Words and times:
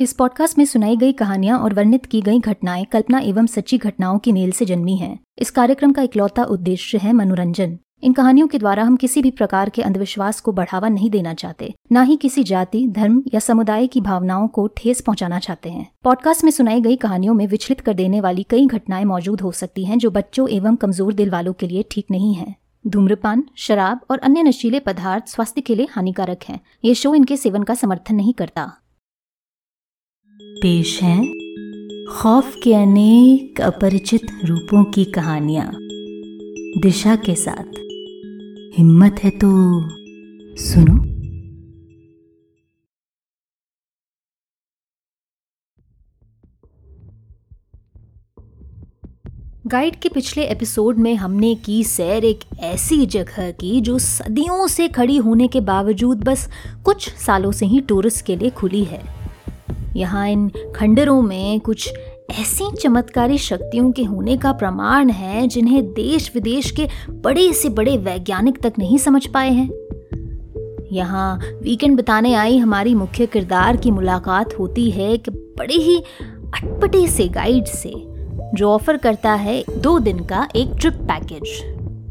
इस 0.00 0.12
पॉडकास्ट 0.12 0.58
में 0.58 0.64
सुनाई 0.64 0.96
गई 0.96 1.12
कहानियाँ 1.12 1.58
और 1.58 1.74
वर्णित 1.74 2.06
की 2.06 2.20
गई 2.20 2.38
घटनाएँ 2.38 2.84
कल्पना 2.84 3.18
एवं 3.18 3.46
सच्ची 3.46 3.78
घटनाओं 3.78 4.18
की 4.18 4.32
मेल 4.32 4.50
से 4.50 4.64
जन्मी 4.64 4.96
हैं। 4.96 5.18
इस 5.38 5.50
कार्यक्रम 5.50 5.92
का 5.92 6.02
इकलौता 6.02 6.44
उद्देश्य 6.44 6.98
है 6.98 7.12
मनोरंजन 7.12 7.78
इन 8.02 8.12
कहानियों 8.12 8.46
के 8.48 8.58
द्वारा 8.58 8.82
हम 8.82 8.96
किसी 8.96 9.22
भी 9.22 9.30
प्रकार 9.30 9.68
के 9.68 9.82
अंधविश्वास 9.82 10.40
को 10.40 10.52
बढ़ावा 10.52 10.88
नहीं 10.88 11.10
देना 11.10 11.34
चाहते, 11.34 11.74
न 11.92 12.02
ही 12.02 12.16
किसी 12.16 12.44
जाति, 12.44 12.86
धर्म 12.88 13.22
या 13.34 13.40
समुदाय 13.40 13.86
की 13.86 14.00
भावनाओं 14.00 14.48
को 14.48 14.66
ठेस 14.76 15.00
पहुंचाना 15.00 15.38
चाहते 15.38 15.70
हैं 15.70 15.86
पॉडकास्ट 16.04 16.44
में 16.44 16.50
सुनाई 16.50 16.80
गई 16.80 16.96
कहानियों 16.96 17.34
में 17.34 17.46
विचलित 17.46 17.80
कर 17.80 17.94
देने 17.94 18.20
वाली 18.20 18.46
कई 18.50 18.66
घटनाएँ 18.66 19.04
मौजूद 19.04 19.40
हो 19.40 19.52
सकती 19.52 19.84
हैं 19.84 19.98
जो 19.98 20.10
बच्चों 20.10 20.48
एवं 20.48 20.76
कमज़ोर 20.76 21.14
दिल 21.14 21.30
वालों 21.30 21.52
के 21.52 21.68
लिए 21.68 21.84
ठीक 21.90 22.06
नहीं 22.10 22.34
है 22.34 22.54
धूम्रपान, 22.86 23.44
शराब 23.56 24.00
और 24.10 24.18
अन्य 24.18 24.42
नशीले 24.42 24.80
पदार्थ 24.80 25.28
स्वास्थ्य 25.28 25.60
के 25.60 25.74
लिए 25.74 25.88
हानिकारक 25.90 26.44
हैं। 26.48 26.60
ये 26.84 26.94
शो 26.94 27.14
इनके 27.14 27.36
सेवन 27.36 27.62
का 27.62 27.74
समर्थन 27.74 28.14
नहीं 28.14 28.34
करता 28.34 28.72
पेश 30.58 31.02
है 31.02 31.26
खौफ 32.06 32.56
के 32.62 32.74
अनेक 32.74 33.60
अपरिचित 33.60 34.26
रूपों 34.44 34.84
की 34.84 35.04
कहानियाँ। 35.04 35.70
दिशा 36.82 37.16
के 37.16 37.34
साथ। 37.34 37.78
हिम्मत 38.78 39.16
है 39.24 39.30
तो 39.30 39.50
सुनो। 40.56 41.10
गाइड 49.66 49.96
के 49.96 50.08
पिछले 50.08 50.44
एपिसोड 50.44 50.98
में 50.98 51.14
हमने 51.14 51.54
की 51.54 51.84
सैर 51.84 52.24
एक 52.24 52.40
ऐसी 52.60 53.06
जगह 53.06 53.50
की 53.50 53.80
जो 53.80 53.98
सदियों 53.98 54.66
से 54.66 54.88
खड़ी 54.88 55.16
होने 55.16 55.48
के 55.48 55.60
बावजूद 55.60 56.24
बस 56.24 56.48
कुछ 56.84 57.14
सालों 57.14 57.52
से 57.52 57.66
ही 57.66 57.80
टूरिस्ट 57.80 58.26
के 58.26 58.36
लिए 58.36 58.50
खुली 58.50 58.84
है। 58.84 59.19
यहाँ 59.96 60.28
इन 60.28 60.48
खंडरों 60.76 61.22
में 61.22 61.60
कुछ 61.60 61.92
ऐसी 62.30 62.70
चमत्कारी 62.76 63.38
शक्तियों 63.38 63.90
के 63.92 64.04
होने 64.04 64.36
का 64.36 64.52
प्रमाण 64.52 65.10
है 65.10 65.46
जिन्हें 65.46 65.92
देश 65.92 66.30
विदेश 66.34 66.70
के 66.70 66.88
बड़े 67.10 67.52
से 67.52 67.68
बड़े 67.68 67.96
वैज्ञानिक 67.96 68.60
तक 68.62 68.72
नहीं 68.78 68.98
समझ 68.98 69.26
पाए 69.26 69.50
हैं। 69.50 69.70
यहाँ 70.92 71.38
वीकेंड 71.62 71.96
बिताने 71.96 72.34
आई 72.34 72.58
हमारी 72.58 72.94
मुख्य 72.94 73.26
किरदार 73.26 73.76
की 73.76 73.90
मुलाकात 73.90 74.58
होती 74.58 74.90
है 74.90 75.16
कि 75.18 75.30
बड़े 75.30 75.74
ही 75.74 75.96
अटपटे 75.98 77.06
से 77.06 77.28
गाइड 77.28 77.64
से, 77.64 77.92
जो 78.54 78.70
ऑफ़र 78.70 78.96
करता 78.96 79.32
है 79.32 79.62
दो 79.78 79.98
दिन 79.98 80.24
का 80.24 80.48
एक 80.56 80.74
trip 80.80 80.94
package 81.10 81.60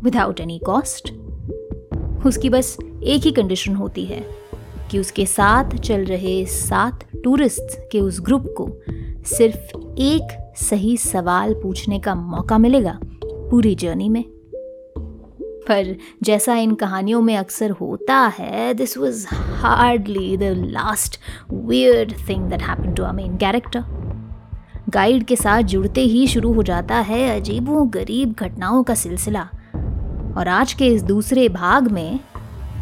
without 0.04 0.40
any 0.40 0.60
cost 0.60 1.12
उसकी 2.26 2.50
बस 2.50 2.78
एक 3.04 3.22
ही 3.22 3.32
कंडीशन 3.32 3.76
होती 3.76 4.06
है। 4.06 4.39
कि 4.92 5.00
उसके 5.00 5.26
साथ 5.26 5.76
चल 5.76 6.06
रहे 6.06 6.46
सात 6.46 7.04
टूरिस्ट 7.24 7.80
के 7.92 8.00
उस 8.00 8.22
ग्रुप 8.22 8.54
को 8.58 8.70
सिर्फ़ 9.26 9.78
एक 9.98 10.54
सही 10.56 10.98
सवाल 10.98 11.54
पूछने 11.54 12.00
का 12.00 12.16
मौका 12.16 12.58
मिलेगा 12.58 13.00
पूरी 13.26 13.76
जर्नी 13.76 14.10
में। 14.10 14.24
पर 15.68 15.96
जैसा 16.24 16.56
इन 16.56 16.74
कहानियों 16.76 17.22
में 17.22 17.38
अक्सर 17.38 17.72
होता 17.72 18.16
है 18.40 18.74
this 18.74 18.98
was 18.98 19.28
hardly 19.34 20.38
the 20.38 20.44
last 20.44 21.20
weird 21.54 22.14
thing 22.30 22.50
that 22.50 22.62
happen 22.62 22.94
to 22.94 23.04
a 23.04 23.12
main 23.12 23.38
character 23.38 23.84
guide 24.90 25.24
के 25.24 25.36
साथ 25.36 25.62
जुड़ते 25.62 26.02
ही 26.02 26.28
शुरू 26.28 26.54
हो 26.54 26.64
जाता 26.64 26.96
है 26.96 27.40
अजीबों 27.40 27.94
गरीब 27.94 28.36
घटनाओं 28.40 28.84
का 28.84 28.96
सिलसिला। 28.96 29.50
और 30.38 30.48
आज 30.48 30.74
के 30.74 30.88
इस 30.88 31.04
दूसरे 31.04 31.50
भाग 31.50 31.92
में 31.92 32.20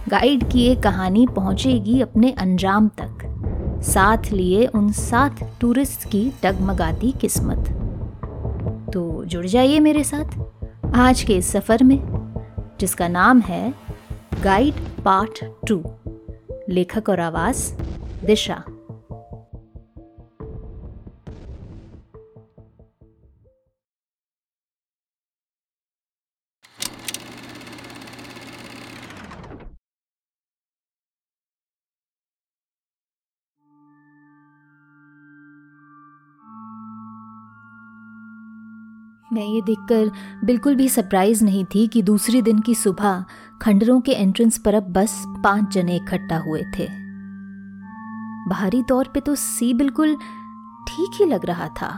गाइड 0.10 0.52
की 0.52 0.60
ये 0.60 0.76
कहानी 0.76 1.28
पहुंचेगी 1.28 2.02
अपने 2.02 2.32
अंजाम 2.32 2.88
तक। 2.88 3.82
साथ 3.84 4.32
लिए 4.32 4.66
उन 4.66 4.92
सात 4.92 5.58
टूरिस्ट 5.62 6.10
की 6.10 6.34
डगमगाती 6.44 7.12
किस्मत। 7.12 7.68
तो 8.94 9.26
जुड़ 9.26 9.46
जाइए 9.46 9.80
मेरे 9.80 10.04
साथ 10.04 10.96
आज 10.96 11.24
के 11.24 11.38
इस 11.38 11.52
सफ़र 11.52 11.84
में, 11.84 12.00
जिसका 12.80 13.08
नाम 13.08 13.40
है 13.40 13.74
गाइड 14.44 14.74
पार्ट 15.06 15.46
टू 15.68 15.84
लेखक 16.70 17.10
और 17.10 17.20
आवाज़ 17.20 17.74
दिशा। 18.26 18.64
मैं 39.38 39.46
ये 39.46 39.62
देखकर 39.62 40.12
बिल्कुल 40.46 40.76
भी 40.76 40.90
सरप्राइज़ 40.90 41.44
नहीं 41.46 41.66
थी 41.66 41.88
कि 41.88 42.02
दूसरे 42.02 42.42
दिन 42.42 42.60
की 42.60 42.76
सुबह 42.76 43.26
खंडरों 43.62 44.02
के 44.02 44.12
एंट्रेंस 44.12 44.58
पर 44.58 44.76
अब 44.76 44.84
बस 44.84 45.24
पाँच 45.28 45.74
जने 45.74 45.96
इकट्ठा 45.96 46.38
हुए 46.38 46.62
थे। 46.80 46.88
बाहरी 48.50 48.84
तौर 48.84 49.10
पे 49.14 49.20
तो 49.20 49.36
सी 49.36 49.74
बिल्कुल 49.74 50.16
ठीक 50.88 51.18
ही 51.20 51.26
लग 51.26 51.46
रहा 51.46 51.68
था। 51.68 51.90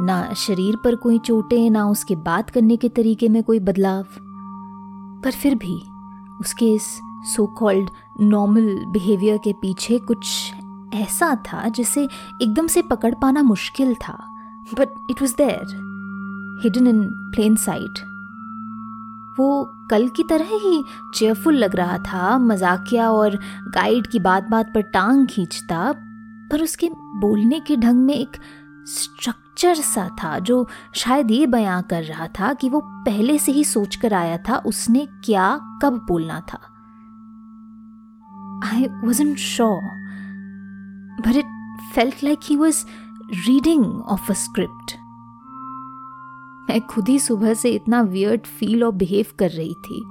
ना 0.00 0.32
शरीर 0.36 0.76
पर 0.76 0.94
कोई 0.94 1.18
चोटें, 1.18 1.70
ना 1.70 1.86
उसके 1.86 2.16
बात 2.16 2.50
करने 2.50 2.76
के 2.76 2.88
तरीके 2.88 3.28
में 3.28 3.42
कोई 3.42 3.58
बदलाव। 3.58 4.06
पर 5.24 5.30
फिर 5.30 5.54
भी 5.54 5.76
उसके 6.40 6.72
इस 6.74 7.00
सो 7.36 7.46
कॉल्ड 7.46 7.90
नॉर्मल 8.20 8.84
बिहेवियर 8.86 9.38
के 9.38 9.52
पीछे 9.52 9.98
कुछ 9.98 10.52
ऐसा 10.94 11.34
था 11.34 11.68
जिसे 11.68 12.04
एकदम 12.42 12.66
से 12.66 12.82
पकड़ 12.82 13.14
पाना 13.14 13.42
मुश्किल 13.42 13.94
था। 13.94 14.18
But 14.74 14.88
it 15.10 15.22
was 15.22 15.34
there 15.36 15.91
hidden 16.62 16.86
in 16.86 17.02
plain 17.34 17.56
sight 17.56 17.98
वो 19.40 19.72
कल 19.90 20.08
की 20.08 20.22
तरह 20.22 20.44
ही 20.44 20.84
चेयरफुल 21.14 21.54
लग 21.54 21.76
रहा 21.76 21.98
था, 21.98 22.38
मजाकिया 22.38 23.10
और 23.10 23.36
गाइड 23.74 24.06
की 24.06 24.18
बात 24.18 24.48
बात 24.48 24.72
पर 24.74 24.80
टांग 24.80 25.26
खींचता, 25.26 25.92
पर 26.52 26.62
उसके 26.62 26.90
बोलने 26.94 27.60
के 27.60 27.76
ढंग 27.76 28.04
में 28.04 28.14
एक 28.14 28.36
स्ट्रक्चर 28.86 29.74
सा 29.74 30.08
था 30.24 30.38
जो 30.38 30.68
शायद 30.94 31.30
ये 31.30 31.46
बयां 31.46 31.82
कर 31.82 32.02
रहा 32.02 32.26
था 32.26 32.52
कि 32.52 32.68
वो 32.68 32.80
पहले 32.84 33.38
से 33.38 33.52
ही 33.52 33.64
सोच 33.64 33.96
कर 33.96 34.14
आया 34.14 34.38
था 34.38 34.56
उसने 34.56 35.06
क्या 35.24 35.60
कब 35.82 36.04
बोलना 36.08 36.40
था। 36.40 36.58
I 38.64 38.86
wasn't 39.04 39.34
sure 39.34 39.80
but 41.20 41.36
it 41.36 41.78
felt 41.94 42.24
like 42.24 42.38
he 42.44 42.56
was 42.56 42.84
reading 43.48 43.84
off 44.02 44.30
a 44.30 44.34
script 44.34 45.01
मैं 46.70 46.80
खुद 46.80 47.08
ही 47.08 47.18
सुबह 47.18 47.54
से 47.54 47.70
इतना 47.70 48.00
वियर्ड 48.00 48.40
फील 48.40 48.84
और 48.84 48.92
बिहेव 48.92 49.26
कर 49.38 49.50
रही 49.50 49.74
थी। 49.74 50.04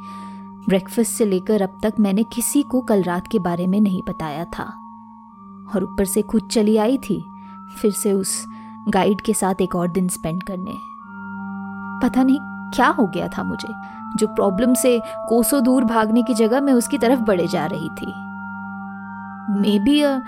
ब्रेकफास्ट 0.67 1.11
से 1.11 1.25
लेकर 1.25 1.61
अब 1.61 1.79
तक 1.83 1.93
मैंने 1.99 2.23
किसी 2.23 2.61
को 2.61 2.81
कल 2.81 3.03
रात 3.03 3.27
के 3.31 3.39
बारे 3.39 3.67
में 3.67 3.81
नहीं 3.81 4.01
बताया 4.09 4.45
था। 4.45 4.63
और 5.75 5.83
ऊपर 5.83 6.05
से 6.05 6.21
खुद 6.21 6.47
चली 6.51 6.77
आई 6.77 6.97
थी, 6.97 7.25
फिर 7.81 7.91
से 7.91 8.13
उस 8.13 8.45
गाइड 8.89 9.21
के 9.21 9.33
साथ 9.33 9.61
एक 9.61 9.75
और 9.75 9.87
दिन 9.87 10.07
स्पेंड 10.07 10.43
करने। 10.43 10.73
पता 12.07 12.23
नहीं 12.23 12.37
क्या 12.75 12.87
हो 12.87 13.07
गया 13.07 13.27
था 13.27 13.43
मुझे, 13.43 13.73
जो 14.15 14.27
प्रॉब्लम 14.27 14.73
से 14.73 15.01
कोसों 15.29 15.63
दूर 15.63 15.83
भागने 15.83 16.23
की 16.23 16.33
जगह 16.33 16.61
मैं 16.61 16.73
उसकी 16.73 16.97
तरफ़ 16.97 17.19
बढ़े 17.19 17.47
जा 17.47 17.65
रही 17.65 17.89
थी। 17.89 18.13
Maybe 19.79 20.01
a 20.01 20.19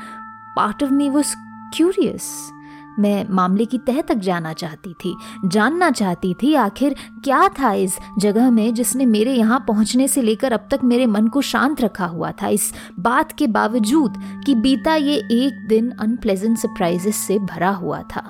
part 0.55 0.83
of 0.83 0.91
me 0.91 1.09
was 1.09 1.35
curious 1.75 2.52
मैं 2.99 3.25
मामले 3.29 3.65
की 3.65 3.77
तह 3.77 4.01
तक 4.01 4.15
जाना 4.15 4.53
चाहती 4.53 4.93
थी, 4.93 5.15
जानना 5.45 5.89
चाहती 5.91 6.33
थी 6.33 6.53
आखिर 6.55 6.95
क्या 7.23 7.47
था 7.59 7.71
इस 7.73 7.97
जगह 8.19 8.51
में 8.51 8.73
जिसने 8.73 9.05
मेरे 9.05 9.33
यहाँ 9.33 9.63
पहुँचने 9.67 10.07
से 10.07 10.21
लेकर 10.21 10.53
अब 10.53 10.67
तक 10.71 10.79
मेरे 10.83 11.05
मन 11.05 11.27
को 11.27 11.41
शांत 11.41 11.81
रखा 11.81 12.05
हुआ 12.05 12.31
था। 12.31 12.47
इस 12.47 12.73
बात 12.99 13.31
के 13.31 13.47
बावजूद 13.47 14.13
कि 14.45 14.55
बीता 14.55 14.95
ये 14.95 15.15
एक 15.15 15.65
दिन 15.69 15.89
अनप्लेजेंट 15.91 16.57
सरप्राइजेस 16.57 17.15
से 17.15 17.39
भरा 17.39 17.69
हुआ 17.69 18.01
था। 18.01 18.23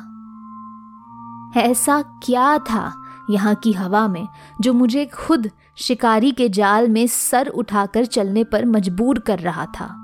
ऐसा 1.58 2.02
क्या 2.02 2.58
था 2.58 2.94
यहाँ 3.30 3.56
की 3.56 3.72
हवा 3.74 4.08
में 4.08 4.28
जो 4.62 4.74
मुझे 4.74 5.06
खुद 5.06 5.50
शिकारी 5.78 6.32
के 6.32 6.50
जाल 6.50 6.88
में 6.88 7.08
सर 7.08 7.48
उठाकर 7.48 8.06
चलने 8.06 8.44
पर 8.44 8.66
मजबूर 8.66 9.20
कर 9.20 9.40
रहा 9.40 9.66
था? 9.66 10.00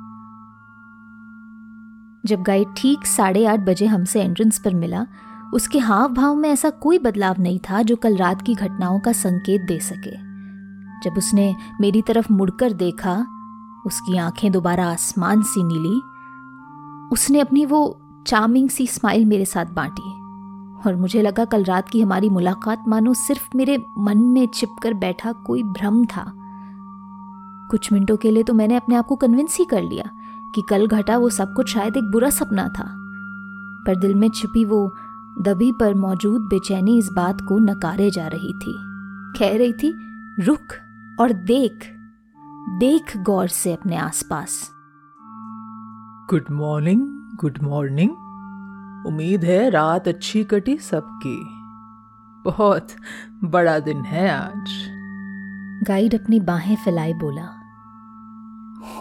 जब 2.25 2.41
गाइड 2.41 2.67
ठीक 2.77 3.05
साढ़े 3.05 3.45
आठ 3.45 3.59
बजे 3.59 3.85
हमसे 3.85 4.21
एंट्रेंस 4.21 4.59
पर 4.59 4.73
मिला, 4.73 5.05
उसके 5.53 5.79
हाव 5.79 6.13
भाव 6.13 6.35
में 6.35 6.49
ऐसा 6.49 6.69
कोई 6.69 6.99
बदलाव 6.99 7.35
नहीं 7.39 7.59
था 7.59 7.81
जो 7.81 7.95
कल 7.95 8.17
रात 8.17 8.41
की 8.41 8.55
घटनाओं 8.55 8.99
का 8.99 9.11
संकेत 9.11 9.61
दे 9.61 9.79
सके। 9.79 10.29
जब 11.03 11.17
उसने 11.17 11.55
मेरी 11.81 12.01
तरफ़ 12.01 12.33
मुड़कर 12.33 12.73
देखा, 12.73 13.25
उसकी 13.85 14.17
आँखें 14.17 14.51
दोबारा 14.51 14.91
आसमान 14.91 15.41
सी 15.41 15.63
नीली, 15.63 16.01
उसने 17.13 17.39
अपनी 17.39 17.65
वो 17.65 18.01
चार्मिंग 18.27 18.69
सी 18.69 18.87
स्माइल 18.87 19.25
मेरे 19.25 19.45
साथ 19.45 19.65
बांटी 19.65 20.11
और 20.85 20.95
मुझे 20.95 21.21
लगा 21.21 21.45
कल 21.45 21.63
रात 21.63 21.89
की 21.89 22.01
हमारी 22.01 22.29
मुलाकात 22.29 22.83
मानो 22.87 23.13
सिर्फ़ 23.13 23.49
मेरे 23.55 23.83
मन 23.97 24.17
में 24.17 24.47
चिपकर 24.47 24.93
बैठा 24.93 25.31
कोई 25.31 25.63
भ्रम 25.63 26.05
था। 26.05 26.33
कुछ 27.71 27.93
मिनटों 27.93 28.17
के 28.17 28.31
लिए 28.31 28.43
तो 28.43 28.53
मैंने 28.53 28.75
अपने 28.75 28.95
आप 28.95 29.05
को 29.05 29.15
कन्विंस 29.15 29.57
ही 29.57 29.65
कर 29.65 29.81
लिया। 29.81 30.09
कि 30.55 30.63
कल 30.69 30.87
घटा 30.87 31.17
वो 31.17 31.29
सब 31.29 31.53
कुछ 31.53 31.69
शायद 31.69 31.97
एक 31.97 32.03
बुरा 32.03 32.29
सपना 32.29 32.67
था। 32.67 32.95
पर 33.87 33.95
दिल 33.95 34.15
में 34.15 34.29
छिपी 34.29 34.65
वो 34.65 34.95
दबी 35.41 35.71
पर 35.71 35.93
मौजूद 35.93 36.41
बेचैनी 36.41 36.97
इस 36.97 37.09
बात 37.09 37.41
को 37.41 37.59
नकारे 37.59 38.11
जा 38.11 38.27
रही 38.27 38.53
थी। 38.53 38.75
कह 39.39 39.57
रही 39.57 39.73
थी 39.73 39.93
रुक 40.39 40.73
और 41.19 41.33
देख 41.33 41.95
देख 42.69 43.17
गौर 43.17 43.47
से 43.47 43.73
अपने 43.73 43.97
आसपास। 43.97 44.71
Good 46.29 46.45
morning 46.51 47.01
good 47.35 47.59
morning. 47.63 48.11
उम्मीद 49.07 49.43
है 49.43 49.69
रात 49.69 50.07
अच्छी 50.07 50.43
कटी 50.43 50.77
सबकी। 50.77 51.47
बहुत 52.45 52.87
बड़ा 53.43 53.79
दिन 53.79 53.97
है 53.97 54.29
आज। 54.31 54.65
गाइड 55.87 56.15
अपनी 56.15 56.39
बाहें 56.39 56.75
फैलाए 56.75 57.13
बोला 57.13 57.55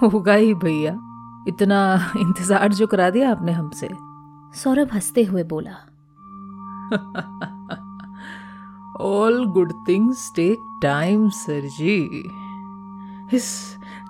होगा 0.03 0.35
ही 0.35 0.55
भैया। 0.55 1.08
इतना 1.49 1.81
इंतज़ार 2.17 2.73
जो 2.73 2.87
करा 2.87 3.11
दिया 3.11 3.31
आपने 3.31 3.53
हमसे। 3.53 3.89
सौरभ 4.55 4.93
हँसते 4.93 5.23
हुए 5.25 5.43
बोला। 5.45 5.73
All 9.01 9.45
good 9.47 9.73
things 9.89 10.31
take 10.37 10.59
time 10.83 11.29
sir 11.31 11.69
ji 11.79 11.97
इस 13.37 13.49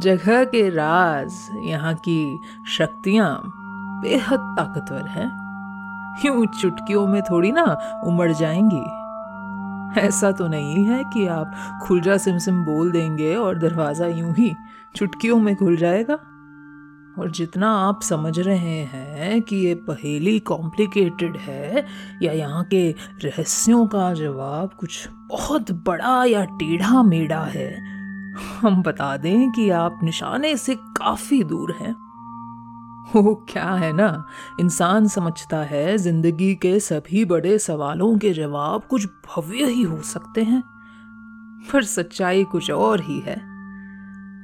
जगह 0.02 0.44
के 0.44 0.68
राज 0.70 1.34
यहाँ 1.64 1.94
की 1.94 2.38
शक्तियाँ 2.76 3.30
बेहद 4.02 4.40
ताकतवर 4.58 5.08
हैं। 5.08 5.30
यूँ 6.24 6.46
चुटकियों 6.60 7.06
में 7.06 7.20
थोड़ी 7.22 7.52
ना 7.52 7.64
उमड़ 8.06 8.32
जाएँगी। 8.32 10.00
ऐसा 10.00 10.30
तो 10.32 10.46
नहीं 10.48 10.84
है 10.84 11.02
कि 11.04 11.26
आप 11.26 11.78
खुलजा 11.82 12.16
सिमसिम 12.16 12.64
बोल 12.64 12.90
देंगे 12.92 13.34
और 13.34 13.58
दरवाज़ा 13.58 14.06
यूँ 14.06 14.34
ही 14.34 14.54
चुटकियों 14.96 15.38
में 15.38 15.54
खुल 15.56 15.76
जाएगा। 15.76 16.18
और 17.20 17.30
जितना 17.30 17.70
आप 17.78 18.02
समझ 18.02 18.38
रहे 18.38 18.80
हैं 18.84 19.40
कि 19.42 19.56
ये 19.56 19.74
पहेली 19.74 20.38
कॉम्प्लिकेटेड 20.40 21.36
है, 21.36 21.86
या 22.22 22.32
यहाँ 22.32 22.64
के 22.64 22.90
रहस्यों 23.24 23.86
का 23.86 24.12
जवाब 24.14 24.74
कुछ 24.80 25.08
बहुत 25.28 25.70
बड़ा 25.86 26.24
या 26.24 26.44
टेढ़ा 26.44 27.02
मेढ़ा 27.02 27.42
है, 27.44 27.70
हम 28.60 28.82
बता 28.82 29.16
दें 29.16 29.50
कि 29.52 29.70
आप 29.70 30.00
निशाने 30.02 30.56
से 30.56 30.74
काफ़ी 30.74 31.42
दूर 31.44 31.74
हैं। 31.80 31.96
वो 33.14 33.34
क्या 33.50 33.70
है 33.72 33.92
ना? 33.92 34.24
इंसान 34.60 35.06
समझता 35.08 35.58
है 35.58 35.96
ज़िंदगी 35.98 36.54
के 36.54 36.78
सभी 36.80 37.24
बड़े 37.24 37.58
सवालों 37.58 38.16
के 38.18 38.32
जवाब 38.32 38.82
कुछ 38.90 39.06
भव्य 39.06 39.64
ही 39.64 39.82
हो 39.82 40.00
सकते 40.02 40.42
हैं। 40.42 40.62
पर 41.72 41.84
सच्चाई 41.84 42.44
कुछ 42.44 42.70
और 42.70 43.00
ही 43.00 43.18
है। 43.20 43.47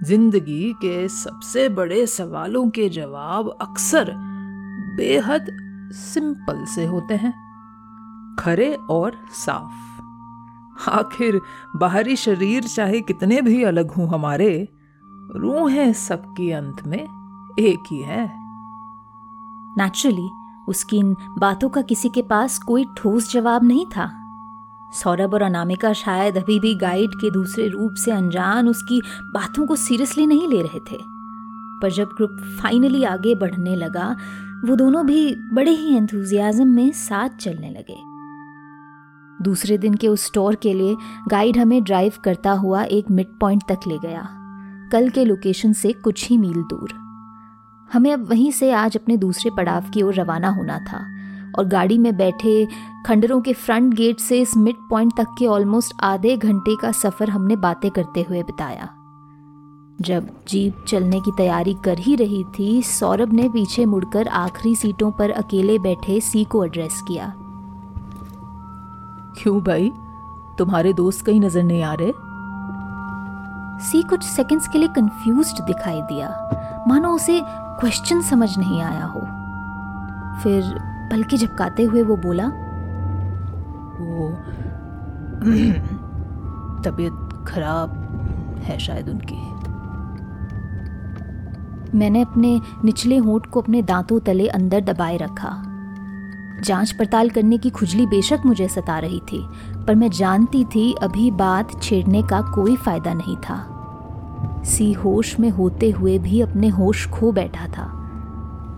ज़िंदगी 0.03 0.73
के 0.73 1.09
सबसे 1.09 1.69
बड़े 1.69 2.07
सवालों 2.07 2.71
के 2.71 2.89
जवाब 2.89 3.59
अक्सर 3.61 4.13
बेहद 4.97 5.47
सिंपल 5.93 6.65
से 6.65 6.87
होते 6.87 7.15
हैं। 7.15 7.33
खरे 8.39 8.75
और 8.91 9.13
साफ़। 9.31 10.91
आखिर 10.91 11.41
बाहरी 11.77 12.17
शरीर 12.17 12.63
चाहे 12.63 13.01
कितने 13.01 13.43
भी 13.43 13.63
अलग 13.63 13.91
हों 13.91 14.09
हमारे, 14.09 14.69
रूहें 15.37 15.93
सबकी 15.93 16.51
अंत 16.51 16.87
में 16.87 17.03
एक 17.59 17.85
ही 17.91 18.03
है। 18.03 18.33
नेचुरली 19.79 20.29
उसकी 20.69 20.97
इन 20.97 21.17
बातों 21.39 21.69
का 21.69 21.83
किसी 21.83 22.09
के 22.09 22.23
पास 22.23 22.59
कोई 22.59 22.85
ठोस 22.97 23.33
जवाब 23.33 23.65
नहीं 23.65 23.87
था। 23.87 24.24
सौरभ 24.93 25.35
और 25.35 25.43
अनामिका 25.43 25.93
शायद 25.93 26.37
अभी 26.37 26.61
भी 26.61 26.75
गाइड 26.75 27.11
के 27.11 27.31
दूसरे 27.31 27.69
रूप 27.69 27.95
से 27.95 28.11
अनजान 28.11 28.69
उसकी 28.69 29.03
बातों 29.23 29.67
को 29.67 29.77
सीरियसली 29.77 30.27
नहीं 30.27 30.49
ले 30.49 30.63
रहे 30.63 30.79
थे। 30.79 30.99
पर 31.83 31.91
जब 31.91 32.05
ग्रुप 32.05 32.31
फाइनली 32.63 33.05
आगे 33.05 33.35
बढ़ने 33.35 33.77
लगा, 33.77 34.17
वो 34.65 34.77
दोनों 34.77 35.07
भी 35.07 35.35
बड़े 35.53 35.71
ही 35.71 35.97
एंथुजियाज्म 35.97 36.67
में 36.67 36.93
साथ 36.93 37.29
चलने 37.29 37.71
लगे। 37.71 38.15
दूसरे 39.45 39.79
दिन 39.79 39.95
के 39.95 40.09
उस 40.09 40.25
स्टोर 40.25 40.55
के 40.55 40.75
लिए 40.75 40.97
गाइड 41.29 41.59
हमें 41.59 41.85
ड्राइव 41.85 42.13
करता 42.25 42.53
हुआ 42.53 42.83
एक 42.83 43.11
मिड 43.11 43.27
पॉइंट 43.41 43.63
तक 43.69 43.81
ले 43.87 43.99
गया। 43.99 44.29
कल 44.93 45.09
के 45.09 45.25
लोकेशन 45.25 45.73
से 45.73 45.93
कुछ 45.93 46.29
ही 46.29 46.39
मील 46.39 46.63
दूर। 46.63 46.93
हमें 47.93 48.13
अब 48.13 48.31
वहीं 48.31 48.53
से 48.53 48.73
आज 48.73 48.97
अपने 48.97 49.17
दूसरे 49.17 49.51
पड़ाव 49.57 49.91
की 49.91 50.03
ओर 50.03 50.15
रवाना 50.15 50.49
होना 50.49 50.79
था। 50.79 51.14
और 51.59 51.65
गाड़ी 51.65 51.99
में 51.99 52.17
बैठे 52.17 52.69
खंडरों 53.07 53.41
के 53.41 53.53
फ्रंट 53.53 53.95
गेट 53.95 54.21
से 54.21 54.41
इस 54.41 54.57
मिड 54.57 54.77
पॉइंट 54.91 55.13
तक 55.17 55.35
के 55.39 55.47
ऑलमोस्ट 55.47 55.95
आधे 56.03 56.37
घंटे 56.37 56.77
का 56.77 56.93
सफ़र 56.93 57.31
हमने 57.31 57.57
बातें 57.57 57.91
करते 57.91 58.23
हुए 58.23 58.43
बिताया। 58.43 58.89
जब 60.01 60.29
जीप 60.49 60.85
चलने 60.89 61.21
की 61.21 61.31
तैयारी 61.37 61.75
कर 61.75 61.99
ही 61.99 62.17
रही 62.17 62.45
थी 62.59 62.83
सौरभ 62.83 63.33
ने 63.33 63.49
पीछे 63.49 63.85
मुड़कर 63.85 64.29
आखिरी 64.29 64.77
सीटों 64.77 65.11
पर 65.11 65.31
अकेले 65.31 65.79
बैठे 65.79 66.21
सी 66.21 66.45
को 66.45 66.65
एड्रेस 66.65 67.03
किया। 67.09 67.35
क्यों 69.43 69.61
भाई? 69.61 69.93
तुम्हारे 70.59 70.93
दोस्त 70.93 71.27
कहीं 71.27 71.41
नज़र 71.41 71.63
नहीं 71.63 71.83
आ 71.83 71.95
रहे? 72.01 72.13
सी 73.85 74.03
कुछ 74.03 74.23
सेकंड्स 74.23 74.69
के 74.69 74.79
लिए 74.79 74.89
कंफ्यूज्ड 74.89 75.65
दिखाई 75.65 76.03
दिया। 76.03 76.29
मानो 76.89 77.13
उसे 77.13 77.41
क्वेश्चन 77.45 78.21
समझ 78.23 78.59
नहीं 78.59 78.83
आया 78.83 79.05
हो। 79.05 79.21
फिर 80.43 80.63
पलके 81.15 81.37
झपकाते 81.37 81.83
हुए 81.83 82.03
वो 82.03 82.17
बोला 82.17 82.47
वो 83.99 84.31
तबीयत 86.83 87.45
खराब 87.49 87.91
है 88.65 88.79
शायद 88.79 89.09
उनकी। 89.09 89.37
मैंने 91.99 92.23
अपने 92.23 92.61
निचले 92.85 93.17
होंठ 93.17 93.47
को 93.47 93.61
अपने 93.61 93.83
दांतों 93.83 94.21
तले 94.21 94.49
अंदर 94.49 94.81
दबाए 94.81 95.17
रखा। 95.17 95.53
जाँच 96.65 96.93
पड़ताल 96.93 97.31
करने 97.31 97.59
की 97.59 97.71
खुजली 97.71 98.07
बेशक 98.07 98.41
मुझे 98.47 98.69
सता 98.69 98.99
रही 98.99 99.21
थी 99.21 99.47
पर 99.87 99.95
मैं 99.95 100.11
जानती 100.11 100.65
थी 100.65 100.93
अभी 101.03 101.31
बात 101.31 101.83
छेड़ने 101.83 102.23
का 102.23 102.41
कोई 102.55 102.77
फ़ायदा 102.77 103.15
नहीं 103.15 103.37
था। 103.37 103.65
सी 104.65 104.93
होश 104.93 105.39
में 105.41 105.51
होते 105.51 105.91
हुए 105.91 106.19
भी 106.19 106.41
अपने 106.41 106.69
होश 106.69 107.09
खो 107.11 107.33
बैठा 107.33 107.67
था। 107.69 107.94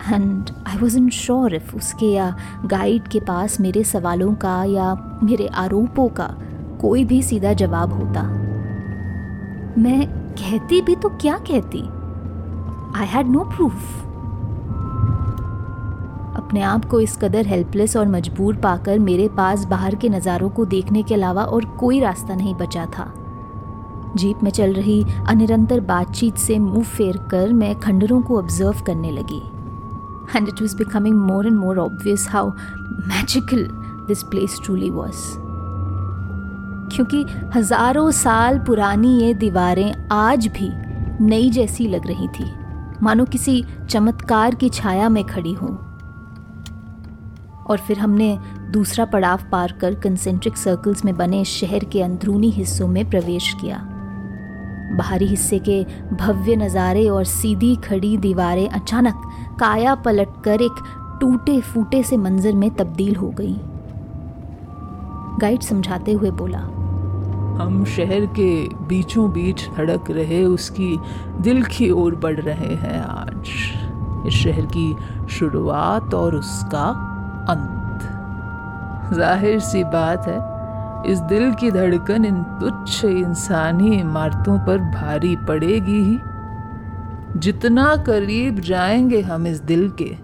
And 0.03 0.49
I 0.67 0.77
was 0.77 0.97
unsure 1.09 1.55
if 1.55 1.75
उसके 1.75 2.05
या 2.05 2.35
गाइड 2.65 3.07
के 3.07 3.19
पास 3.19 3.59
मेरे 3.61 3.83
सवालों 3.83 4.33
का 4.35 4.63
या 4.63 4.93
मेरे 5.23 5.47
आरोपों 5.47 6.07
का 6.09 6.27
कोई 6.81 7.03
भी 7.05 7.21
सीधा 7.23 7.53
जवाब 7.53 7.93
होता। 7.93 8.23
मैं 9.77 10.07
कहती 10.33 10.81
भी 10.81 10.95
तो 10.95 11.09
क्या 11.09 11.37
कहती? 11.47 11.81
आई 12.99 13.07
हैड 13.07 13.27
नो 13.27 13.43
प्रूफ 13.45 14.03
अपने 16.37 16.61
आप 16.61 16.85
को 16.85 16.99
इस 17.01 17.17
कदर 17.17 17.47
हेल्पलेस 17.47 17.95
और 17.97 18.07
मजबूर 18.07 18.55
पाकर 18.55 18.99
मेरे 18.99 19.27
पास 19.27 19.63
बाहर 19.65 19.95
के 19.95 20.09
नज़ारों 20.09 20.49
को 20.49 20.65
देखने 20.65 21.03
के 21.03 21.13
अलावा 21.15 21.43
और 21.43 21.65
कोई 21.79 21.99
रास्ता 21.99 22.35
नहीं 22.35 22.55
बचा 22.55 22.85
था। 22.85 23.11
जीप 24.15 24.43
में 24.43 24.51
चल 24.51 24.73
रही 24.73 25.03
अनिरंतर 25.27 25.79
बातचीत 25.79 26.37
से 26.37 26.59
मुँह 26.59 26.83
फेर 26.83 27.17
कर 27.31 27.53
मैं 27.53 27.75
खंडरों 27.79 28.21
को 28.21 28.37
ऑब्ज़र्व 28.37 28.83
करने 28.85 29.11
लगी। 29.11 29.41
And 30.35 30.47
it 30.47 30.61
was 30.61 30.77
becoming 30.77 31.15
more 31.15 31.47
and 31.47 31.57
more 31.57 31.79
obvious 31.79 32.27
how 32.29 32.51
magical 33.07 33.67
this 34.07 34.23
place 34.23 34.59
truly 34.65 34.89
was 34.89 35.25
क्योंकि 36.95 37.25
हज़ारों 37.55 38.11
साल 38.11 38.59
पुरानी 38.59 39.17
ये 39.21 39.33
दीवारें 39.33 40.07
आज 40.11 40.47
भी 40.47 40.69
नई 41.25 41.49
जैसी 41.49 41.87
लग 41.87 42.07
रही 42.07 42.27
थी। 42.27 42.45
मानो 43.03 43.25
किसी 43.25 43.63
चमत्कार 43.89 44.55
की 44.55 44.69
छाया 44.69 45.09
में 45.09 45.23
खड़ी 45.23 45.53
हों। 45.53 45.75
और 47.65 47.77
फिर 47.77 47.99
हमने 47.99 48.37
दूसरा 48.71 49.05
पड़ाव 49.05 49.39
पार 49.51 49.71
कर 49.71 49.95
कंसेंट्रिक 49.95 50.57
सर्कल्स 50.57 51.05
में 51.05 51.15
बने 51.17 51.43
शहर 51.45 51.83
के 51.83 52.01
अंदरूनी 52.01 52.49
हिस्सों 52.49 52.87
में 52.87 53.09
प्रवेश 53.09 53.53
किया। 53.61 53.77
बाहरी 54.91 55.25
हिस्से 55.25 55.59
के 55.59 55.83
भव्य 56.13 56.55
नज़ारे 56.55 57.07
और 57.09 57.23
सीधी 57.25 57.75
खड़ी 57.75 58.17
दीवारें 58.17 58.67
अचानक 58.69 59.21
काया 59.59 59.95
पलट 59.95 60.41
कर 60.45 60.61
एक 60.61 60.83
टूटे 61.21 61.59
फूटे 61.63 62.01
से 62.03 62.17
मंजर 62.17 62.53
में 62.53 62.69
तब्दील 62.75 63.15
हो 63.15 63.29
गई। 63.31 63.55
गाइड 65.41 65.61
समझाते 65.61 66.13
हुए 66.13 66.31
बोला, 66.31 66.59
हम 67.57 67.83
शहर 67.85 68.25
के 68.39 68.67
बीचों 68.87 69.29
बीच 69.31 69.67
धड़क 69.77 70.11
रहे, 70.11 70.43
उसकी 70.45 70.97
दिल 71.41 71.63
की 71.63 71.89
ओर 71.91 72.15
बढ़ 72.15 72.39
रहे 72.39 72.75
हैं 72.75 72.99
आज। 73.01 73.49
इस 74.27 74.33
शहर 74.33 74.65
की 74.77 74.95
शुरुआत 75.29 76.13
और 76.13 76.35
उसका 76.35 76.87
अंत। 77.49 79.13
ज़ाहिर 79.15 79.59
सी 79.59 79.83
बात 79.83 80.27
है 80.27 80.39
इस 81.07 81.19
दिल 81.19 81.53
की 81.53 81.71
धड़कन 81.71 82.25
इन 82.25 82.43
तुच्छ 82.43 83.05
इंसानी 83.05 83.99
इमारतों 83.99 84.59
पर 84.59 84.77
भारी 84.77 85.35
पड़ेगी 85.35 86.03
ही। 86.03 86.19
जितना 87.39 87.95
करीब 87.95 88.59
जाएँगे 88.59 89.21
हम 89.21 89.47
इस 89.47 89.59
दिल 89.59 89.93
के, 90.01 90.15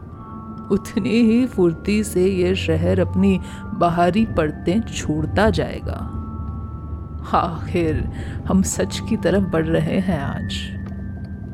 उतनी 0.75 1.09
ही 1.09 1.45
फुर्ती 1.45 2.03
से 2.03 2.25
यह 2.27 2.53
शहर 2.53 2.99
अपनी 2.99 3.39
बाहरी 3.73 4.25
परतें 4.25 4.81
छोड़ता 4.81 5.49
जाएगा। 5.49 6.09
आखिर 7.33 8.11
हम 8.47 8.61
सच 8.61 9.01
की 9.09 9.17
तरफ़ 9.17 9.43
बढ़ 9.43 9.65
रहे 9.65 9.99
हैं 9.99 10.19
आज। 10.19 10.53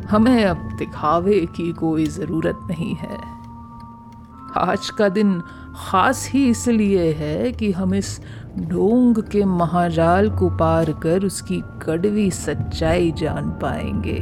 हमें 0.10 0.46
अब 0.46 0.76
दिखावे 0.78 1.48
की 1.56 1.74
कोई 1.74 2.06
ज़रूरत 2.06 2.60
नहीं 2.70 2.96
है। 2.96 3.40
आज 4.58 4.90
का 4.90 5.10
दिन 5.10 5.42
खास 5.76 6.30
ही 6.34 6.50
इसलिए 6.50 7.14
है 7.14 7.52
कि 7.52 7.72
हम 7.72 7.94
इस 7.94 8.22
ढोंग 8.58 9.24
के 9.24 9.46
महाजाल 9.46 10.30
को 10.30 10.50
पार 10.50 10.92
कर 10.92 11.26
उसकी 11.26 11.64
कड़वी 11.82 12.32
सच्चाई 12.32 13.12
जान 13.12 13.50
पाएँगे। 13.50 14.20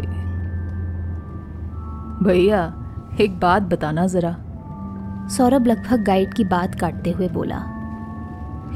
भैया 2.23 2.73
एक 3.19 3.39
बात 3.39 3.61
बताना 3.61 4.07
जरा। 4.07 4.35
सौरभ 5.27 5.67
लगभग 5.67 6.03
गाइड 6.03 6.33
की 6.33 6.43
बात 6.43 6.75
काटते 6.75 7.11
हुए 7.11 7.29
बोला। 7.29 7.63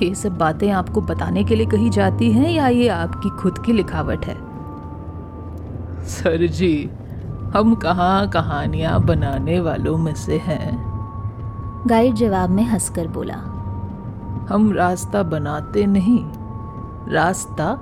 ये 0.04 0.16
सब 0.16 0.38
बातें 0.38 0.72
आपको 0.72 1.02
बताने 1.02 1.44
के 1.44 1.56
लिए 1.56 1.66
कही 1.66 1.90
जाती 1.90 2.32
हैं 2.32 2.50
या 2.50 2.68
ये 2.68 2.88
आपकी 2.88 3.30
खुद 3.30 3.60
की 3.66 3.74
लिखावट 3.74 4.26
है? 4.26 4.36
सर 6.06 6.48
जी 6.48 6.90
हम 7.56 7.76
कहाँ 7.76 8.30
कहानियाँ 8.30 9.02
बनाने 9.02 9.60
वालों 9.60 9.98
में 9.98 10.16
से 10.16 10.38
हैं। 10.38 10.92
गाइड 11.88 12.16
जवाब 12.16 12.50
में 12.50 12.64
हंसकर 12.64 13.08
बोला। 13.08 13.51
हम 14.50 14.72
रास्ता 14.74 15.24
बनाते 15.24 15.86
नहीं 15.86 16.20
रास्ता 17.14 17.74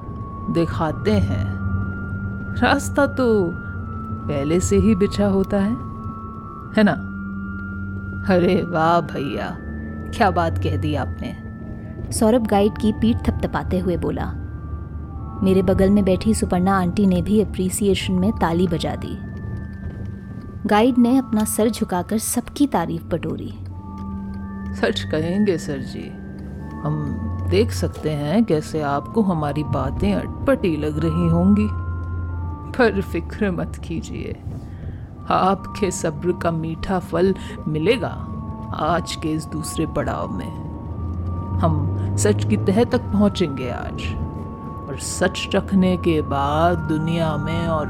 दिखाते 0.50 1.12
हैं। 1.12 1.46
रास्ता 2.62 3.06
तो 3.06 3.51
पहले 4.27 4.60
से 4.60 4.77
ही 4.77 4.96
बिछा 4.96 5.27
होता 5.27 5.58
है 5.58 5.72
है 6.77 6.84
ना? 6.84 6.91
अरे 8.34 8.63
वाह 8.63 9.01
भैया 9.01 9.58
क्या 10.18 10.32
बात 10.32 10.58
कह 10.58 10.77
दी 10.77 10.96
आपने। 10.96 11.38
सौरभ 12.12 12.48
गाइड 12.48 12.77
की 12.77 12.91
पीठ 12.91 13.18
थपथपाते 13.18 13.79
हुए 13.79 13.98
बोला। 13.98 14.32
मेरे 15.44 15.62
बगल 15.62 15.89
में 15.89 16.06
बैठी 16.06 16.34
सुपर्णा 16.34 16.77
आंटी 16.79 17.06
ने 17.08 17.22
भी 17.22 17.41
अप्रिसिएशन 17.41 18.13
में 18.13 18.32
ताली 18.32 18.68
बजा 18.68 18.96
दी। 18.96 19.18
गाइड 20.68 20.98
ने 20.98 21.18
अपना 21.18 21.44
सर 21.44 21.70
झुकाकर 21.70 22.18
सबकी 22.18 22.68
तारीफ़ 22.68 23.03
बटोरी। 23.03 23.53
सच 24.75 25.01
कहेंगे 25.12 25.58
सर 25.58 25.77
जी। 25.77 26.12
हम 26.83 27.48
देख 27.50 27.71
सकते 27.71 28.09
हैं 28.09 28.43
कैसे 28.45 28.81
आपको 28.81 29.21
हमारी 29.21 29.63
बातें 29.63 30.13
अटपटी 30.13 30.75
लग 30.77 31.00
रही 31.00 31.27
होंगी। 31.27 31.67
पर 32.77 33.01
फ़िक्र 33.01 33.51
मत 33.51 33.75
कीजिए, 33.83 34.36
आपके 35.29 35.91
सब्र 35.91 36.31
का 36.31 36.51
मीठा 36.51 37.00
फल 37.00 37.33
मिलेगा 37.67 38.15
आज 38.75 39.15
के 39.15 39.31
इस 39.31 39.45
दूसरे 39.45 39.86
पड़ाव 39.88 40.31
में। 40.31 40.51
हम 41.59 42.15
सच 42.17 42.45
की 42.45 42.57
तह 42.57 42.83
तक 42.83 43.01
पहुँचेंगे 43.03 43.69
आज, 43.69 44.03
और 44.89 44.98
सच 45.00 45.48
रखने 45.55 45.95
के 45.98 46.21
बाद 46.21 46.77
दुनिया 46.89 47.36
में 47.38 47.67
और 47.67 47.88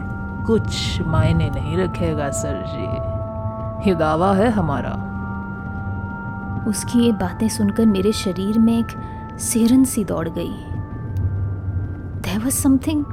कुछ 0.48 1.02
मायने 1.02 1.50
नहीं 1.50 1.78
रखेगा, 1.78 2.30
सर 2.32 2.64
जी। 2.68 3.90
ये 3.90 3.96
दावा 3.96 4.34
है 4.34 4.50
हमारा। 4.50 4.94
उसकी 6.70 7.00
ये 7.00 7.12
बातें 7.12 7.48
सुनकर 7.50 7.86
मेरे 7.86 8.12
शरीर 8.14 8.60
में 8.60 8.78
एक 8.78 8.98
सेरन 9.40 9.84
सी 9.84 10.04
दौड़ 10.04 10.28
गई। 10.30 10.52
There 12.22 12.40
was 12.40 12.56
something 12.56 13.06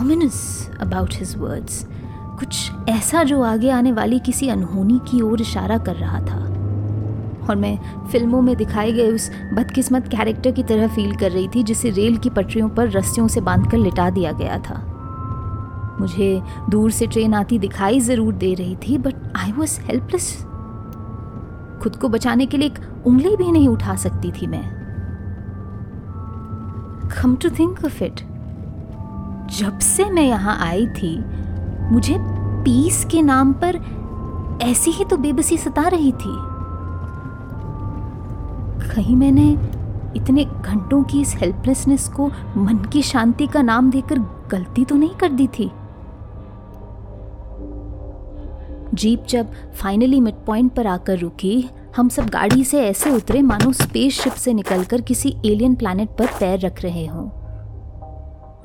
ominous 0.00 0.70
about 0.80 1.14
his 1.14 1.36
words 1.38 1.86
कुछ 2.38 2.70
ऐसा 2.88 3.22
जो 3.22 3.42
आगे 3.42 3.70
आने 3.70 3.92
वाली 3.92 4.18
किसी 4.18 4.48
अनहोनी 4.48 5.00
की 5.10 5.20
ओर 5.20 5.40
इशारा 5.40 5.78
कर 5.78 5.96
रहा 5.96 6.20
था। 6.20 6.38
और 7.40 7.56
मैं 7.56 7.78
फ़िल्मों 8.10 8.40
में 8.42 8.54
दिखाए 8.56 8.92
गए 8.92 9.10
उस 9.12 9.30
बदकिस्मत 9.54 10.08
कैरेक्टर 10.08 10.50
की 10.50 10.62
तरह 10.62 10.94
फील 10.94 11.14
कर 11.16 11.30
रही 11.30 11.48
थी, 11.48 11.62
जिसे 11.62 11.90
रेल 11.90 12.16
की 12.16 12.30
पटरियों 12.30 12.68
पर 12.68 12.90
रस्सियों 12.90 13.28
से 13.28 13.40
बांधकर 13.40 13.78
लिटा 13.78 14.08
दिया 14.10 14.32
गया 14.32 14.58
था। 14.58 14.86
मुझे 16.00 16.42
दूर 16.70 16.90
से 16.90 17.06
ट्रेन 17.06 17.34
आती 17.34 17.58
दिखाई 17.58 18.00
ज़रूर 18.00 18.34
दे 18.34 18.52
रही 18.54 18.76
थी 18.76 18.98
बट 18.98 19.14
आई 19.36 19.52
वॉज़ 19.52 19.80
हेल्पलेस 19.80 20.30
खुद 21.82 21.96
को 21.96 22.08
बचाने 22.08 22.46
के 22.46 22.56
लिए 22.56 22.68
एक 22.68 22.78
उंगली 23.06 23.36
भी 23.36 23.52
नहीं 23.52 23.68
उठा 23.68 23.94
सकती 23.96 24.32
थी 24.32 24.46
मैं। 24.46 24.62
Come 27.12 27.36
to 27.36 27.50
think 27.50 27.84
of 27.84 28.02
it 28.04 28.20
जब 29.50 29.78
से 29.78 30.04
मैं 30.10 30.22
यहाँ 30.22 30.56
आई 30.60 30.86
थी, 30.86 31.16
मुझे 31.92 32.16
पीस 32.64 33.04
के 33.04 33.22
नाम 33.22 33.52
पर 33.52 33.78
ऐसी 34.62 34.90
ही 34.90 35.04
तो 35.04 35.16
बेबसी 35.16 35.56
सता 35.58 35.88
रही 35.88 36.12
थी। 36.12 36.36
कहीं 38.90 39.16
मैंने 39.16 39.50
इतने 40.16 40.44
घंटों 40.44 41.02
की 41.02 41.20
इस 41.20 41.34
हेल्पलेसनेस 41.36 42.08
को 42.08 42.26
मन 42.56 42.78
की 42.92 43.02
शांति 43.02 43.46
का 43.46 43.62
नाम 43.62 43.90
देकर 43.90 44.18
गलती 44.50 44.84
तो 44.84 44.96
नहीं 44.96 45.14
कर 45.14 45.32
दी 45.32 45.46
थी? 45.48 45.70
जीप 49.00 49.26
जब 49.28 49.52
फाइनली 49.74 50.20
मिड 50.20 50.34
पॉइंट 50.46 50.72
पर 50.72 50.86
आकर 50.86 51.18
रुकी, 51.18 51.68
हम 51.96 52.08
सब 52.08 52.28
गाड़ी 52.30 52.64
से 52.64 52.80
ऐसे 52.80 53.10
उतरे 53.10 53.42
मानो 53.42 53.72
स्पेसशिप 53.72 54.32
से 54.32 54.52
निकलकर 54.52 55.00
किसी 55.00 55.34
एलियन 55.46 55.74
प्लैनेट 55.74 56.08
पर 56.08 56.26
पैर 56.40 56.58
रख 56.60 56.82
रहे 56.82 57.06
हों। 57.06 57.28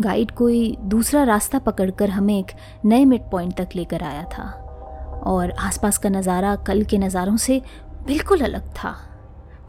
गाइड 0.01 0.31
कोई 0.31 0.75
दूसरा 0.83 1.23
रास्ता 1.23 1.59
पकड़कर 1.59 2.09
हमें 2.09 2.37
एक 2.39 2.51
नए 2.85 3.05
मिड 3.05 3.29
पॉइंट 3.31 3.55
तक 3.57 3.75
लेकर 3.75 4.03
आया 4.03 4.23
था। 4.23 4.43
और 5.25 5.51
आसपास 5.59 5.97
का 5.97 6.09
नज़ारा 6.09 6.55
कल 6.67 6.83
के 6.83 6.97
नज़ारों 6.97 7.37
से 7.37 7.61
बिल्कुल 8.07 8.41
अलग 8.41 8.69
था। 8.73 8.95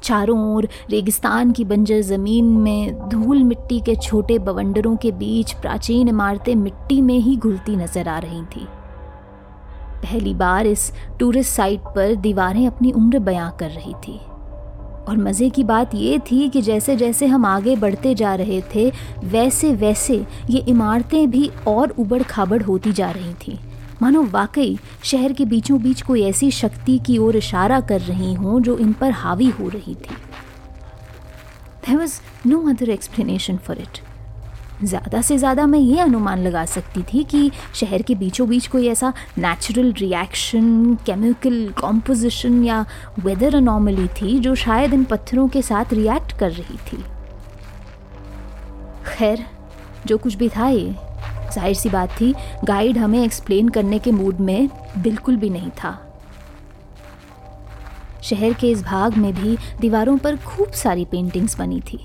चारों 0.02 0.38
ओर 0.54 0.68
रेगिस्तान 0.90 1.52
की 1.52 1.64
बंजर 1.64 2.00
ज़मीन 2.00 2.46
में 2.56 3.08
धूल 3.08 3.42
मिट्टी 3.44 3.80
के 3.80 3.94
छोटे 3.96 4.38
बवंडरों 4.38 4.96
के 4.96 5.12
बीच 5.12 5.52
प्राचीन 5.52 6.08
इमारतें 6.08 6.54
मिट्टी 6.54 7.00
में 7.00 7.18
ही 7.18 7.36
घुलती 7.36 7.76
नज़र 7.76 8.08
आ 8.08 8.18
रही 8.18 8.42
थी। 8.46 8.66
पहली 9.96 10.34
बार 10.34 10.66
इस 10.66 10.92
टूरिस्ट 11.20 11.52
साइट 11.52 11.80
पर 11.80 12.14
दीवारें 12.14 12.66
अपनी 12.66 12.92
उम्र 12.92 13.18
बयां 13.18 13.50
कर 13.50 13.70
रही 13.70 13.94
थी। 13.94 14.20
और 15.08 15.16
मज़े 15.16 15.50
की 15.50 15.64
बात 15.64 15.94
यह 15.94 16.18
थी 16.18 16.48
कि 16.48 16.62
जैसे 16.62 16.96
जैसे 16.96 17.26
हम 17.26 17.46
आगे 17.46 17.76
बढ़ते 17.76 18.14
जा 18.14 18.34
रहे 18.34 18.62
थे, 18.74 18.92
वैसे 19.24 19.72
वैसे 19.72 20.26
ये 20.50 20.58
इमारतें 20.58 21.30
भी 21.30 21.50
और 21.66 21.90
उबड़ 21.90 22.22
खाबड़ 22.22 22.62
होती 22.62 22.92
जा 22.92 23.10
रही 23.10 23.34
थीं। 23.34 23.58
मानो 24.02 24.22
वाकई, 24.22 24.78
शहर 25.02 25.32
के 25.32 25.44
बीचों 25.44 25.82
बीच 25.82 26.02
कोई 26.02 26.22
ऐसी 26.22 26.50
शक्ति 26.50 26.98
की 26.98 27.18
ओर 27.18 27.36
इशारा 27.36 27.80
कर 27.80 28.00
रही 28.00 28.34
हों 28.34 28.62
जो 28.62 28.76
इन 28.76 28.92
पर 28.92 29.10
हावी 29.10 29.48
हो 29.48 29.68
रही 29.68 29.94
थी। 29.94 30.16
There 31.84 32.04
was 32.04 32.20
no 32.52 32.74
other 32.74 32.98
explanation 32.98 33.58
for 33.68 33.80
it. 33.80 34.05
ज़्यादा 34.84 35.20
से 35.22 35.36
ज़्यादा 35.38 35.66
मैं 35.66 35.78
ये 35.78 35.98
अनुमान 36.00 36.42
लगा 36.42 36.64
सकती 36.64 37.02
थी 37.02 37.22
कि 37.24 37.50
शहर 37.74 38.02
के 38.02 38.14
बीचों 38.14 38.48
बीच 38.48 38.66
कोई 38.66 38.88
ऐसा 38.88 39.12
नेचुरल 39.38 39.92
रिएक्शन 39.92 40.94
केमिकल 41.06 41.68
कॉम्पोजिशन 41.80 42.62
या 42.64 42.84
वेदर 43.18 43.54
अनॉमली 43.56 44.06
थी 44.16 44.38
जो 44.38 44.54
शायद 44.54 44.94
इन 44.94 45.04
पत्थरों 45.04 45.48
के 45.48 45.62
साथ 45.62 45.92
रिएक्ट 45.92 46.38
कर 46.38 46.50
रही 46.52 46.76
थी। 46.86 47.02
खैर, 49.06 49.44
जो 50.06 50.18
कुछ 50.18 50.34
भी 50.34 50.48
था 50.48 50.68
ये। 50.68 50.94
ज़ाहिर 51.54 51.74
सी 51.74 51.88
बात 51.88 52.10
थी 52.20 52.32
गाइड 52.64 52.98
हमें 52.98 53.22
एक्सप्लेन 53.24 53.68
करने 53.68 53.98
के 53.98 54.12
मूड 54.12 54.40
में 54.40 54.68
बिल्कुल 54.98 55.36
भी 55.36 55.50
नहीं 55.50 55.70
था। 55.78 55.98
शहर 58.22 58.52
के 58.52 58.70
इस 58.70 58.82
भाग 58.82 59.16
में 59.16 59.32
भी 59.34 59.56
दीवारों 59.80 60.16
पर 60.18 60.36
खूब 60.36 60.70
सारी 60.74 61.04
पेंटिंग्स 61.04 61.58
बनी 61.58 61.80
थी। 61.82 61.98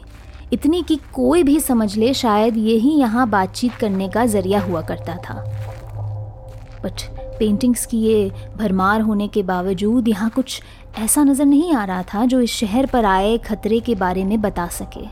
इतनी 0.54 0.82
कि 0.84 0.96
कोई 1.14 1.44
भी 1.44 1.60
समझ 1.60 1.96
ले, 1.98 2.14
शायद 2.14 2.58
यही 2.58 2.92
यहाँ 2.92 3.30
बातचीत 3.30 3.74
करने 3.74 4.08
का 4.10 4.26
ज़रिया 4.26 4.62
हुआ 4.62 4.82
करता 4.82 5.16
था। 5.20 5.34
बट 6.84 7.02
पेंटिंग्स 7.40 7.86
की 7.86 7.98
ये 7.98 8.32
भरमार 8.58 9.02
होने 9.02 9.28
के 9.28 9.44
बावजूद 9.44 10.08
यहाँ 10.08 10.30
कुछ 10.30 10.62
ऐसा 11.00 11.24
नज़र 11.24 11.46
नहीं 11.46 11.74
आ 11.74 11.84
रहा 11.86 12.04
था 12.04 12.26
जो 12.26 12.42
इस 12.42 12.52
शहर 12.52 12.86
पर 12.86 13.06
आए 13.06 13.38
खतरे 13.38 13.80
के 13.80 13.96
बारे 13.96 14.24
में 14.26 14.40
बता 14.42 14.68
सके। 14.70 15.06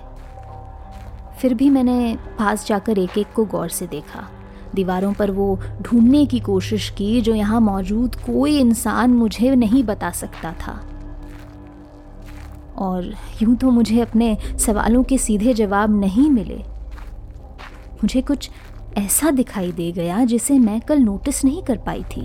फिर 1.40 1.54
भी 1.54 1.70
मैंने 1.70 2.16
पास 2.40 2.68
जाकर 2.68 3.00
एक 3.00 3.18
एक 3.18 3.34
को 3.36 3.46
गौर 3.46 3.70
से 3.70 3.88
देखा। 3.88 4.28
दीवारों 4.76 5.14
पर 5.14 5.32
वो 5.32 5.60
ढूँढने 5.82 6.26
की 6.26 6.40
कोशिश 6.40 6.90
की 6.90 7.22
जो 7.22 7.34
यहाँ 7.36 7.60
मौजूद 7.62 8.16
कोई 8.16 8.58
इंसान 8.60 9.14
मुझे 9.14 9.56
नहीं 9.56 9.84
बता 9.84 10.12
सकता 10.12 10.54
था। 10.54 10.80
और 12.80 13.14
यूँ 13.42 13.56
तो 13.56 13.72
मुझे 13.72 14.00
अपने 14.02 14.38
सवालों 14.60 15.04
के 15.04 15.18
सीधे 15.18 15.54
जवाब 15.54 16.00
नहीं 16.00 16.30
मिले। 16.30 16.58
मुझे 18.04 18.22
कुछ 18.22 18.50
ऐसा 18.98 19.32
दिखाई 19.32 19.72
दे 19.72 19.92
गया 19.92 20.24
जिसे 20.26 20.60
मैं 20.60 20.80
कल 20.82 21.00
नोटिस 21.00 21.44
नहीं 21.46 21.64
कर 21.64 21.78
पाई 21.78 22.04
थी। 22.04 22.22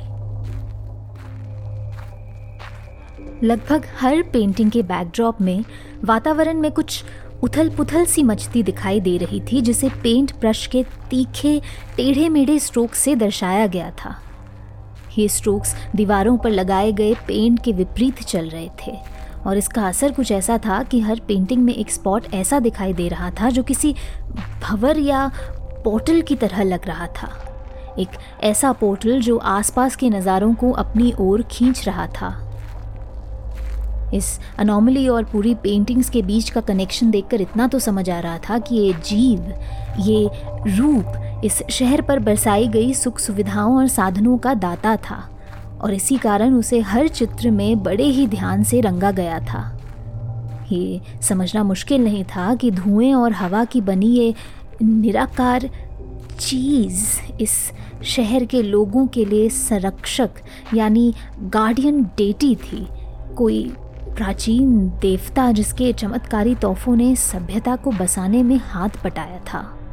लगभग 3.46 3.84
हर 4.00 4.22
पेंटिंग 4.22 4.70
के 4.70 4.82
बैकड्रॉप 4.82 5.40
में, 5.40 5.64
वातावरण 6.04 6.60
में 6.60 6.70
कुछ 6.72 7.04
उथल 7.42 7.68
पुथल 7.70 8.04
सी 8.04 8.22
मचती 8.22 8.62
दिखाई 8.62 9.00
दे 9.00 9.16
रही 9.16 9.40
थी, 9.40 9.60
जिसे 9.60 9.88
पेंट 10.02 10.32
ब्रश 10.40 10.66
के 10.66 10.82
तीखे 11.10 11.60
टेढ़े 11.96 12.28
मेढ़े 12.28 12.58
स्ट्रोक 12.58 12.94
से 12.94 13.14
दर्शाया 13.16 13.66
गया 13.66 13.90
था। 13.90 14.16
ये 15.18 15.28
स्ट्रोक्स 15.28 15.74
दीवारों 15.96 16.36
पर 16.38 16.50
लगाए 16.50 16.92
गए 16.92 17.14
पेंट 17.14 17.62
के 17.64 17.72
विपरीत 17.72 18.22
चल 18.22 18.48
रहे 18.48 18.68
थे। 18.86 19.13
और 19.46 19.58
इसका 19.58 19.86
असर 19.88 20.12
कुछ 20.12 20.30
ऐसा 20.32 20.58
था 20.58 20.82
कि 20.82 21.00
हर 21.00 21.20
पेंटिंग 21.28 21.62
में 21.62 21.74
एक 21.74 21.90
स्पॉट 21.90 22.32
ऐसा 22.34 22.58
दिखाई 22.60 22.92
दे 22.92 23.08
रहा 23.08 23.30
था 23.30 23.50
जो 23.50 23.62
किसी 23.62 23.94
भवर 24.62 24.98
या 24.98 25.30
पोर्टल 25.84 26.20
की 26.20 26.36
तरह 26.36 26.62
लग 26.62 26.86
रहा 26.86 27.06
था। 27.16 27.30
एक 27.98 28.08
ऐसा 28.42 28.72
पोर्टल 28.72 29.20
जो 29.20 29.36
आसपास 29.38 29.96
के 29.96 30.10
नज़ारों 30.10 30.54
को 30.54 30.70
अपनी 30.72 31.12
ओर 31.20 31.42
खींच 31.42 31.86
रहा 31.86 32.06
था। 32.06 32.40
इस 34.14 34.38
अनोमली 34.58 35.06
और 35.08 35.24
पूरी 35.24 35.54
पेंटिंग्स 35.54 36.10
के 36.10 36.22
बीच 36.22 36.50
का 36.50 36.60
कनेक्शन 36.60 37.10
देखकर 37.10 37.40
इतना 37.40 37.66
तो 37.66 37.78
समझ 37.78 38.08
आ 38.10 38.18
रहा 38.18 38.38
था 38.48 38.58
कि 38.58 38.76
ये 38.76 38.92
जीव, 39.06 39.52
ये 40.00 40.28
रूप 40.78 41.40
इस 41.44 41.62
शहर 41.70 42.02
पर 42.02 42.18
बरसाई 42.18 42.68
गई 42.68 42.92
सुख 42.94 43.18
सुविधाओं 43.18 43.76
और 43.76 43.88
साधनों 43.88 44.36
का 44.38 44.54
दाता 44.54 44.96
था। 44.96 45.16
और 45.84 45.94
इसी 45.94 46.16
कारण 46.16 46.54
उसे 46.54 46.80
हर 46.80 47.08
चित्र 47.08 47.50
में 47.50 47.82
बड़े 47.82 48.04
ही 48.04 48.26
ध्यान 48.26 48.62
से 48.62 48.80
रंगा 48.80 49.10
गया 49.10 49.40
था। 49.40 49.80
ये 50.72 51.00
समझना 51.22 51.64
मुश्किल 51.64 52.04
नहीं 52.04 52.24
था 52.24 52.54
कि 52.54 52.70
धुएँ 52.70 53.14
और 53.14 53.32
हवा 53.32 53.64
की 53.64 53.80
बनी 53.80 54.06
ये 54.06 54.34
निराकार 54.82 55.70
चीज़ 56.40 57.20
इस 57.40 57.72
शहर 58.02 58.44
के 58.44 58.62
लोगों 58.62 59.06
के 59.06 59.24
लिए 59.24 59.48
संरक्षक, 59.48 60.30
यानी 60.74 61.14
गार्डियन 61.40 62.02
डेटी 62.02 62.54
थी। 62.54 62.86
कोई 63.36 63.72
प्राचीन 64.16 64.88
देवता 64.88 65.52
जिसके 65.52 65.92
चमत्कारी 65.92 66.54
तोहफों 66.54 66.96
ने 66.96 67.16
सभ्यता 67.16 67.76
को 67.76 67.90
बसाने 67.90 68.42
में 68.42 68.60
हाथ 68.64 68.88
पटाया 69.04 69.38
था। 69.38 69.83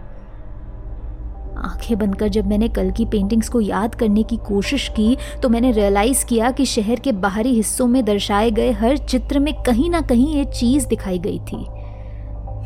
आँखें 1.61 1.97
बंद 1.97 2.15
कर 2.15 2.27
जब 2.27 2.47
मैंने 2.47 2.67
कल 2.67 2.91
की 2.91 3.05
पेंटिंग्स 3.05 3.49
को 3.49 3.61
याद 3.61 3.95
करने 3.95 4.23
की 4.23 4.37
कोशिश 4.37 4.87
की 4.89 5.17
तो 5.43 5.49
मैंने 5.49 5.71
रियलाइज़ 5.71 6.25
किया 6.25 6.51
कि 6.51 6.65
शहर 6.65 6.99
के 6.99 7.11
बाहरी 7.11 7.53
हिस्सों 7.53 7.87
में 7.87 8.03
दर्शाए 8.05 8.51
गए 8.51 8.71
हर 8.71 8.97
चित्र 8.97 9.39
में 9.39 9.53
कहीं 9.63 9.89
ना 9.89 10.01
कहीं 10.01 10.35
ये 10.35 10.45
चीज़ 10.45 10.87
दिखाई 10.87 11.19
गई 11.19 11.39
थी। 11.39 11.65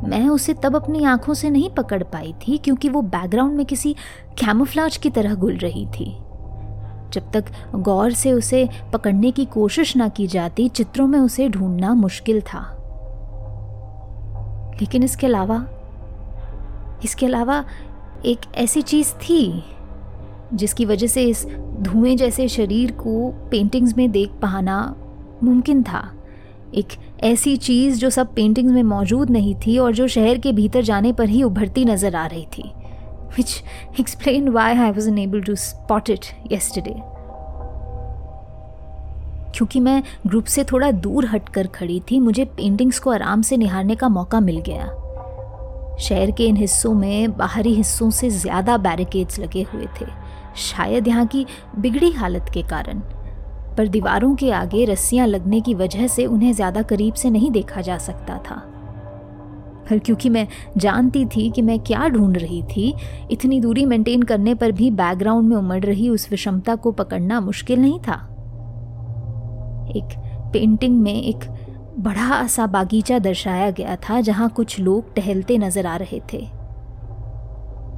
मैं 0.08 0.28
उसे 0.30 0.54
तब 0.54 0.76
अपनी 0.76 1.04
आँखों 1.04 1.34
से 1.34 1.50
नहीं 1.50 1.70
पकड़ 1.70 2.04
पाई 2.04 2.34
थी, 2.34 2.58
क्योंकि 2.58 2.90
वो 2.90 3.02
बैकग्राउंड 3.02 3.58
में 3.58 3.66
किसी 3.66 3.94
कैमोफ्लाज 4.40 4.98
की 4.98 5.10
तरह 5.10 5.36
घुल 5.36 5.58
रही 5.58 5.86
थी। 5.86 6.12
जब 7.14 7.32
तक 7.34 7.46
गौर 7.76 8.14
से 8.14 8.32
उसे 8.32 8.68
पकड़ने 8.94 9.32
की 9.32 9.46
कोशिश 9.46 9.96
ना 9.98 10.08
की 10.08 10.28
जाती, 10.28 10.68
चित्रों 10.70 11.08
में 11.08 11.20
उसे 11.20 11.48
ढूंढना 11.50 11.94
मुश्किल 11.94 12.42
था। 12.42 12.62
लेकिन 14.82 15.04
इसके 15.04 15.28
अलावा 15.28 15.66
इसके 17.04 17.26
अलावा 17.26 17.64
एक 18.26 18.40
ऐसी 18.56 18.82
चीज़ 18.82 19.14
थी, 19.14 19.64
जिसकी 20.54 20.86
वजह 20.86 21.08
से 21.08 21.24
इस 21.24 21.46
धुएँ 21.82 22.16
जैसे 22.16 22.48
शरीर 22.48 22.92
को 22.92 23.30
पेंटिंग्स 23.52 23.98
में 23.98 24.10
देख 24.12 24.30
पाना 24.30 24.96
मुमकिन 25.44 25.84
था। 25.84 26.10
एक 26.74 26.94
ऐसी 27.24 27.56
चीज़ 27.58 28.00
जो 28.00 28.10
सब 28.10 28.34
पेंटिंग्स 28.34 28.74
में 28.74 28.84
मौजूद 28.84 29.30
नहीं 29.30 29.56
थी 29.56 29.78
और 29.78 29.94
जो 29.94 30.08
शहर 30.08 30.38
के 30.38 30.52
भीतर 30.52 30.82
जाने 30.82 31.14
पर 31.14 31.30
ही 31.30 31.44
उभरती 31.44 31.86
नज़र 31.86 32.16
आ 32.16 32.26
रही 32.26 32.46
थी। 32.58 32.72
Which 33.38 33.64
explain 34.00 34.50
why 34.50 34.76
I 34.76 34.92
was 34.92 35.10
able 35.20 35.42
to 35.42 35.56
spot 35.56 36.10
it 36.10 36.26
yesterday 36.52 36.96
क्योंकि 39.56 39.80
मैं 39.80 40.02
ग्रुप 40.28 40.46
से 40.46 40.64
थोड़ा 40.64 40.92
दूर 40.92 41.26
हटकर 41.26 41.68
खड़ी 41.68 42.02
थी, 42.12 42.20
मुझे 42.20 42.46
पेंटिंग्स 42.46 43.00
को 43.00 43.10
आराम 43.10 43.42
से 43.42 43.58
निहारने 43.58 43.96
का 43.96 44.10
मौका 44.10 44.40
मिल 44.40 44.58
गया। 44.60 44.86
शहर 46.00 46.32
के 46.32 46.46
इन 46.46 46.56
हिस्सों 46.56 46.94
में 46.94 47.38
बाहरी 47.38 47.74
हिस्सों 47.74 48.10
से 48.12 48.30
ज़्यादा 48.30 48.78
बैरिकेड्स 48.78 49.40
लगे 49.40 49.62
हुए 49.64 49.88
थे, 50.02 50.06
शायद 50.58 51.08
यहाँ 51.08 51.26
की 51.26 51.46
बिगड़ी 51.80 52.12
हालत 52.12 52.50
के 52.54 52.64
कारण। 52.64 53.00
पर 53.78 53.88
दीवारों 53.88 54.36
के 54.36 54.52
आगे 54.52 54.86
रस्सियाँ 54.86 55.28
लगने 55.28 55.62
की 55.62 55.74
वजह 55.74 56.08
से 56.08 56.26
उन्हें 56.26 56.52
ज़्यादा 56.54 56.82
करीब 56.84 57.14
से 57.14 57.30
नहीं 57.30 57.52
देखा 57.52 57.82
जा 57.82 57.98
सकता 57.98 58.38
था। 58.40 58.56
पर 59.90 60.00
क्योंकि 60.00 60.30
मैं 60.30 60.48
जानती 60.78 61.26
थी 61.26 61.50
कि 61.52 61.62
मैं 61.62 61.80
क्या 61.80 62.08
ढूंढ 62.08 62.38
रही 62.38 62.62
थी, 62.66 62.94
इतनी 63.32 63.60
दूरी 63.62 63.86
मेंटेन 63.86 64.24
करने 64.24 64.54
पर 64.56 64.72
भी 64.72 64.90
बैकग्राउंड 64.92 65.50
में 65.50 65.58
उमड़ 65.58 65.84
रही 65.86 66.10
उस 66.10 66.30
विषमता 66.32 66.76
को 66.76 66.92
पकड़ना 66.92 67.40
मुश्किल 67.42 67.80
नहीं 67.80 68.00
था। 68.00 68.16
एक 69.96 70.18
पेंटिंग 70.54 71.00
में 71.02 71.14
एक 71.14 71.44
बड़ा 72.00 72.48
सा 72.48 72.66
बागीचा 72.68 73.20
दर्शाया 73.20 73.72
गया 73.72 73.96
था 73.96 74.22
जहाँ 74.22 74.50
कुछ 74.50 74.80
लोग 74.80 75.14
टहलते 75.14 75.58
नज़र 75.58 75.88
आ 75.88 75.96
रहे 75.96 76.22
थे। 76.34 76.48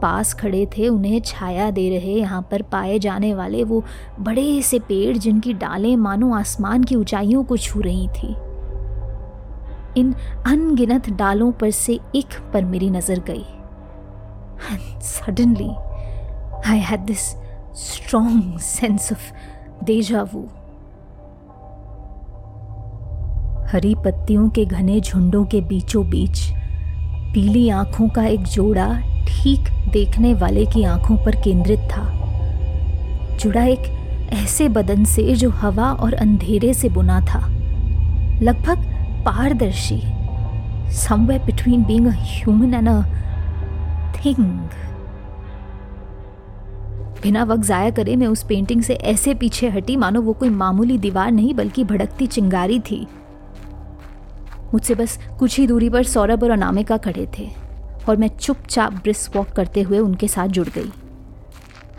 पास 0.02 0.34
खड़े 0.34 0.66
थे, 0.66 0.88
उन्हें 0.88 1.22
छाया 1.22 1.72
दे 1.72 1.90
रहे 1.90 2.14
यहाँ 2.14 2.48
पर 2.52 2.62
पाए 2.62 3.00
जाने 3.00 3.34
वाले 3.34 3.64
वो 3.64 3.84
बड़े 4.20 4.62
से 4.62 4.80
पेड़ 4.80 5.18
जिनकी 5.18 5.54
डालें 5.54 5.96
मानो 5.96 6.34
आसमान 6.34 6.84
की 6.84 6.96
ऊंचाइयों 6.96 7.44
को 7.44 7.58
छू 7.58 7.82
रही 7.82 8.08
थी। 8.08 8.28
इन 10.00 10.14
अनगिनत 10.48 11.10
डालों 11.10 11.52
पर 11.52 11.72
से 11.72 12.00
एक 12.16 12.40
पर 12.54 12.66
मेरी 12.66 12.90
नज़र 12.90 13.20
गई। 13.20 13.46
Suddenly 15.02 15.70
I 16.72 16.80
had 16.80 17.00
this 17.00 17.20
strong 17.76 18.60
sense 18.60 19.12
of 19.12 19.32
deja 19.84 20.24
deja vu 20.24 20.48
हरी 23.72 23.94
पत्तियों 23.96 24.48
के 24.50 24.64
घने 24.66 25.00
झुंडों 25.02 25.44
के 25.46 25.60
बीचों 25.62 26.04
बीच, 26.10 26.40
पीली 27.34 27.68
आँखों 27.70 28.08
का 28.10 28.24
एक 28.26 28.44
जोड़ा 28.44 28.88
ठीक 29.28 29.70
देखने 29.94 30.34
वाले 30.34 30.66
की 30.66 30.84
आँखों 30.84 31.18
पर 31.18 31.36
केंद्रित 31.36 31.80
था। 31.92 32.04
जुड़ा 33.38 33.64
एक 33.64 34.30
ऐसे 34.34 34.68
बदन 34.70 35.04
से 35.06 35.36
जो 35.36 35.50
हवा 35.50 35.92
और 35.94 36.14
अंधेरे 36.14 36.74
से 36.74 36.90
बुना 36.90 37.20
था। 37.22 37.40
लगभग 38.42 38.86
पारदर्शी 39.26 40.02
somewhere 40.98 41.44
between 41.46 41.84
being 41.84 42.08
a 42.08 42.14
human 42.16 42.74
and 42.74 42.90
a 42.90 43.02
thing 44.16 44.46
बिना 47.24 47.44
वक्त 47.44 47.64
जाया 47.64 47.90
करे 47.90 48.16
मैं 48.16 48.28
उस 48.28 48.44
पेंटिंग 48.44 48.82
से 48.82 48.94
ऐसे 48.94 49.34
पीछे 49.34 49.70
हटी। 49.70 49.96
मानो 49.96 50.22
वो 50.22 50.34
कोई 50.34 50.50
मामूली 50.50 50.98
दीवार 50.98 51.32
नहीं, 51.32 51.54
बल्कि 51.54 51.84
भड़कती 51.84 52.28
चिंगारी 52.28 52.80
थी। 52.80 53.06
मुझसे 54.74 54.96
बस 54.96 55.18
कुछ 55.40 55.58
ही 55.60 55.68
दूरी 55.68 55.90
पर 55.90 56.04
सौरभ 56.04 56.44
और 56.44 56.52
अनामिका 56.52 56.98
खड़े 56.98 57.28
थे 57.38 57.50
और 58.10 58.18
मैं 58.18 58.28
चुपचाप 58.38 58.94
ब्रिस 58.94 59.28
वॉक 59.36 59.50
करते 59.50 59.82
हुए 59.82 60.00
उनके 60.00 60.28
साथ 60.28 60.48
जुड़ 60.48 60.68
गई। 60.68 60.92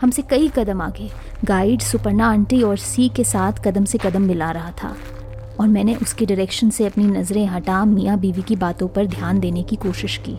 हमसे 0.01 0.21
कई 0.21 0.47
कदम 0.55 0.81
आगे 0.81 1.09
गाइड 1.45 1.81
सुपर्णा 1.81 2.27
आंटी 2.27 2.61
और 2.63 2.77
सी 2.77 3.07
के 3.09 3.23
साथ 3.23 3.63
कदम 3.65 3.85
से 3.85 3.97
कदम 3.97 4.21
मिला 4.21 4.51
रहा 4.51 4.71
था 4.83 4.95
और 5.59 5.67
मैंने 5.67 5.95
उसकी 5.95 6.25
डायरेक्शन 6.25 6.69
से 6.69 6.85
अपनी 6.85 7.03
नज़रें 7.03 7.45
हटा 7.45 7.83
मियाँ 7.85 8.17
बीवी 8.19 8.41
की 8.41 8.55
बातों 8.55 8.87
पर 8.87 9.05
ध्यान 9.05 9.39
देने 9.39 9.63
की 9.63 9.75
कोशिश 9.75 10.19
की। 10.27 10.33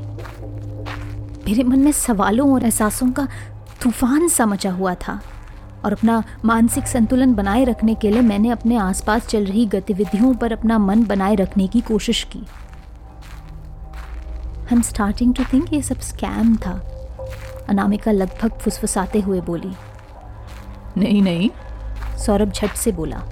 मेरे 1.47 1.63
मन 1.63 1.79
में 1.79 1.93
सवालों 1.93 2.53
और 2.55 2.63
एहसासों 2.63 3.11
का 3.13 3.29
तूफ़ान 3.83 4.29
सा 4.29 4.47
मचा 4.47 4.71
हुआ 4.71 4.95
था। 4.95 5.21
और 5.85 5.93
अपना 5.93 6.23
मानसिक 6.45 6.87
संतुलन 6.87 7.35
बनाए 7.35 7.65
रखने 7.65 7.95
के 7.95 8.11
लिए 8.11 8.21
मैंने 8.21 8.51
अपने 8.51 8.77
आसपास 8.77 9.27
चल 9.27 9.45
रही 9.45 9.67
गतिविधियों 9.67 10.35
पर 10.35 10.53
अपना 10.53 10.79
मन 10.79 11.05
बनाए 11.05 11.35
रखने 11.35 11.67
की 11.67 11.81
कोशिश 11.81 12.25
की। 12.25 12.47
I 14.61 14.73
am 14.73 14.83
starting 14.83 15.35
to 15.35 15.45
think 15.53 15.73
ये 15.73 15.83
सब 15.83 16.01
स्कैम 16.01 16.57
था। 16.57 16.81
अनामिका 17.69 18.13
लगभग 18.13 18.53
फुसफुसाते 18.53 19.21
हुए 19.21 19.41
बोली। 19.41 19.73
नहीं 20.97 21.23
नहीं। 21.23 21.51
सौरभ 22.19 22.53
झट 22.53 22.71
से 22.71 22.93
बोला। 22.93 23.23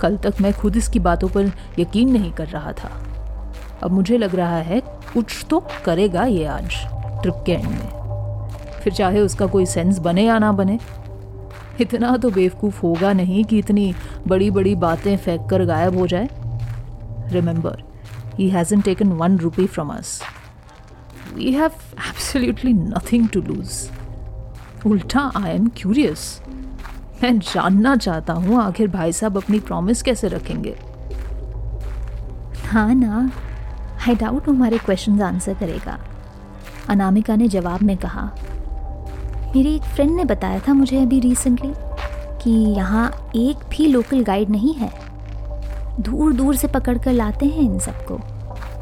कल 0.00 0.16
तक 0.16 0.34
मैं 0.40 0.52
खुद 0.52 0.76
इसकी 0.76 0.98
बातों 0.98 1.28
पर 1.28 1.52
यकीन 1.78 2.12
नहीं 2.12 2.32
कर 2.32 2.46
रहा 2.46 2.72
था। 2.72 2.90
अब 3.82 3.90
मुझे 3.90 4.18
लग 4.18 4.34
रहा 4.34 4.56
है 4.56 4.80
कुछ 5.14 5.46
तो 5.50 5.66
करेगा 5.84 6.24
ये 6.24 6.44
आज 6.44 6.68
ट्रिप 7.22 7.42
के 7.46 7.52
एंड 7.52 7.68
में। 7.68 8.00
फिर 8.80 8.92
चाहे 8.92 9.20
उसका 9.20 9.46
कोई 9.46 9.66
सेंस 9.66 9.98
बने 9.98 10.22
या 10.22 10.38
ना 10.38 10.52
बने 10.52 10.78
इतना 11.80 12.16
तो 12.16 12.30
बेवकूफ़ 12.30 12.80
होगा 12.80 13.12
नहीं 13.12 13.44
कि 13.44 13.58
इतनी 13.58 13.94
बड़ी 14.28 14.50
बड़ी 14.50 14.74
बातें 14.76 15.16
फेंक 15.16 15.48
कर 15.50 15.64
गायब 15.64 15.98
हो 15.98 16.06
जाए। 16.06 16.28
Remember 17.32 17.82
he 18.34 18.48
hasn't 18.50 18.80
taken 18.80 19.12
one 19.12 19.38
rupee 19.38 19.66
from 19.66 19.90
us 19.90 20.20
we 21.34 21.52
have 21.52 21.70
absolutely 22.08 22.72
nothing 22.72 23.28
to 23.28 23.40
lose 23.42 23.88
उल्टा 24.86 25.30
आई 25.36 25.50
एम 25.50 25.68
क्यूरियस 25.76 26.40
मैं 27.22 27.38
जानना 27.38 27.96
चाहता 27.96 28.32
हूँ 28.32 28.60
आखिर 28.62 28.88
भाई 28.88 29.12
साहब 29.12 29.36
अपनी 29.36 29.60
प्रॉमिस 29.60 30.02
कैसे 30.02 30.28
रखेंगे। 30.28 30.76
हाँ 32.66 32.94
ना 32.94 33.30
आई 34.08 34.14
डाउट 34.14 34.48
हमारे 34.48 34.78
क्वेश्चन 34.78 35.20
आंसर 35.22 35.54
करेगा। 35.54 35.98
अनामिका 36.88 37.36
ने 37.36 37.48
जवाब 37.48 37.82
में 37.82 37.96
कहा 37.96 38.30
मेरी 39.56 39.74
एक 39.76 39.82
फ्रेंड 39.82 40.10
ने 40.10 40.24
बताया 40.24 40.58
था 40.58 40.72
मुझे 40.74 41.02
अभी 41.02 41.20
रिसेंटली 41.20 41.72
कि 42.42 42.50
यहाँ 42.50 43.32
एक 43.36 43.56
भी 43.70 43.86
लोकल 43.86 44.22
गाइड 44.24 44.50
नहीं 44.50 44.74
है। 44.74 44.90
दूर 46.00 46.32
दूर 46.32 46.56
से 46.56 46.68
पकड़ 46.68 46.98
कर 46.98 47.12
लाते 47.12 47.46
हैं 47.46 47.62
इन 47.62 47.78
सबको। 47.78 48.18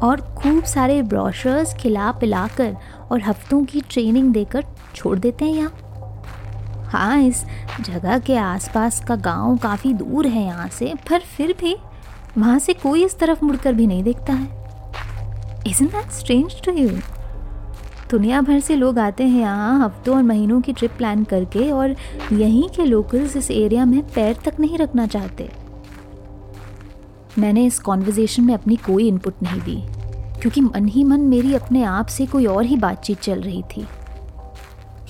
और 0.07 0.21
खूब 0.21 0.63
सारे 0.63 1.01
ब्रॉशर्स 1.01 1.73
खिला 1.73 2.11
पिला 2.11 2.47
कर 2.47 2.75
और 3.11 3.21
हफ्तों 3.21 3.63
की 3.65 3.81
ट्रेनिंग 3.81 4.33
देकर 4.33 4.65
छोड़ 4.95 5.19
देते 5.19 5.45
हैं 5.45 5.51
यहाँ। 5.51 5.73
हाँ 6.91 7.19
इस 7.21 7.43
जगह 7.81 8.19
के 8.19 8.37
आसपास 8.37 9.03
का 9.05 9.15
गाँव 9.15 9.57
काफ़ी 9.57 9.93
दूर 9.93 10.27
है 10.27 10.43
यहाँ 10.43 10.67
से, 10.67 10.93
पर 11.09 11.19
फिर 11.19 11.55
भी 11.59 11.75
वहाँ 12.37 12.59
से 12.59 12.73
कोई 12.73 13.05
इस 13.05 13.19
तरफ़ 13.19 13.45
मुड़कर 13.45 13.73
भी 13.73 13.87
नहीं 13.87 14.03
देखता 14.03 14.33
है। 14.33 14.47
Isn't 15.63 15.91
that 15.91 16.11
strange 16.11 16.61
to 16.61 16.71
you? 16.71 17.18
दुनिया 18.11 18.39
भर 18.41 18.59
से 18.59 18.75
लोग 18.75 18.99
आते 18.99 19.23
हैं 19.23 19.39
यहाँ 19.39 19.85
हफ्तों 19.85 20.15
और 20.17 20.23
महीनों 20.23 20.59
की 20.61 20.73
ट्रिप 20.73 20.91
प्लान 20.91 21.23
करके 21.23 21.69
और 21.71 21.95
यहीं 22.31 22.67
के 22.69 22.85
लोकल्स 22.85 23.35
इस 23.37 23.49
एरिया 23.51 23.85
में 23.85 24.01
पैर 24.07 24.37
तक 24.45 24.59
नहीं 24.59 24.77
रखना 24.77 25.05
चाहते। 25.07 25.49
मैंने 27.39 27.65
इस 27.65 27.79
कॉन्वर्जेशन 27.79 28.43
में 28.43 28.53
अपनी 28.53 28.75
कोई 28.75 29.07
इनपुट 29.07 29.43
नहीं 29.43 29.61
दी, 29.61 29.75
क्योंकि 30.41 30.61
मन 30.61 30.87
ही 30.87 31.03
मन 31.03 31.19
मेरी 31.19 31.53
अपने 31.55 31.83
आप 31.83 32.07
से 32.07 32.25
कोई 32.25 32.45
और 32.45 32.65
ही 32.65 32.77
बातचीत 32.77 33.19
चल 33.19 33.41
रही 33.41 33.61
थी। 33.75 33.85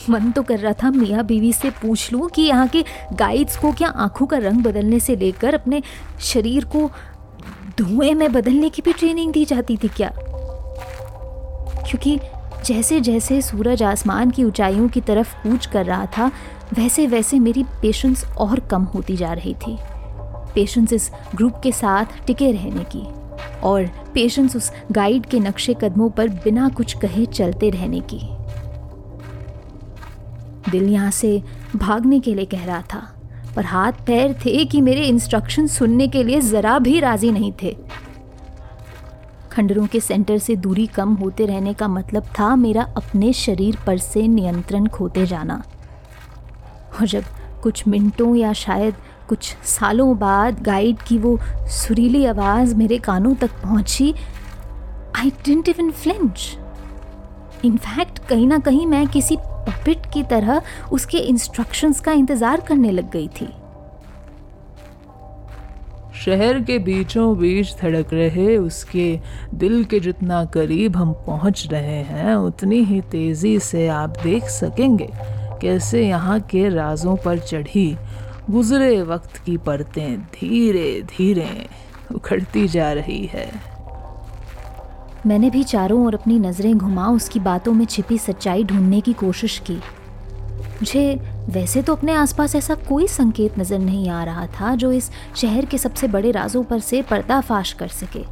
मन 0.09 0.31
तो 0.31 0.41
कर 0.43 0.59
रहा 0.59 0.73
था 0.73 0.91
मियाँ 0.91 1.23
बीवी 1.25 1.53
से 1.53 1.69
पूछ 1.81 2.11
लूँ 2.13 2.29
कि 2.29 2.41
यहाँ 2.41 2.67
के 2.67 2.83
गाइड्स 3.13 3.57
को 3.57 3.71
क्या 3.71 3.89
आँखों 3.97 4.25
का 4.25 4.37
रंग 4.37 4.63
बदलने 4.63 4.99
से 4.99 5.15
लेकर 5.15 5.53
अपने 5.53 5.81
शरीर 6.21 6.65
को 6.65 6.89
धुएँ 7.77 8.13
में 8.13 8.31
बदलने 8.31 8.69
की 8.69 8.81
भी 8.81 8.93
ट्रेनिंग 8.93 9.31
दी 9.33 9.45
जाती 9.45 9.77
थी 9.77 9.87
क्या? 9.87 10.11
क्योंकि 11.79 12.19
जैसे 12.65 12.99
जैसे 13.01 13.41
सूरज 13.41 13.83
आसमान 13.83 14.31
की 14.31 14.43
ऊंचाइयों 14.43 14.87
की 14.87 15.01
तरफ़ 15.01 15.33
कूच 15.43 15.65
कर 15.65 15.85
रहा 15.85 16.05
था 16.17 16.31
वैसे 16.73 17.05
वैसे 17.07 17.39
मेरी 17.39 17.63
पेशेंस 17.81 18.23
और 18.37 18.59
कम 18.71 18.83
होती 18.85 19.15
जा 19.15 19.31
रही 19.33 19.53
थी। 19.57 19.77
पेशेंस 20.55 20.93
इस 20.93 21.09
ग्रुप 21.35 21.59
के 21.63 21.71
साथ 21.71 22.25
टिके 22.27 22.51
रहने 22.51 22.83
की 22.95 23.03
और 23.63 23.85
पेशेंस 24.13 24.55
उस 24.55 24.71
गाइड 24.91 25.25
के 25.25 25.39
नक्शे 25.39 25.73
कदमों 25.73 26.09
पर 26.09 26.29
बिना 26.43 26.69
कुछ 26.69 26.97
कहे 26.97 27.25
चलते 27.27 27.69
रहने 27.69 27.99
की। 28.13 28.19
दिल 30.71 30.89
यहाँ 30.89 31.11
से 31.11 31.41
भागने 31.75 32.19
के 32.19 32.33
लिए 32.35 32.45
कह 32.45 32.65
रहा 32.65 32.81
था, 32.93 33.01
पर 33.55 33.65
हाथ 33.65 34.05
पैर 34.07 34.33
थे 34.45 34.63
कि 34.65 34.81
मेरे 34.81 35.03
इंस्ट्रक्शन 35.03 35.67
सुनने 35.67 36.07
के 36.07 36.23
लिए 36.23 36.41
जरा 36.41 36.77
भी 36.79 36.99
राज़ी 36.99 37.31
नहीं 37.31 37.51
थे। 37.63 37.75
खंडरों 39.51 39.85
के 39.87 39.99
सेंटर 39.99 40.37
से 40.37 40.55
दूरी 40.55 40.85
कम 40.87 41.13
होते 41.15 41.45
रहने 41.45 41.73
का 41.73 41.87
मतलब 41.87 42.23
था 42.39 42.55
मेरा 42.55 42.83
अपने 42.97 43.31
शरीर 43.33 43.77
पर 43.87 43.97
से 43.97 44.27
नियंत्रण 44.27 44.87
खोते 44.87 45.25
जाना। 45.25 45.63
और 46.93 47.07
जब 47.07 47.23
कुछ 47.63 47.87
मिनटों 47.87 48.35
या 48.35 48.53
शायद 48.53 48.95
कुछ 49.29 49.55
सालों 49.67 50.17
बाद 50.19 50.61
गाइड 50.63 51.01
की 51.07 51.17
वो 51.17 51.37
सुरीली 51.71 52.25
आवाज़ 52.25 52.75
मेरे 52.75 52.97
कानों 52.99 53.33
तक 53.35 53.51
पहुँची 53.63 54.13
I 55.17 55.29
didn't 55.45 55.69
even 55.69 55.91
flinch 55.91 56.57
in fact 57.65 58.19
कहीं 58.19 58.47
ना 58.47 58.59
कहीं 58.59 58.85
मैं 58.87 59.05
किसी 59.07 59.37
पपिट 59.37 60.05
की 60.13 60.23
तरह 60.23 60.61
उसके 60.91 61.17
इंस्ट्रक्शंस 61.17 61.99
का 61.99 62.11
इंतज़ार 62.11 62.61
करने 62.61 62.91
लग 62.91 63.11
गई 63.11 63.27
थी। 63.41 63.47
शहर 66.19 66.59
के 66.59 66.77
बीचों 66.79 67.37
बीच 67.37 67.73
धड़क 67.81 68.13
रहे 68.13 68.55
उसके 68.57 69.19
दिल 69.53 69.83
के 69.83 69.99
जितना 69.99 70.43
करीब 70.45 70.95
हम 70.95 71.11
पहुँच 71.27 71.67
रहे 71.71 72.01
हैं, 72.03 72.35
उतनी 72.35 72.83
ही 72.83 72.99
तेज़ी 73.01 73.59
से 73.59 73.87
आप 73.87 74.17
देख 74.23 74.43
सकेंगे 74.51 75.09
कैसे 75.61 76.07
यहाँ 76.07 76.39
के 76.41 76.67
राजों 76.69 77.15
पर 77.15 77.39
चढ़ी 77.39 77.95
गुजरे 78.49 79.01
वक्त 79.03 79.37
की 79.37 79.57
परतें 79.57 80.19
धीरे 80.33 81.01
धीरे 81.09 81.49
उखड़ती 82.15 82.67
जा 82.67 82.91
रही 82.93 83.25
है। 83.25 83.49
मैंने 85.25 85.49
भी 85.49 85.63
चारों 85.63 86.05
ओर 86.05 86.15
अपनी 86.15 86.39
नज़रें 86.39 86.77
घुमा, 86.77 87.07
उसकी 87.07 87.39
बातों 87.39 87.73
में 87.73 87.85
छिपी 87.85 88.17
सच्चाई 88.17 88.63
ढूँढने 88.63 89.01
की 89.01 89.13
कोशिश 89.13 89.57
की। 89.59 89.77
मुझे 90.81 91.19
वैसे 91.49 91.81
तो 91.81 91.95
अपने 91.95 92.13
आसपास 92.13 92.55
ऐसा 92.55 92.75
कोई 92.87 93.07
संकेत 93.07 93.57
नज़र 93.59 93.79
नहीं 93.79 94.09
आ 94.09 94.23
रहा 94.23 94.45
था 94.59 94.73
जो 94.75 94.91
इस 94.91 95.09
शहर 95.35 95.65
के 95.65 95.77
सबसे 95.77 96.07
बड़े 96.07 96.31
राजों 96.31 96.63
पर 96.63 96.79
से 96.79 97.01
पर्दाफाश 97.01 97.73
कर 97.73 97.87
सके। 97.87 98.23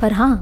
पर 0.00 0.12
हाँ 0.12 0.34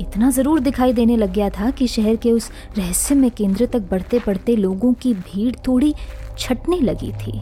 इतना 0.00 0.30
ज़रूर 0.30 0.60
दिखाई 0.60 0.92
देने 0.92 1.16
लग 1.16 1.32
गया 1.32 1.48
था 1.50 1.70
कि 1.70 1.86
शहर 1.88 2.16
के 2.16 2.32
उस 2.32 2.50
रहस्य 2.78 3.14
में 3.14 3.30
केंद्र 3.30 3.66
तक 3.66 3.88
बढ़ते 3.90 4.18
बढ़ते 4.18 4.56
लोगों 4.56 4.92
की 4.92 5.14
भीड़ 5.14 5.54
थोड़ी 5.66 5.94
छटने 6.38 6.80
लगी 6.80 7.12
थी। 7.12 7.40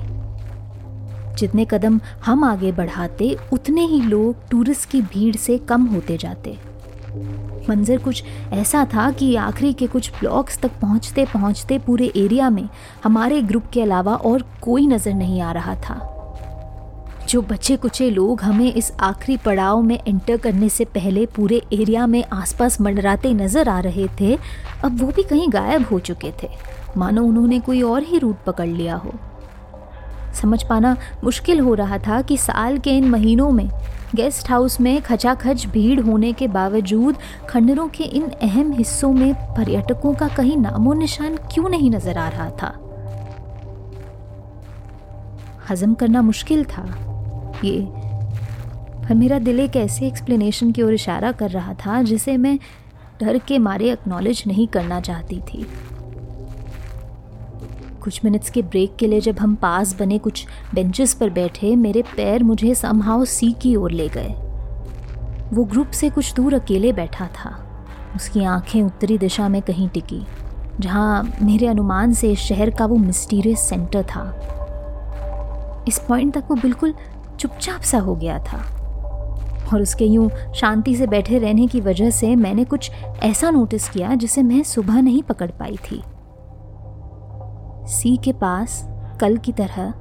जितने 1.38 1.64
कदम 1.64 2.00
हम 2.24 2.44
आगे 2.44 2.72
बढ़ाते, 2.72 3.36
उतने 3.52 3.84
ही 3.86 4.00
लोग 4.02 4.48
टूरिस्ट 4.50 4.88
की 4.90 5.02
भीड़ 5.02 5.36
से 5.36 5.58
कम 5.58 5.86
होते 5.86 6.16
जाते। 6.16 6.56
मंजर 7.70 7.98
कुछ 7.98 8.22
ऐसा 8.52 8.84
था 8.94 9.10
कि 9.10 9.34
आखिरी 9.36 9.72
के 9.72 9.86
कुछ 9.86 10.10
ब्लॉक्स 10.10 10.58
तक 10.58 10.78
पहुँचते 10.80 11.24
पहुँचते 11.24 11.78
पूरे 11.78 12.12
एरिया 12.16 12.50
में 12.50 12.68
हमारे 13.04 13.42
ग्रुप 13.42 13.70
के 13.72 13.82
अलावा 13.82 14.14
और 14.14 14.44
कोई 14.62 14.86
नज़र 14.86 15.14
नहीं 15.14 15.40
आ 15.40 15.52
रहा 15.52 15.74
था। 15.80 16.06
जो 17.28 17.40
बचे 17.42 17.76
कुचे 17.76 18.08
लोग 18.10 18.40
हमें 18.42 18.72
इस 18.72 18.92
आखिरी 19.00 19.36
पड़ाव 19.36 19.82
में 19.82 19.98
एंटर 19.98 20.36
करने 20.36 20.68
से 20.68 20.84
पहले 20.84 21.26
पूरे 21.26 21.60
एरिया 21.72 22.06
में 22.06 22.22
आसपास 22.32 22.80
मंडराते 22.80 23.32
नज़र 23.34 23.68
आ 23.68 23.78
रहे 23.80 24.06
थे, 24.20 24.34
अब 24.84 25.00
वो 25.00 25.06
भी 25.06 25.22
कहीं 25.22 25.48
गायब 25.52 25.86
हो 25.92 25.98
चुके 25.98 26.32
थे। 26.42 26.48
मानो 26.96 27.24
उन्होंने 27.24 27.60
कोई 27.60 27.82
और 27.82 28.02
ही 28.02 28.18
रूट 28.18 28.44
पकड़ 28.46 28.68
लिया 28.68 28.94
हो। 28.94 29.12
समझ 30.34 30.62
पाना 30.62 30.96
मुश्किल 31.24 31.60
हो 31.60 31.74
रहा 31.74 31.98
था 31.98 32.20
कि 32.22 32.36
साल 32.36 32.78
के 32.78 32.90
इन 32.90 33.08
महीनों 33.10 33.50
में 33.50 33.68
गेस्ट 34.14 34.50
हाउस 34.50 34.80
में 34.80 35.00
खचाखच 35.02 35.66
भीड़ 35.66 36.00
होने 36.00 36.32
के 36.32 36.48
बावजूद 36.48 37.16
खंडरों 37.48 37.88
के 37.88 38.04
इन 38.04 38.28
अहम 38.42 38.72
हिस्सों 38.72 39.12
में 39.12 39.34
पर्यटकों 39.56 40.14
का 40.14 40.28
कहीं 40.28 40.56
नामो 40.56 40.94
निशान 40.94 41.36
क्यों 41.52 41.68
नहीं 41.68 41.90
नज़र 41.90 42.18
आ 42.18 42.28
रहा 42.28 42.50
था? 42.50 42.72
हजम 45.70 45.94
करना 45.94 46.22
मुश्किल 46.22 46.64
था। 46.64 46.84
ये, 47.64 47.80
पर 49.02 49.14
मेरा 49.14 49.38
दिल 49.38 49.60
एक 49.60 49.76
ऐसे 49.76 50.06
एक्सप्लेनेशन 50.06 50.72
की 50.72 50.82
ओर 50.82 50.94
इशारा 50.94 51.32
कर 51.32 51.50
रहा 51.50 51.74
था 51.74 52.02
जिसे 52.02 52.36
मैं 52.36 52.58
डर 53.20 53.38
के 53.38 53.58
मारे 53.58 53.90
एक्नॉलेज 53.92 54.42
नहीं 54.46 54.66
करना 54.68 55.00
चाहती 55.00 55.40
थी। 55.40 55.66
कुछ 58.00 58.24
मिनट्स 58.24 58.50
के 58.50 58.62
ब्रेक 58.62 58.96
के 58.96 59.06
लिए 59.06 59.20
जब 59.20 59.38
हम 59.38 59.54
पास 59.54 59.94
बने 59.98 60.18
कुछ 60.18 60.46
बेंचेस 60.74 61.14
पर 61.14 61.30
बैठे, 61.30 61.76
मेरे 61.76 62.02
पैर 62.02 62.42
मुझे 62.42 62.74
समहाउ 62.74 63.24
सी 63.24 63.52
की 63.52 63.76
ओर 63.76 63.90
ले 63.90 64.08
गए। 64.08 64.34
वो 65.52 65.64
ग्रुप 65.64 65.90
से 65.90 66.10
कुछ 66.10 66.34
दूर 66.34 66.54
अकेले 66.54 66.92
बैठा 66.92 67.26
था। 67.26 67.56
उसकी 68.16 68.44
आँखें 68.44 68.82
उत्तरी 68.82 69.18
दिशा 69.18 69.48
में 69.48 69.62
कहीं 69.62 69.88
टिकी, 69.88 70.26
जहाँ 70.80 71.36
मेरे 71.42 71.66
अनुमान 71.66 72.12
से 72.12 72.32
इस 72.32 72.38
शहर 72.38 72.70
का 72.70 72.86
वो 72.86 72.96
मिस्टीरियस 72.96 73.60
सेंटर 73.60 74.02
था। 74.02 74.24
इस 75.88 75.98
पॉइंट 75.98 76.34
तक 76.34 76.44
वो 76.50 76.56
बिल्कुल 76.56 76.94
चुपचाप 77.40 77.80
सा 77.80 77.98
हो 77.98 78.14
गया 78.14 78.38
था। 78.38 78.76
और 79.74 79.82
उसके 79.82 80.04
यूँ 80.04 80.30
शांति 80.54 80.94
से 80.96 81.06
बैठे 81.06 81.38
रहने 81.38 81.66
की 81.66 81.80
वजह 81.80 82.10
से 82.10 82.36
मैंने 82.36 82.64
कुछ 82.64 82.90
ऐसा 83.22 83.50
नोटिस 83.50 83.88
किया 83.88 84.14
जिसे 84.14 84.42
मैं 84.42 84.62
सुबह 84.62 85.00
नहीं 85.00 85.22
पकड़ 85.22 85.50
पाई 85.50 85.76
थी। 85.90 86.02
सी 87.90 88.16
के 88.16 88.32
पास 88.32 88.82
कल 89.20 89.36
की 89.36 89.52
तरह 89.52 89.92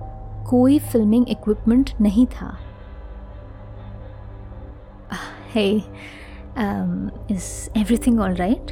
कोई 0.50 0.80
फिल्मिंग 0.82 1.30
इक्विपमेंट 1.30 1.90
नहीं 2.02 2.26
था। 2.26 2.58
Hey 5.56 5.70
is 7.32 7.80
everything 7.80 8.20
all 8.20 8.34
right 8.36 8.72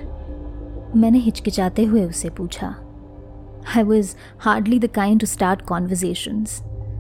मैंने 0.95 1.17
हिचकिचाते 1.19 1.83
हुए 1.85 2.03
उसे 2.05 2.29
पूछा। 2.29 2.67
I 3.77 3.83
was 3.83 4.15
hardly 4.39 4.79
the 4.79 4.87
kind 4.87 5.19
to 5.19 5.25
start 5.25 5.61
conversations 5.61 6.59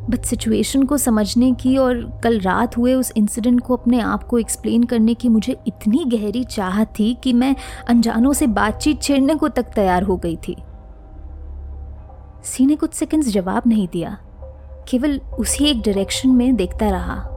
but 0.09 0.25
situation 0.25 0.83
को 0.83 0.97
समझने 0.97 1.51
की 1.51 1.75
और 1.77 2.01
कल 2.23 2.39
रात 2.39 2.77
हुए 2.77 2.93
उस 2.93 3.11
इंसिडेंट 3.17 3.61
को 3.61 3.75
अपने 3.75 3.99
आप 3.99 4.23
को 4.23 4.37
एक्सप्लेन 4.39 4.83
करने 4.83 5.13
की 5.13 5.29
मुझे 5.29 5.55
इतनी 5.67 6.03
गहरी 6.07 6.43
चाह 6.43 6.83
थी 6.99 7.13
कि 7.23 7.33
मैं 7.33 7.55
अनजानों 7.89 8.33
से 8.33 8.47
बातचीत 8.47 9.01
छेड़ने 9.01 9.35
को 9.35 9.47
तक 9.49 9.71
तैयार 9.75 10.03
हो 10.03 10.17
गई 10.17 10.35
थी। 10.47 10.55
सी 12.47 12.65
ने 12.65 12.75
कुछ 12.75 12.93
सेकंड्स 12.93 13.27
जवाब 13.27 13.63
नहीं 13.67 13.87
दिया। 13.87 14.17
केवल 14.87 15.19
उसी 15.39 15.65
एक 15.65 15.81
डायरेक्शन 15.81 16.29
में 16.29 16.55
देखता 16.55 16.89
रहा। 16.89 17.33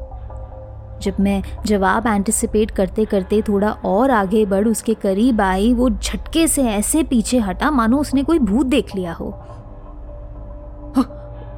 जब 1.02 1.16
मैं 1.20 1.42
जवाब 1.66 2.06
एंटिसिपेट 2.06 2.70
करते 2.70 3.04
करते 3.04 3.42
थोड़ा 3.42 3.70
और 3.84 4.10
आगे 4.10 4.44
बढ़ 4.46 4.68
उसके 4.68 4.94
करीब 4.94 5.40
आई 5.40 5.74
वो 5.74 5.90
झटके 5.90 6.46
से 6.48 6.62
ऐसे 6.62 7.02
पीछे 7.02 7.38
हटा 7.38 7.70
मानो 7.70 7.98
उसने 7.98 8.22
कोई 8.22 8.38
भूत 8.38 8.66
देख 8.66 8.94
लिया 8.94 9.12
हो। 9.12 9.26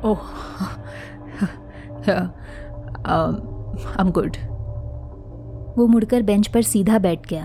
ओह 0.04 0.18
आई 3.06 4.04
एम 4.04 4.10
गुड 4.10 4.36
वो 5.78 5.86
मुड़कर 5.86 6.22
बेंच 6.22 6.46
पर 6.46 6.62
सीधा 6.62 6.98
बैठ 6.98 7.26
गया 7.26 7.44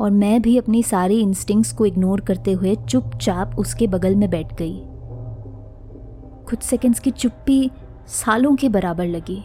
और 0.00 0.10
मैं 0.10 0.42
भी 0.42 0.58
अपनी 0.58 0.82
सारी 0.82 1.20
इंस्टिंक्ट्स 1.20 1.72
को 1.72 1.86
इग्नोर 1.86 2.20
करते 2.20 2.52
हुए 2.52 2.74
चुपचाप 2.88 3.58
उसके 3.58 3.86
बगल 3.86 4.14
में 4.14 4.30
बैठ 4.30 4.54
गई। 4.54 4.87
कुछ 6.48 6.62
सेकंड्स 6.62 7.00
की 7.00 7.10
चुप्पी 7.10 7.70
सालों 8.08 8.54
के 8.56 8.68
बराबर 8.68 9.06
लगी। 9.06 9.42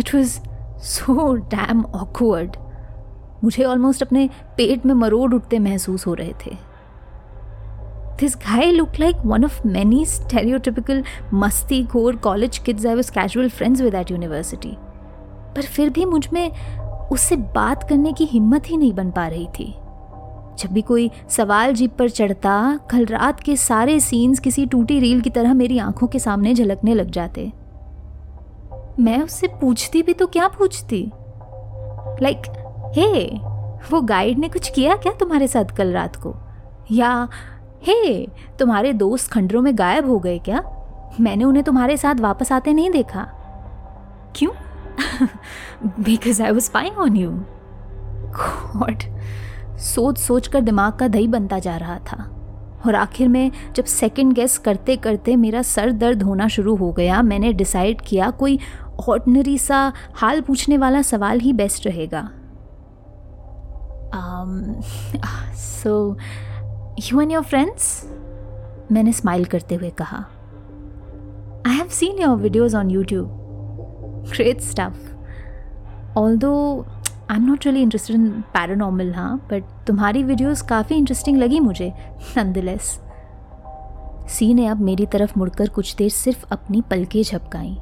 It 0.00 0.14
was 0.14 0.38
so 0.84 1.34
damn 1.34 1.84
awkward 1.84 2.56
मुझे 3.44 3.64
ऑलमोस्ट 3.64 4.02
अपने 4.02 4.28
पेट 4.56 4.86
में 4.86 4.94
मरोड़ 4.94 5.32
उठते 5.34 5.58
महसूस 5.58 6.06
हो 6.06 6.14
रहे 6.14 6.32
थे। 6.46 6.54
This 8.20 8.36
guy 8.36 8.70
look 8.72 8.98
like 9.00 9.16
one 9.26 9.44
of 9.44 9.66
many 9.68 10.04
stereotypical 10.06 11.02
मस्ती 11.34 11.82
घोर 11.84 12.16
college 12.16 12.58
kids 12.58 12.86
I 12.86 12.94
was 12.94 13.12
casual 13.12 13.48
friends 13.48 13.80
with 13.80 13.92
that 13.92 14.10
university 14.10 14.76
पर 15.56 15.62
फिर 15.62 15.90
भी 15.90 16.04
मुझमें 16.04 16.50
उससे 17.08 17.36
बात 17.36 17.88
करने 17.88 18.12
की 18.12 18.24
हिम्मत 18.24 18.70
ही 18.70 18.76
नहीं 18.76 18.92
बन 18.92 19.10
पा 19.10 19.26
रही 19.28 19.46
थी। 19.58 19.74
जब 20.58 20.70
भी 20.70 20.82
कोई 20.82 21.10
सवाल 21.28 21.72
जीप 21.72 21.96
पर 21.98 22.10
चढ़ता 22.10 22.80
कल 22.90 23.06
रात 23.06 23.40
के 23.40 23.56
सारे 23.56 24.00
सीन्स 24.00 24.38
किसी 24.38 24.66
टूटी 24.66 25.00
रील 25.00 25.20
की 25.20 25.30
तरह 25.30 25.54
मेरी 25.54 25.78
आँखों 25.78 26.06
के 26.06 26.18
सामने 26.18 26.54
झलकने 26.54 26.94
लग 26.94 27.10
जाते। 27.10 27.52
मैं 29.00 29.22
उससे 29.22 29.46
पूछती 29.46 30.02
भी 30.02 30.12
तो 30.12 30.26
क्या 30.26 30.48
पूछती? 30.48 31.12
लाइक 32.22 32.42
like, 32.42 32.56
हे 32.98 33.30
hey, 33.30 33.40
वो 33.92 34.00
गाइड 34.00 34.38
ने 34.38 34.48
कुछ 34.48 34.68
किया 34.68 34.96
क्या 34.96 35.12
तुम्हारे 35.12 35.48
साथ 35.48 35.64
कल 35.64 35.92
रात 35.92 36.16
को? 36.16 36.36
या 36.92 37.28
हे 37.82 38.26
hey, 38.26 38.58
तुम्हारे 38.58 38.92
दोस्त 38.92 39.32
खंडरों 39.32 39.62
में 39.62 39.78
गायब 39.78 40.08
हो 40.08 40.18
गए 40.18 40.38
क्या? 40.38 40.64
मैंने 41.20 41.44
उन्हें 41.44 41.64
तुम्हारे 41.64 41.96
साथ 41.96 42.14
वापस 42.20 42.52
आते 42.52 42.72
नहीं 42.72 42.90
देखा। 42.90 43.28
क्यों? 44.36 44.52
Because 45.86 46.42
I 46.42 46.50
was 46.50 46.64
spying 46.64 46.98
on 46.98 47.16
you 47.16 47.30
God 48.36 49.15
सोच 49.78 50.18
सोच 50.18 50.48
कर 50.48 50.60
दिमाग 50.60 50.92
का 50.92 51.08
दही 51.08 51.28
बनता 51.28 51.58
जा 51.58 51.76
रहा 51.76 51.98
था। 52.06 52.16
और 52.86 52.94
आखिर 52.94 53.28
में 53.28 53.50
जब 53.76 53.84
सेकंड 53.84 54.32
गेस 54.32 54.56
करते 54.58 54.96
करते 54.96 55.36
मेरा 55.36 55.62
सर 55.62 55.92
दर्द 55.92 56.22
होना 56.22 56.48
शुरू 56.48 56.74
हो 56.76 56.90
गया, 56.92 57.22
मैंने 57.22 57.52
डिसाइड 57.52 58.00
किया 58.00 58.30
कोई 58.30 58.58
ऑर्डनरी 59.08 59.56
सा 59.58 59.92
हाल 60.14 60.40
पूछने 60.40 60.78
वाला 60.78 61.02
सवाल 61.02 61.40
ही 61.40 61.52
बेस्ट 61.52 61.86
रहेगा। 61.86 62.28
So 65.56 66.16
you 67.02 67.20
and 67.20 67.32
your 67.32 67.42
friends 67.42 68.04
मैंने 68.92 69.12
स्माइल 69.12 69.44
करते 69.44 69.74
हुए 69.74 69.90
कहा। 69.98 70.24
I 71.66 71.74
have 71.74 71.88
seen 71.90 72.18
your 72.18 72.36
videos 72.36 72.76
on 72.76 72.90
YouTube 72.90 74.24
great 74.30 74.60
stuff 74.60 76.18
although 76.38 76.54
I 77.30 77.36
am 77.36 77.44
not 77.44 77.64
really 77.64 77.82
interested 77.82 78.16
in 78.16 78.28
paranormal 78.54 79.14
हाँ 79.14 79.36
बट 79.50 79.64
तुम्हारी 79.86 80.22
वीडियोस 80.22 80.62
काफ़ी 80.62 80.96
इंटरेस्टिंग 80.96 81.38
लगी 81.38 81.60
मुझे 81.60 81.92
नंदलेस 82.36 83.00
सी 84.28 84.54
ने 84.54 84.66
अब 84.66 84.80
मेरी 84.80 85.06
तरफ़ 85.06 85.38
मुड़कर 85.38 85.68
कुछ 85.68 85.94
देर 85.96 86.10
सिर्फ़ 86.10 86.46
अपनी 86.52 86.80
पलकें 86.80 87.22
झपकाई। 87.22 87.76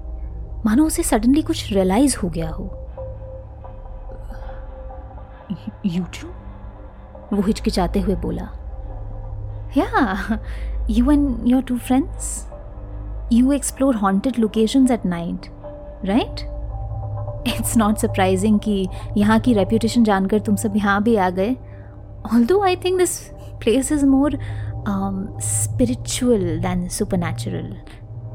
मानो 0.67 0.85
उसे 0.85 1.03
सडनली 1.03 1.43
कुछ 1.43 1.73
रियलाइज़ 1.73 2.17
हो 2.23 2.29
गया 2.29 2.49
हो। 2.49 2.65
यूट्यूब 5.87 7.31
वो 7.33 7.43
हिचकिचाते 7.43 8.01
हुए 8.01 8.15
बोला। 8.17 8.49
Yeah 9.77 10.39
you 10.91 11.11
and 11.11 11.49
your 11.49 11.63
two 11.63 11.79
friends 11.79 12.51
you 13.33 13.53
explore 13.53 13.97
haunted 13.97 14.39
locations 14.39 14.91
at 14.91 15.07
night 15.07 15.47
right 16.05 16.54
it's 17.47 17.77
not 17.77 17.99
surprising 17.99 18.59
कि 18.61 18.87
यहाँ 19.17 19.39
की 19.41 19.53
रेपुटेशन 19.53 20.05
जानकर 20.05 20.41
तुम 20.41 20.57
सब 20.57 20.77
यहाँ 20.77 21.03
भी 21.03 21.17
आ 21.17 21.29
गए। 21.31 21.55
Although 22.47 22.63
I 22.65 22.77
think 22.77 22.99
this 22.99 23.19
place 23.63 23.93
is 23.93 24.05
more 24.07 24.39
spiritual 25.43 26.59
than 26.61 26.89
super 26.89 27.19
natural 27.19 27.77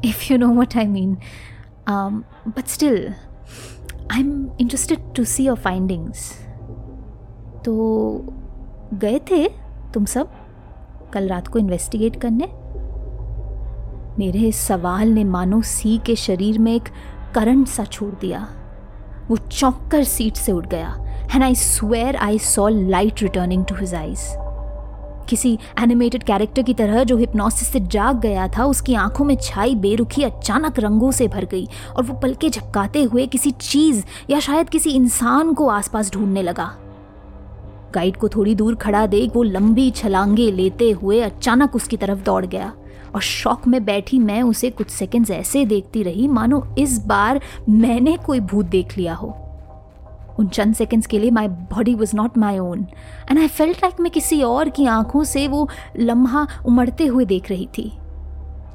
if 0.04 0.32
you 0.32 0.38
know 0.38 0.48
what 0.54 0.76
I 0.76 0.86
mean 0.86 1.16
but 1.88 2.66
still 2.66 3.08
I 4.12 4.20
am 4.20 4.50
interested 4.60 5.12
to 5.16 5.24
see 5.24 5.46
your 5.46 5.56
findings 5.56 6.30
तो 7.64 7.72
गए 8.94 9.18
थे 9.30 9.48
तुम 9.94 10.04
सब? 10.04 10.30
कल 11.12 11.28
रात 11.28 11.48
को 11.48 11.58
इन्वेस्टिगेट 11.58 12.16
करने? 12.20 12.46
मेरे 14.18 14.50
सवाल 14.52 15.08
ने 15.08 15.24
मानो 15.24 15.60
सी 15.62 15.96
के 16.06 16.16
शरीर 16.16 16.58
में 16.58 16.74
एक 16.74 16.88
करंट 17.34 17.68
सा 17.68 17.84
छोड़ 17.84 18.14
दिया। 18.20 18.46
वो 19.30 19.36
चौंक 19.36 19.88
कर 19.92 20.04
सीट 20.04 20.36
से 20.36 20.52
उठ 20.52 20.66
गया। 20.66 20.96
And 21.34 21.42
I 21.42 21.54
swear 21.54 22.16
I 22.16 22.38
saw 22.38 22.68
light 22.68 23.22
returning 23.22 23.64
to 23.64 23.74
his 23.74 23.94
eyes 23.94 24.28
किसी 25.28 25.52
एनिमेटेड 25.80 26.22
कैरेक्टर 26.22 26.62
की 26.62 26.74
तरह 26.74 27.02
जो 27.04 27.16
हिप्नोसिस 27.16 27.68
से 27.68 27.80
जाग 27.80 28.20
गया 28.20 28.46
था, 28.48 28.64
उसकी 28.64 28.94
आँखों 28.94 29.24
में 29.24 29.36
छाई 29.36 29.74
बेरुखी 29.74 30.22
अचानक 30.22 30.78
रंगों 30.78 31.10
से 31.10 31.28
भर 31.28 31.44
गई 31.44 31.66
और 31.96 32.02
वो 32.02 32.14
पलके 32.14 32.50
झपकाते 32.50 33.02
हुए 33.02 33.26
किसी 33.26 33.50
चीज़ 33.50 34.04
या 34.30 34.40
शायद 34.40 34.70
किसी 34.70 34.90
इंसान 34.90 35.52
को 35.52 35.68
आसपास 35.68 36.10
ढूँढने 36.12 36.42
लगा। 36.42 36.72
गाइड 37.94 38.16
को 38.16 38.28
थोड़ी 38.28 38.54
दूर 38.54 38.74
खड़ा 38.74 39.06
देख 39.06 39.36
वो 39.36 39.42
लंबी 39.42 39.90
छलांगे 39.90 40.50
लेते 40.50 40.90
हुए 40.90 41.20
अचानक 41.20 41.76
उसकी 41.76 41.96
तरफ़ 41.96 42.18
दौड़ 42.18 42.44
गया। 42.46 42.72
और 43.14 43.20
शौक 43.20 43.66
में 43.66 43.84
बैठी 43.84 44.18
मैं 44.18 44.42
उसे 44.42 44.70
कुछ 44.70 44.90
सेकंड्स 44.90 45.30
ऐसे 45.30 45.64
देखती 45.64 46.02
रही, 46.02 46.28
मानो 46.28 46.62
इस 46.78 46.98
बार 47.06 47.40
मैंने 47.68 48.16
कोई 48.16 48.40
भूत 48.40 48.66
देख 48.66 48.96
लिया 48.98 49.14
हो। 49.14 49.36
उन 50.38 50.48
चंद 50.48 50.74
सेकंड्स 50.74 51.06
के 51.06 51.18
लिए 51.18 51.30
my 51.30 51.48
body 51.48 51.94
was 51.94 52.16
not 52.16 52.38
my 52.38 52.58
own 52.58 52.86
and 53.30 53.38
I 53.38 53.48
felt 53.48 53.76
like 53.76 54.00
मैं 54.00 54.10
किसी 54.12 54.42
और 54.42 54.68
की 54.68 54.86
आँखों 54.86 55.24
से 55.24 55.46
वो 55.48 55.68
लम्हा 55.98 56.46
उमड़ते 56.66 57.06
हुए 57.06 57.24
देख 57.24 57.50
रही 57.50 57.68
थी। 57.78 57.92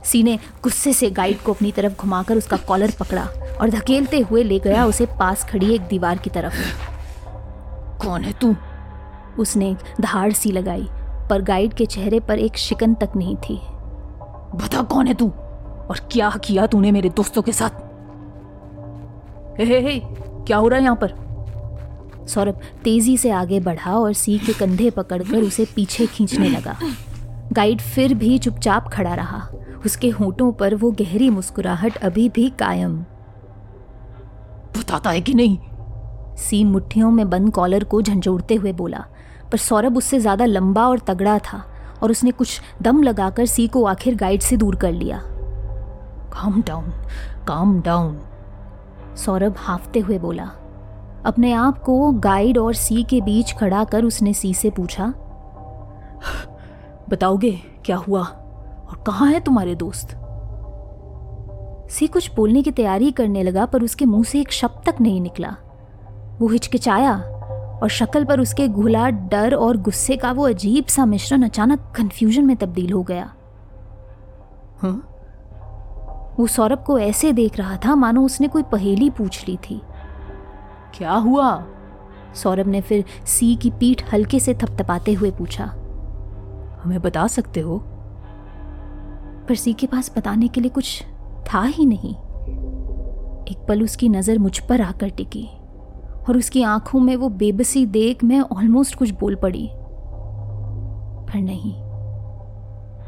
सीने 0.05 0.37
गुस्से 0.63 0.93
से 0.93 1.09
गाइड 1.09 1.37
को 1.37 1.53
अपनी 1.53 1.71
तरफ़ 1.71 1.95
घुमाकर 1.95 2.37
उसका 2.37 2.57
कॉलर 2.57 2.91
पकड़ा 2.99 3.27
और 3.61 3.69
धकेलते 3.69 4.19
हुए 4.19 4.43
ले 4.43 4.59
गया 4.59 4.85
उसे 4.85 5.05
पास 5.19 5.43
खड़ी 5.43 5.73
एक 5.75 5.81
दीवार 5.81 6.17
की 6.17 6.29
तरफ़। 6.29 6.55
कौन 8.01 8.23
है 8.23 8.33
तू? 8.33 8.55
उसने 9.39 9.75
धाड़ 10.01 10.31
सी 10.33 10.51
लगाई, 10.51 10.87
पर 11.29 11.41
गाइड 11.41 11.73
के 11.73 11.85
चेहरे 11.85 12.19
पर 12.19 12.39
एक 12.39 12.57
शिकन 12.57 12.93
तक 12.93 13.11
नहीं 13.15 13.35
थी। 13.35 13.59
बता 14.55 14.81
कौन 14.83 15.07
है 15.07 15.13
तू? 15.13 15.27
और 15.27 15.99
क्या 16.11 16.29
किया 16.43 16.65
तूने 16.67 16.91
मेरे 16.91 17.09
दोस्तों 17.09 17.41
के 17.41 17.51
साथ? 17.51 17.83
हे 19.59 19.65
हे 19.65 19.79
हे 19.81 19.99
क्या 20.45 20.57
हो 20.57 20.67
रहा 20.67 20.77
है 20.79 20.83
यहाँ 20.83 20.95
पर? 20.95 21.13
सौरभ 22.27 22.61
तेज़ी 22.83 23.17
से 23.17 23.29
आगे 23.31 23.59
बढ़ा 23.59 23.91
और 23.91 24.13
सी 24.13 24.37
के 24.37 24.53
कंधे 24.53 24.89
पकड़कर 24.89 25.41
उसे 25.41 25.65
पीछे 25.65 26.05
खींचने 26.05 26.49
लगा। 26.49 26.77
गाइड 27.53 27.81
फिर 27.81 28.13
भी 28.13 28.37
चुपचाप 28.37 28.87
खड़ा 28.93 29.13
रहा। 29.13 29.47
उसके 29.85 30.09
होठों 30.09 30.51
पर 30.51 30.75
वो 30.75 30.91
गहरी 30.91 31.29
मुस्कुराहट 31.29 31.97
अभी 31.97 32.27
भी 32.29 32.49
कायम। 32.59 32.97
बताता 34.77 35.09
है 35.09 35.21
कि 35.21 35.33
नहीं? 35.33 35.57
सी 36.37 36.63
मुट्ठियों 36.63 37.11
में 37.11 37.29
बंद 37.29 37.51
कॉलर 37.53 37.83
को 37.83 38.01
झंझोड़ते 38.01 38.55
हुए 38.55 38.71
बोला 38.73 39.05
पर 39.51 39.57
सौरभ 39.57 39.97
उससे 39.97 40.19
ज़्यादा 40.19 40.45
लंबा 40.45 40.87
और 40.87 40.99
तगड़ा 40.99 41.37
था। 41.39 41.63
और 42.05 42.11
उसने 42.11 42.31
कुछ 42.31 42.61
दम 42.81 43.01
लगाकर 43.03 43.45
सी 43.45 43.67
को 43.67 43.83
आखिर 43.85 44.15
गाइड 44.15 44.41
से 44.41 44.57
दूर 44.57 44.75
कर 44.75 44.91
लिया। 44.91 45.17
Calm 46.33 46.61
down 46.61 46.91
calm 47.47 47.81
down 47.81 48.19
Saurabh 49.15 49.55
हाफते 49.57 49.99
हुए 49.99 50.17
बोला। 50.19 50.43
अपने 51.25 51.51
आप 51.53 51.77
को 51.83 52.11
गाइड 52.11 52.57
और 52.57 52.73
सी 52.73 53.03
के 53.03 53.21
बीच 53.21 53.53
खड़ा 53.53 53.83
कर 53.83 54.03
उसने 54.03 54.33
सी 54.33 54.53
से 54.53 54.69
पूछा, 54.69 55.13
बताओगे 57.09 57.51
क्या 57.85 57.97
हुआ 57.97 58.21
और 58.21 59.03
कहाँ 59.07 59.31
है 59.31 59.39
तुम्हारे 59.39 59.75
दोस्त? 59.75 60.07
सी 61.91 62.07
कुछ 62.07 62.33
बोलने 62.35 62.61
की 62.63 62.71
तैयारी 62.71 63.11
करने 63.11 63.43
लगा 63.43 63.65
पर 63.65 63.83
उसके 63.83 64.05
मुँह 64.05 64.23
से 64.23 64.39
एक 64.41 64.51
शब्द 64.51 64.81
तक 64.85 65.01
नहीं 65.01 65.21
निकला। 65.21 65.55
वो 66.39 66.47
हिचकिचाया 66.47 67.13
और 67.83 67.89
शक्ल 67.89 68.25
पर 68.25 68.39
उसके 68.39 68.67
घुला 68.67 69.09
डर 69.09 69.55
और 69.55 69.77
गुस्से 69.77 70.17
का 70.17 70.31
वो 70.31 70.47
अजीब 70.47 70.85
सा 70.85 71.05
मिश्रण 71.05 71.43
अचानक 71.43 71.93
कंफ्यूजन 71.95 72.45
में 72.45 72.55
तब्दील 72.57 72.91
हो 72.91 73.03
गया। 73.03 73.33
हाँ? 74.81 75.11
वो 76.39 76.47
सौरभ 76.47 76.83
को 76.83 76.99
ऐसे 76.99 77.33
देख 77.33 77.57
रहा 77.57 77.77
था 77.77 77.95
मानो 77.95 78.25
उसने 78.25 78.47
कोई 78.47 78.63
पहेली 78.63 79.09
पूछ 79.09 79.47
ली 79.47 79.57
थी। 79.57 79.81
क्या 80.97 81.11
हुआ? 81.11 81.65
सौरभ 82.35 82.67
ने 82.67 82.81
फिर 82.81 83.03
सी 83.25 83.55
की 83.55 83.71
पीठ 83.71 84.13
हल्के 84.13 84.39
से 84.39 84.53
थपथपाते 84.53 85.13
हुए 85.13 85.31
पूछा। 85.31 85.65
हमें 86.83 87.01
बता 87.01 87.27
सकते 87.27 87.59
हो? 87.59 87.79
पर 89.49 89.55
सी 89.55 89.73
के 89.73 89.87
पास 89.87 90.11
बताने 90.17 90.47
के 90.47 90.61
लिए 90.61 90.69
कुछ 90.69 91.03
था 91.53 91.61
ही 91.61 91.85
नहीं। 91.85 92.15
एक 93.45 93.65
पल 93.67 93.83
उसकी 93.83 94.09
नज़र 94.09 94.39
मुझ 94.39 94.59
पर 94.59 94.81
आकर 94.81 95.09
टिकी। 95.09 95.49
और 96.29 96.37
उसकी 96.37 96.63
आँखों 96.63 96.99
में 96.99 97.15
वो 97.15 97.29
बेबसी 97.29 97.85
देख 97.85 98.23
मैं 98.23 98.39
ऑलमोस्ट 98.39 98.95
कुछ 98.95 99.11
बोल 99.11 99.35
पड़ी। 99.35 99.69
पर 101.27 101.41
नहीं, 101.41 101.73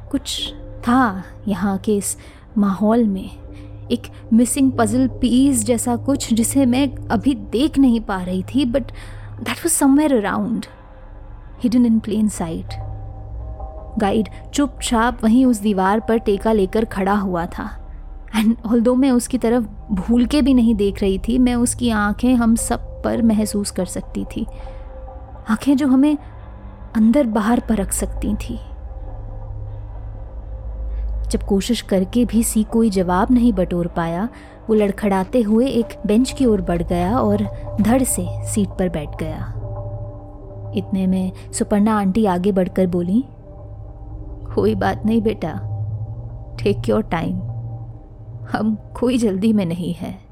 कुछ 0.09 0.53
था 0.87 1.23
यहाँ 1.47 1.77
के 1.77 1.95
इस 1.97 2.17
माहौल 2.57 3.03
में, 3.03 3.29
एक 3.91 4.07
मिसिंग 4.33 4.71
पजल 4.71 5.07
पीस 5.07 5.63
जैसा 5.65 5.95
कुछ 5.95 6.33
जिसे 6.33 6.65
मैं 6.65 6.87
अभी 7.07 7.33
देख 7.51 7.77
नहीं 7.77 8.01
पा 8.01 8.21
रही 8.23 8.43
थी 8.43 8.65
but 8.65 8.91
that 9.41 9.57
was 9.57 9.73
somewhere 9.73 10.15
around 10.17 10.65
hidden 11.63 11.85
in 11.85 11.99
plain 11.99 12.27
sight 12.27 12.75
guide 13.99 14.29
चुपचाप 14.53 15.23
वहीं 15.23 15.45
उस 15.45 15.59
दीवार 15.59 15.99
पर 15.99 16.17
टेका 16.17 16.51
लेकर 16.51 16.85
खड़ा 16.85 17.15
हुआ 17.15 17.45
था। 17.45 17.69
एंड 18.35 18.55
ऑल 18.65 18.95
मैं 18.95 19.11
उसकी 19.11 19.37
तरफ़ 19.37 19.65
भूल 19.91 20.25
के 20.25 20.41
भी 20.41 20.53
नहीं 20.53 20.75
देख 20.75 21.01
रही 21.01 21.19
थी, 21.19 21.37
मैं 21.37 21.55
उसकी 21.55 21.89
आँखें 21.89 22.33
हम 22.35 22.55
सब 22.55 22.96
पर 23.07 23.21
महसूस 23.21 23.71
कर 23.71 23.85
सकती 23.85 24.25
थी। 24.25 24.45
आँखें 25.49 25.77
जो 25.77 25.87
हमें 25.87 26.17
अंदर 26.95 27.27
बाहर 27.27 27.59
परख 27.59 27.91
सकती 27.91 28.33
थी। 28.35 28.59
जब 31.31 31.43
कोशिश 31.43 31.81
करके 31.81 32.25
भी 32.25 32.43
सी 32.43 32.63
कोई 32.63 32.89
जवाब 32.89 33.31
नहीं 33.31 33.53
बटोर 33.53 33.87
पाया, 33.87 34.29
वो 34.69 34.75
लड़खड़ाते 34.75 35.41
हुए 35.41 35.67
एक 35.67 35.87
बेंच 36.05 36.31
की 36.31 36.45
ओर 36.45 36.61
बढ़ 36.61 36.83
गया 36.83 37.17
और 37.19 37.43
धड़ 37.81 38.03
से 38.03 38.27
सीट 38.43 38.69
पर 38.69 38.89
बैठ 38.89 39.17
गया। 39.19 39.53
इतने 40.75 41.07
में 41.07 41.31
सुपर्णा 41.53 41.97
आंटी 41.99 42.25
आगे 42.25 42.51
बढ़कर 42.51 42.87
बोली, 42.87 43.23
कोई 44.55 44.75
बात 44.75 45.05
नहीं 45.05 45.21
बेटा 45.21 45.53
टेक 46.63 46.89
योर 46.89 47.01
टाइम 47.01 47.35
हम 48.51 48.77
कोई 48.99 49.17
जल्दी 49.17 49.53
में 49.53 49.65
नहीं 49.65 49.93
है। 49.93 50.26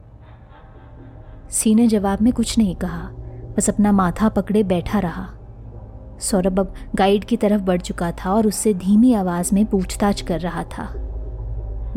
सी 1.55 1.75
ने 1.75 1.87
जवाब 1.87 2.21
में 2.21 2.33
कुछ 2.33 2.57
नहीं 2.57 2.75
कहा, 2.75 3.09
बस 3.57 3.69
अपना 3.69 3.91
माथा 3.91 4.29
पकड़े 4.29 4.63
बैठा 4.63 4.99
रहा। 4.99 5.27
सौरभ 6.19 6.59
अब 6.59 6.73
गाइड 6.95 7.25
की 7.25 7.37
तरफ़ 7.37 7.61
बढ़ 7.61 7.81
चुका 7.81 8.11
था 8.11 8.33
और 8.33 8.47
उससे 8.47 8.73
धीमी 8.73 9.13
आवाज़ 9.13 9.55
में 9.55 9.65
पूछताछ 9.65 10.21
कर 10.21 10.39
रहा 10.39 10.63
था। 10.63 10.87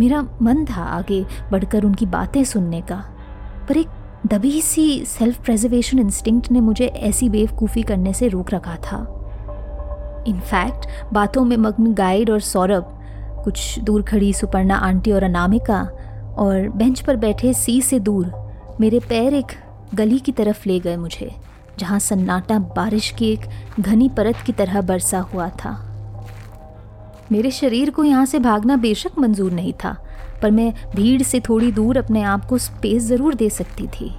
मेरा 0.00 0.22
मन 0.42 0.64
था 0.64 0.82
आगे 0.82 1.26
बढ़कर 1.52 1.84
उनकी 1.84 2.06
बातें 2.06 2.44
सुनने 2.44 2.80
का, 2.80 3.04
पर 3.68 3.76
एक 3.76 3.88
दबी 4.26 4.60
सी 4.62 5.04
सेल्फ 5.04 5.44
प्रेजर्वेशन 5.44 5.98
इंस्टिंक्ट 5.98 6.50
ने 6.50 6.60
मुझे 6.60 6.86
ऐसी 6.86 7.28
बेवकूफ़ी 7.28 7.82
करने 7.82 8.12
से 8.12 8.28
रोक 8.28 8.54
रखा 8.54 8.74
था। 8.74 9.04
इनफैक्ट 10.26 11.12
बातों 11.12 11.44
में 11.44 11.56
मग्न 11.56 11.94
गाइड 11.94 12.30
और 12.30 12.40
सौरभ, 12.40 13.00
कुछ 13.44 13.78
दूर 13.78 14.02
खड़ी 14.02 14.32
सुपर्णा 14.32 14.76
आंटी 14.76 15.12
और 15.12 15.22
अनामिका, 15.22 15.82
और 16.38 16.68
बेंच 16.68 17.00
पर 17.00 17.16
बैठे 17.16 17.52
सी 17.52 17.82
से 17.82 17.98
दूर 18.00 18.47
मेरे 18.80 18.98
पैर 19.00 19.34
एक 19.34 19.52
गली 19.94 20.18
की 20.18 20.32
तरफ़ 20.32 20.62
ले 20.66 20.78
गए 20.80 20.96
मुझे, 20.96 21.30
जहाँ 21.78 21.98
सन्नाटा 21.98 22.58
बारिश 22.76 23.10
की 23.10 23.30
एक 23.32 23.80
घनी 23.80 24.08
परत 24.08 24.36
की 24.46 24.52
तरह 24.52 24.80
बरसा 24.80 25.18
हुआ 25.32 25.48
था। 25.48 25.72
मेरे 27.32 27.50
शरीर 27.50 27.90
को 27.90 28.04
यहाँ 28.04 28.26
से 28.26 28.38
भागना 28.38 28.76
बेशक 28.76 29.18
मंजूर 29.18 29.52
नहीं 29.52 29.72
था, 29.84 29.96
पर 30.42 30.50
मैं 30.50 30.72
भीड़ 30.96 31.22
से 31.22 31.40
थोड़ी 31.40 31.72
दूर 31.72 31.98
अपने 31.98 32.22
आप 32.22 32.44
को 32.44 32.58
स्पेस 32.58 33.02
ज़रूर 33.02 33.34
दे 33.34 33.48
सकती 33.50 33.86
थी। 33.88 34.12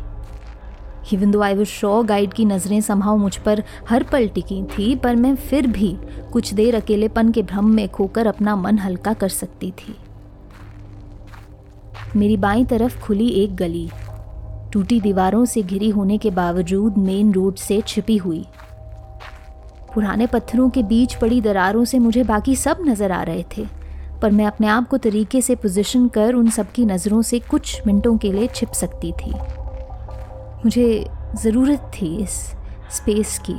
इवन 1.13 1.41
आई 1.43 1.55
वो 1.55 1.63
शो 1.65 2.01
गाइड 2.03 2.33
की 2.33 2.45
नज़रें 2.45 2.79
संभाव 2.81 3.17
मुझ 3.17 3.35
पर 3.37 3.63
हर 3.89 4.03
पल 4.03 4.27
टिकी 4.27 4.61
थी, 4.67 4.95
पर 4.95 5.15
मैं 5.15 5.35
फिर 5.35 5.67
भी 5.67 5.95
कुछ 6.33 6.53
देर 6.53 6.75
अकेलेपन 6.75 7.31
के 7.31 7.43
भ्रम 7.43 7.69
में 7.69 7.87
खोकर 7.89 8.27
अपना 8.27 8.55
मन 8.55 8.79
हल्का 8.79 9.13
कर 9.13 9.29
सकती 9.29 9.71
थी। 9.71 9.95
मेरी 12.15 12.37
बाई 12.37 12.65
तरफ़ 12.65 12.99
खुली 12.99 13.27
एक 13.33 13.55
गली 13.55 13.89
टूटी 14.73 14.99
दीवारों 15.01 15.43
से 15.45 15.61
घिरी 15.63 15.89
होने 15.89 16.17
के 16.17 16.31
बावजूद 16.31 16.97
मेन 16.97 17.31
रोड 17.33 17.55
से 17.57 17.81
छिपी 17.81 18.17
हुई। 18.17 18.45
पुराने 19.93 20.25
पत्थरों 20.27 20.69
के 20.69 20.83
बीच 20.83 21.13
पड़ी 21.15 21.39
दरारों 21.41 21.83
से 21.85 21.99
मुझे 21.99 22.23
बाकी 22.23 22.55
सब 22.55 22.83
नज़र 22.87 23.11
आ 23.11 23.21
रहे 23.23 23.43
थे, 23.57 23.65
पर 24.21 24.31
मैं 24.31 24.45
अपने 24.45 24.67
आप 24.67 24.87
को 24.87 24.97
तरीके 24.97 25.41
से 25.41 25.55
पोजीशन 25.55 26.07
कर 26.07 26.33
उन 26.33 26.49
सब 26.49 26.71
की 26.71 26.85
नज़रों 26.85 27.21
से 27.21 27.39
कुछ 27.41 27.81
मिनटों 27.87 28.17
के 28.17 28.31
लिए 28.31 28.47
छिप 28.47 28.71
सकती 28.73 29.11
थी। 29.13 29.31
मुझे 30.65 31.05
ज़रूरत 31.35 31.91
थी 31.93 32.15
इस 32.17 32.39
स्पेस 32.91 33.37
की, 33.39 33.55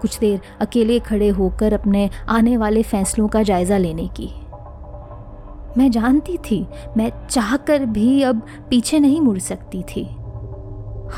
कुछ 0.00 0.18
देर 0.18 0.40
अकेले 0.60 0.98
खड़े 1.00 1.28
होकर 1.30 1.72
अपने 1.72 2.08
आने 2.28 2.56
वाले 2.56 2.82
फैसलों 2.82 3.28
का 3.28 3.42
जायज़ा 3.42 3.78
लेने 3.78 4.08
की। 4.10 4.30
मैं 5.78 5.90
जानती 5.90 6.36
थी, 6.40 6.66
मैं 6.96 7.10
चाहकर 7.26 7.84
भी 7.86 8.22
अब 8.22 8.42
पीछे 8.70 8.98
नहीं 9.00 9.20
मुड़ 9.20 9.38
सकती 9.40 9.82
थी। 9.86 10.08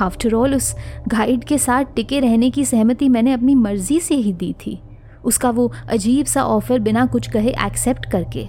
आफ्टर 0.02 0.34
ऑल 0.34 0.54
उस 0.54 0.74
गाइड 1.08 1.44
के 1.44 1.58
साथ 1.58 1.84
टिके 1.96 2.20
रहने 2.20 2.50
की 2.50 2.64
सहमति 2.64 3.08
मैंने 3.08 3.32
अपनी 3.32 3.54
मर्ज़ी 3.54 4.00
से 4.00 4.14
ही 4.14 4.32
दी 4.32 4.52
थी। 4.66 4.80
उसका 5.24 5.50
वो 5.50 5.72
अजीब 5.88 6.26
सा 6.26 6.44
ऑफ़र 6.44 6.78
बिना 6.78 7.06
कुछ 7.06 7.30
कहे 7.30 7.50
एक्सेप्ट 7.66 8.10
करके। 8.10 8.46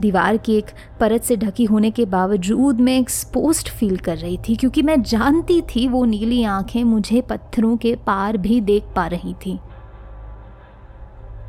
दीवार 0.00 0.36
की 0.36 0.54
एक 0.54 0.70
परत 1.00 1.22
से 1.22 1.36
ढकी 1.36 1.64
होने 1.64 1.90
के 1.90 2.04
बावजूद 2.04 2.80
मैं 2.80 2.98
एक्सपोस्ट 3.00 3.68
फील 3.70 3.96
कर 3.96 4.16
रही 4.16 4.38
थी, 4.38 4.56
क्योंकि 4.56 4.82
मैं 4.82 5.00
जानती 5.02 5.60
थी 5.60 5.86
वो 5.88 6.04
नीली 6.04 6.42
आँखें 6.44 6.82
मुझे 6.84 7.20
पत्थरों 7.20 7.76
के 7.76 7.94
पार 7.96 8.36
भी 8.36 8.60
देख 8.60 8.92
पा 8.96 9.06
रही 9.06 9.34
थी। 9.46 9.58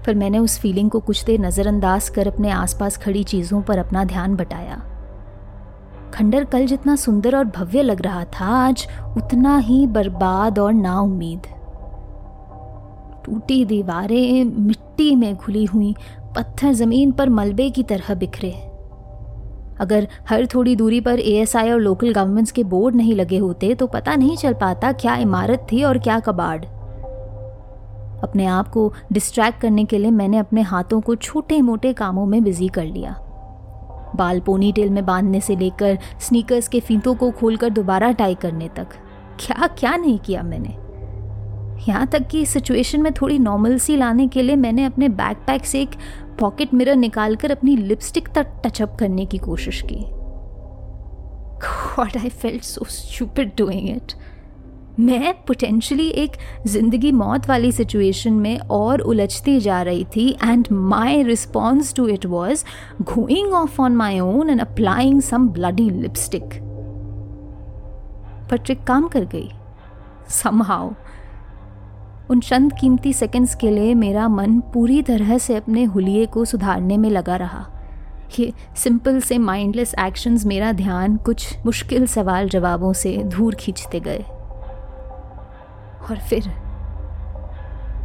पर 0.06 0.16
मैंने 0.16 0.40
उस 0.40 0.60
फीलिंग 0.60 0.90
को 0.92 1.00
कुछ 1.00 1.24
देर 1.26 1.40
नज़रअंदाज 1.40 2.10
कर 2.10 2.28
अपने 2.28 2.50
आसपास 2.50 2.98
खड़ी 2.98 3.24
चीज़ों 3.24 3.62
पर 3.62 3.78
अपना 3.78 4.04
ध्यान 4.04 4.36
बटाया। 4.36 4.82
खंडर 6.16 6.44
कल 6.44 6.66
जितना 6.66 6.96
सुंदर 6.96 7.36
और 7.36 7.46
भव्य 7.46 7.82
लग 7.82 8.02
रहा 8.02 8.24
था, 8.26 8.46
आज 8.46 8.88
उतना 9.18 9.58
ही 9.58 9.86
बर्बाद 9.88 10.60
और 10.60 10.74
ना 10.74 11.00
उम्मीद 11.00 11.48
टूटी 13.26 13.64
दीवारें 13.66 14.44
मिट्टी 14.46 15.16
में 15.16 15.36
घुली 15.36 15.64
हुई, 15.66 15.94
पत्थर 16.36 16.74
ज़मीन 16.74 17.12
पर 17.12 17.30
मलबे 17.30 17.70
की 17.70 17.84
तरह 17.84 18.14
बिखरे। 18.16 18.52
अगर 19.80 20.08
हर 20.30 20.46
थोड़ी 20.46 20.76
दूरी 20.76 21.02
पर 21.02 21.20
एएसआई 21.20 21.72
और 21.72 21.80
लोकल 21.80 22.14
गवर्नमेंट्स 22.14 22.52
के 22.52 22.64
बोर्ड 22.66 22.96
नहीं 22.96 23.16
लगे 23.16 23.38
होते 23.38 23.74
तो 23.76 23.88
पता 23.88 24.16
नहीं 24.16 24.38
चल 24.38 24.54
पाता 24.54 24.92
क्या 24.94 25.16
इमारत 25.18 25.68
थी 25.72 25.84
और 25.84 26.00
क्या 26.00 26.20
कबाड़। 26.20 26.64
अपने 28.24 28.46
आप 28.46 28.68
को 28.68 28.92
डिस्ट्रैक्ट 29.14 29.62
करने 29.62 29.86
के 29.86 29.98
लिए 29.98 30.12
मैंने 30.14 30.38
अपने 30.38 30.62
हाथों 30.64 31.02
को 31.02 31.16
छोटे 31.18 31.62
मोटे 31.62 31.94
कामों 31.94 32.26
में 32.26 32.44
बिज़ी 32.44 32.68
कर 32.70 32.86
लिया। 32.86 33.16
बाल 34.16 34.40
पोनी 34.40 34.72
टेल 34.72 34.90
में 34.90 35.06
बांधने 35.06 35.42
से 35.42 35.56
लेकर 35.56 35.98
स्नीकर्स 36.22 36.68
के 36.68 36.80
फीतों 36.80 37.16
को 37.16 37.32
खोलकर 37.32 37.70
दोबारा 37.70 38.12
टाई 38.12 38.36
करने 38.36 38.70
तक। 38.70 38.88
क्या 39.40 39.68
क्या 39.68 39.96
नहीं 39.96 40.20
किया 40.20 40.44
मैंने? 40.44 40.86
यहाँ 41.90 42.08
तक 42.08 42.28
कि 42.28 42.46
सिचुएशन 42.46 43.02
में 43.02 43.14
थोड़ी 43.14 43.40
नॉर्मल 43.40 43.78
सी 43.78 43.98
लाने 43.98 44.28
के 44.28 44.42
लिए 44.42 44.56
मैंने 44.56 44.86
अपने 44.86 45.10
बैकपैक 45.10 45.66
से 45.66 45.82
एक 45.82 45.90
पॉकेट 46.40 46.74
मिरर 46.74 46.96
निकालकर 46.96 47.52
अपनी 47.52 47.76
लिपस्टिक 47.78 48.30
तक 48.30 48.48
टचअप 48.66 48.98
करने 49.00 49.26
की 49.26 49.38
कोशिश 49.38 49.84
की। 49.92 50.06
God, 51.66 52.16
I 52.18 52.30
felt 52.44 52.64
so 52.64 52.86
stupid 52.86 53.52
doing 53.62 53.86
it. 53.98 54.16
मैं 55.00 55.34
पोटेंशली 55.48 56.08
एक 56.08 56.32
ज़िंदगी 56.68 57.12
मौत 57.12 57.48
वाली 57.50 57.72
सिचुएशन 57.72 58.34
में 58.34 58.60
और 58.60 59.02
उलझती 59.02 59.60
जा 59.60 59.82
रही 59.82 60.04
थी 60.16 60.30
and 60.44 60.68
my 60.72 61.24
response 61.24 61.94
to 61.94 62.08
it 62.08 62.26
was 62.26 62.64
going 63.02 63.54
off 63.54 63.82
on 63.82 63.96
my 63.96 64.20
own 64.20 64.50
and 64.50 64.62
applying 64.62 65.22
some 65.22 65.48
bloody 65.48 65.90
lipstick 65.90 66.44
पर 68.52 68.58
ट्रिक 68.58 68.84
काम 68.84 69.08
कर 69.08 69.26
गई. 69.26 69.50
समहाउ 70.30 70.92
उन 72.30 72.40
चंद 72.40 72.74
कीमती 72.74 73.14
सेकंड्स 73.14 73.56
के 73.56 73.72
लिए 73.72 73.94
मेरा 73.94 74.28
मन 74.28 74.60
पूरी 74.74 75.02
तरह 75.02 75.38
से 75.38 75.56
अपने 75.56 75.84
हुलिये 75.84 76.26
को 76.26 76.46
सुधारने 76.46 76.98
में 76.98 77.10
लगा 77.10 77.36
रहा। 77.36 77.66
ये 78.40 78.52
सिंपल 78.76 79.20
से 79.20 79.38
माइंडलेस 79.38 79.94
एक्शंस 80.00 80.46
मेरा 80.46 80.72
ध्यान 80.72 81.18
कुछ 81.18 81.48
मुश्किल 81.66 82.08
सवाल 82.08 82.50
जवाबों 82.50 82.94
से 82.94 83.18
दूर 83.18 83.56
खींचते 83.56 84.00
गए। 84.00 84.24
और 86.10 86.18
फिर 86.20 86.52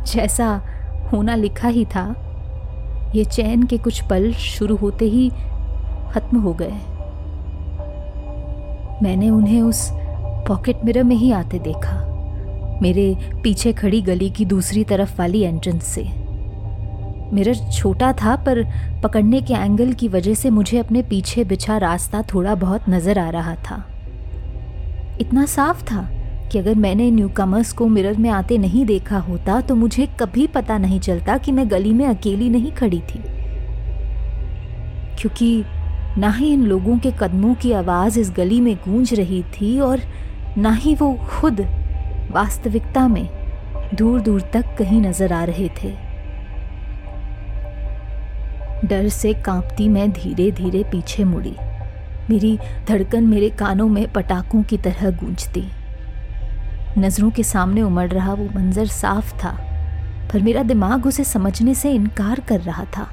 जैसा 0.07 0.49
होना 1.13 1.35
लिखा 1.35 1.69
ही 1.69 1.85
था, 1.85 2.05
ये 3.15 3.25
चैन 3.25 3.63
के 3.63 3.79
कुछ 3.79 4.01
पल 4.03 4.33
शुरू 4.33 4.77
होते 4.77 5.05
ही 5.05 5.29
खत्म 6.13 6.41
हो 6.41 6.53
गए। 6.53 6.73
मैंने 9.03 9.31
उन्हें 9.31 9.61
उस 9.63 9.89
पॉकेट 10.49 10.85
मिरर 10.85 11.05
में 11.05 11.17
ही 11.17 11.31
आते 11.33 11.59
देखा, 11.59 11.97
मेरे 12.83 13.15
पीछे 13.43 13.73
खड़ी 13.73 14.01
गली 14.03 14.31
की 14.31 14.45
दूसरी 14.45 14.85
तरफ़ 14.85 15.19
वाली 15.19 15.43
एंट्रेंस 15.43 15.85
से। 15.85 16.03
मिरर 17.33 17.55
छोटा 17.73 18.13
था, 18.13 18.35
पर 18.37 18.63
पकड़ने 19.03 19.41
के 19.41 19.55
एंगल 19.55 19.93
की 19.93 20.09
वजह 20.09 20.35
से 20.35 20.51
मुझे 20.51 20.79
अपने 20.79 21.03
पीछे 21.03 21.45
बिछा 21.45 21.77
रास्ता 21.79 22.23
थोड़ा 22.33 22.55
बहुत 22.55 22.89
नज़र 22.89 23.19
आ 23.19 23.29
रहा 23.31 23.55
था। 23.65 23.85
इतना 25.21 25.45
साफ़ 25.47 25.85
था 25.85 26.09
कि 26.53 26.59
अगर 26.59 26.75
मैंने 26.75 27.11
न्यू 27.11 27.29
कमर्स 27.29 27.73
को 27.73 27.87
मिरर 27.89 28.17
में 28.17 28.31
आते 28.31 28.59
नहीं 28.59 28.85
देखा 28.87 29.19
होता 29.19 29.61
तो 29.61 29.75
मुझे 29.75 30.07
कभी 30.21 30.47
पता 30.47 30.79
नहीं 30.79 31.01
चलता 31.01 31.37
कि 31.39 31.53
मैं 31.53 31.71
गली 31.71 31.93
में 31.93 32.07
अकेली 32.07 32.49
नहीं 32.49 32.73
खड़ी 32.73 33.01
थी। 33.01 33.23
क्योंकि 35.21 35.65
ना 36.19 36.31
ही 36.31 36.53
इन 36.53 36.63
लोगों 36.63 36.99
के 36.99 37.11
कदमों 37.11 37.55
की 37.55 37.73
आवाज़ 37.73 38.21
इस 38.21 38.31
गली 38.31 38.61
में 38.61 38.75
गूंज 38.77 39.15
रही 39.15 39.43
थी 39.53 39.79
और 39.81 40.01
ना 40.59 40.73
ही 40.73 40.95
वो 40.95 41.13
खुद 41.31 41.61
वास्तविकता 42.31 43.09
में 43.09 43.29
दूर 43.95 44.21
दूर 44.21 44.41
तक 44.53 44.77
कहीं 44.79 45.01
नज़र 45.01 45.33
आ 45.33 45.45
रहे 45.45 45.69
थे। 45.83 45.91
डर 48.89 49.09
से 49.09 49.33
कांपती 49.35 49.89
मैं 49.89 50.11
धीरे 50.13 50.51
धीरे 50.51 50.83
पीछे 50.83 51.25
मुड़ी। 51.25 51.55
मेरी 52.31 52.59
धड़कन 52.89 53.25
मेरे 53.25 53.49
कानों 53.51 53.89
में 53.89 54.07
पटाखों 54.13 54.63
की 54.63 54.77
तरह 54.77 55.11
गूंजती। 55.11 55.65
नज़रों 56.99 57.31
के 57.31 57.43
सामने 57.43 57.83
उमड़ 57.83 58.09
रहा 58.09 58.33
वो 58.33 58.45
मंजर 58.55 58.87
साफ़ 58.87 59.33
था, 59.35 59.51
पर 60.33 60.43
मेरा 60.43 60.63
दिमाग 60.63 61.07
उसे 61.07 61.25
समझने 61.25 61.75
से 61.75 61.93
इनकार 61.93 62.41
कर 62.41 62.61
रहा 62.61 62.85
था। 62.97 63.09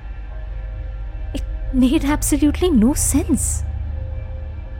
It 1.35 1.75
made 1.75 2.05
absolutely 2.05 2.69
no 2.69 2.93
sense 2.93 3.63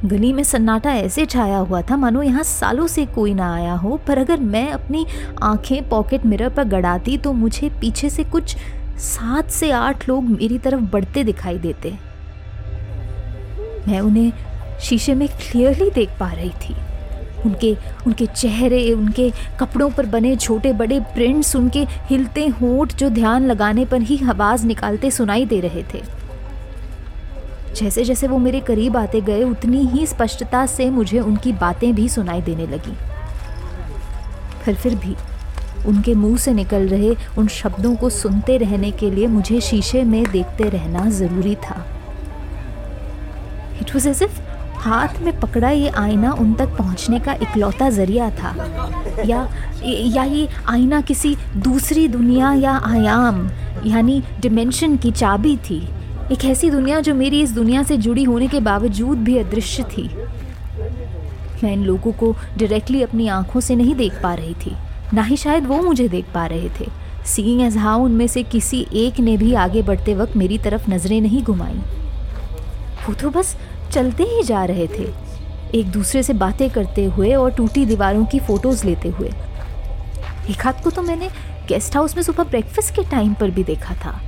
गली 0.06 0.32
में 0.34 0.44
सन्नाटा 0.44 0.94
ऐसे 0.94 1.26
छाया 1.26 1.58
हुआ 1.58 1.82
था, 1.82 1.98
मानो 1.98 2.22
यहाँ 2.22 2.44
सालों 2.44 2.88
से 2.88 3.06
कोई 3.06 3.34
ना 3.34 3.54
आया 3.54 3.74
हो, 3.74 3.98
पर 4.08 4.18
अगर 4.18 4.40
मैं 4.40 4.70
अपनी 4.72 5.06
आँखें 5.44 5.90
पॉकेट 5.90 6.26
मिरर 6.26 6.50
पर 6.50 6.64
गड़ाती 6.64 7.18
तो 7.18 7.34
मुझे 7.34 7.70
पीछे 7.82 8.10
से 8.10 8.24
कुछ 8.24 8.56
सात 9.00 9.50
से 9.50 9.72
आठ 9.72 10.08
लोग 10.10 10.24
मेरी 10.24 10.58
तरफ़ 10.58 10.82
बढ़ते 10.92 11.24
दिखाई 11.24 11.58
देते। 11.58 11.94
मैं 13.88 14.00
उन्हें 14.00 14.32
शीशे 14.80 15.16
में 15.16 15.28
क्लियरली 15.30 15.90
देख 15.92 16.10
पा 16.20 16.32
रही 16.32 16.50
थी। 16.60 16.76
उनके 17.48 17.76
उनके 18.08 18.26
चेहरे, 18.26 18.92
उनके 18.94 19.30
कपड़ों 19.60 19.90
पर 19.90 20.06
बने 20.06 20.36
छोटे 20.36 20.74
बड़े 20.74 21.00
प्रिंट्स 21.14 21.56
उनके 21.56 21.86
हिलते 22.10 22.48
होठ 22.62 22.94
जो 22.94 23.10
ध्यान 23.10 23.46
लगाने 23.46 23.86
पर 23.86 24.02
ही 24.02 24.20
आवाज़ 24.30 24.66
निकालते 24.68 25.12
सुनाई 25.12 25.46
दे 25.46 25.60
रहे 25.60 25.84
थे। 25.94 26.02
जैसे 27.76 28.04
जैसे 28.04 28.28
वो 28.28 28.38
मेरे 28.38 28.60
करीब 28.60 28.98
आते 28.98 29.22
गए, 29.22 29.44
उतनी 29.44 29.86
ही 29.86 30.06
स्पष्टता 30.08 30.66
से 30.66 30.90
मुझे 30.90 31.20
उनकी 31.20 31.52
बातें 31.54 31.94
भी 31.96 32.08
सुनाई 32.10 32.42
देने 32.42 32.68
लगी। 32.68 32.96
पर 34.66 34.74
फिर 34.74 34.96
भी 34.96 35.16
उनके 35.88 36.14
मुँह 36.16 36.38
से 36.38 36.54
निकल 36.54 36.88
रहे 36.88 37.16
उन 37.38 37.48
शब्दों 37.48 37.96
को 37.96 38.10
सुनते 38.10 38.58
रहने 38.58 38.92
के 38.92 39.12
लिए 39.12 39.28
मुझे 39.28 39.60
शीशे 39.62 40.04
में 40.04 40.24
देखते 40.32 40.70
रहना 40.70 41.10
ज़रूरी 41.10 41.56
था। 41.56 41.86
इट 43.82 43.94
वॉज़ 43.96 44.10
एज 44.10 44.24
इफ़ 44.24 44.40
हाथ 44.80 45.22
में 45.22 45.40
पकड़ा 45.40 45.70
ये 45.70 45.90
आईना 45.98 46.32
उन 46.32 46.54
तक 46.54 46.76
पहुँचने 46.78 47.20
का 47.20 47.34
इकलौता 47.34 47.90
ज़रिया 47.90 48.30
था। 48.32 48.56
या 49.26 49.48
या 49.84 50.24
ये 50.24 50.48
आईना 50.70 51.02
किसी 51.02 51.36
दूसरी 51.58 52.08
दुनिया 52.08 52.54
या 52.54 52.76
आयाम, 52.86 53.48
यानी 53.86 54.22
डिमेंशन 54.42 54.96
की 54.98 55.12
चाबी 55.12 55.56
थी। 55.70 55.82
एक 56.32 56.46
ऐसी 56.46 56.70
दुनिया 56.70 57.00
जो 57.00 57.14
मेरी 57.16 57.42
इस 57.42 57.52
दुनिया 57.52 57.84
से 57.84 57.98
जुड़ी 57.98 58.24
होने 58.24 58.48
के 58.48 58.60
बावजूद 58.60 59.18
भी 59.18 59.38
अदृश्य 59.38 59.84
थी। 59.92 60.10
मैं 61.64 61.72
इन 61.74 61.84
लोगों 61.84 62.12
को 62.14 62.32
डायरेक्टली 62.58 63.02
अपनी 63.02 63.28
आँखों 63.28 63.60
से 63.60 63.76
नहीं 63.76 63.96
देख 63.96 64.22
पा 64.24 64.34
रही 64.34 64.54
थी, 64.56 64.76
ना 65.14 65.22
ही 65.22 65.38
शायद 65.38 65.68
वो 65.68 65.82
मुझे 65.82 66.08
देख 66.10 66.26
पा 66.34 66.46
रहे 66.46 66.70
थे। 66.80 66.90
सीइंग 67.26 67.62
एज 67.62 67.78
हाउ 67.78 68.04
उनमें 68.04 68.28
से 68.28 68.44
किसी 68.46 68.86
एक 68.96 69.20
ने 69.20 69.38
भी 69.38 69.54
आगे 69.56 69.82
बढ़ते 69.84 70.16
वक्त 70.16 70.36
मेरी 70.38 70.58
तरफ़ 70.58 70.90
नज़रें 70.92 71.20
नहीं 71.22 71.42
घुमाई। 71.44 71.80
वो 73.08 73.14
तो 73.14 73.30
बस 73.30 73.56
चलते 73.92 74.24
ही 74.24 74.44
जा 74.44 74.64
रहे 74.66 74.88
थे। 74.88 75.08
एक 75.76 75.88
दूसरे 75.88 76.24
से 76.24 76.34
बातें 76.34 76.70
करते 76.70 77.06
हुए 77.06 77.34
और 77.34 77.52
टूटी 77.52 77.86
दीवारों 77.86 78.26
की 78.26 78.40
फ़ोटोज़ 78.40 78.86
लेते 78.86 79.10
हुए। 79.10 79.30
एक 80.50 80.66
हाथ 80.66 80.84
को 80.84 80.90
तो 80.90 81.02
मैंने 81.02 81.30
गेस्ट 81.68 81.96
हाउस 81.96 82.16
में 82.16 82.24
सुबह 82.24 82.44
ब्रेकफास्ट 82.44 82.96
के 82.96 83.04
टाइम 83.04 83.34
पर 83.34 83.50
भी 83.50 83.64
देखा 83.64 83.96
था। 83.96 84.20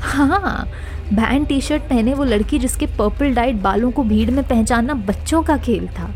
हाँ 0.00 0.68
बैंड 1.12 1.46
टी 1.46 1.60
शर्ट 1.60 1.82
पहने 1.82 2.14
वो 2.14 2.24
लड़की 2.24 2.58
जिसके 2.58 2.86
पर्पल 2.86 3.34
डाइट 3.34 3.54
बालों 3.54 3.90
को 3.90 4.02
भीड़ 4.02 4.30
में 4.30 4.42
पहचानना 4.48 4.94
बच्चों 4.94 5.42
का 5.42 5.56
खेल 5.56 5.88
था। 5.88 6.14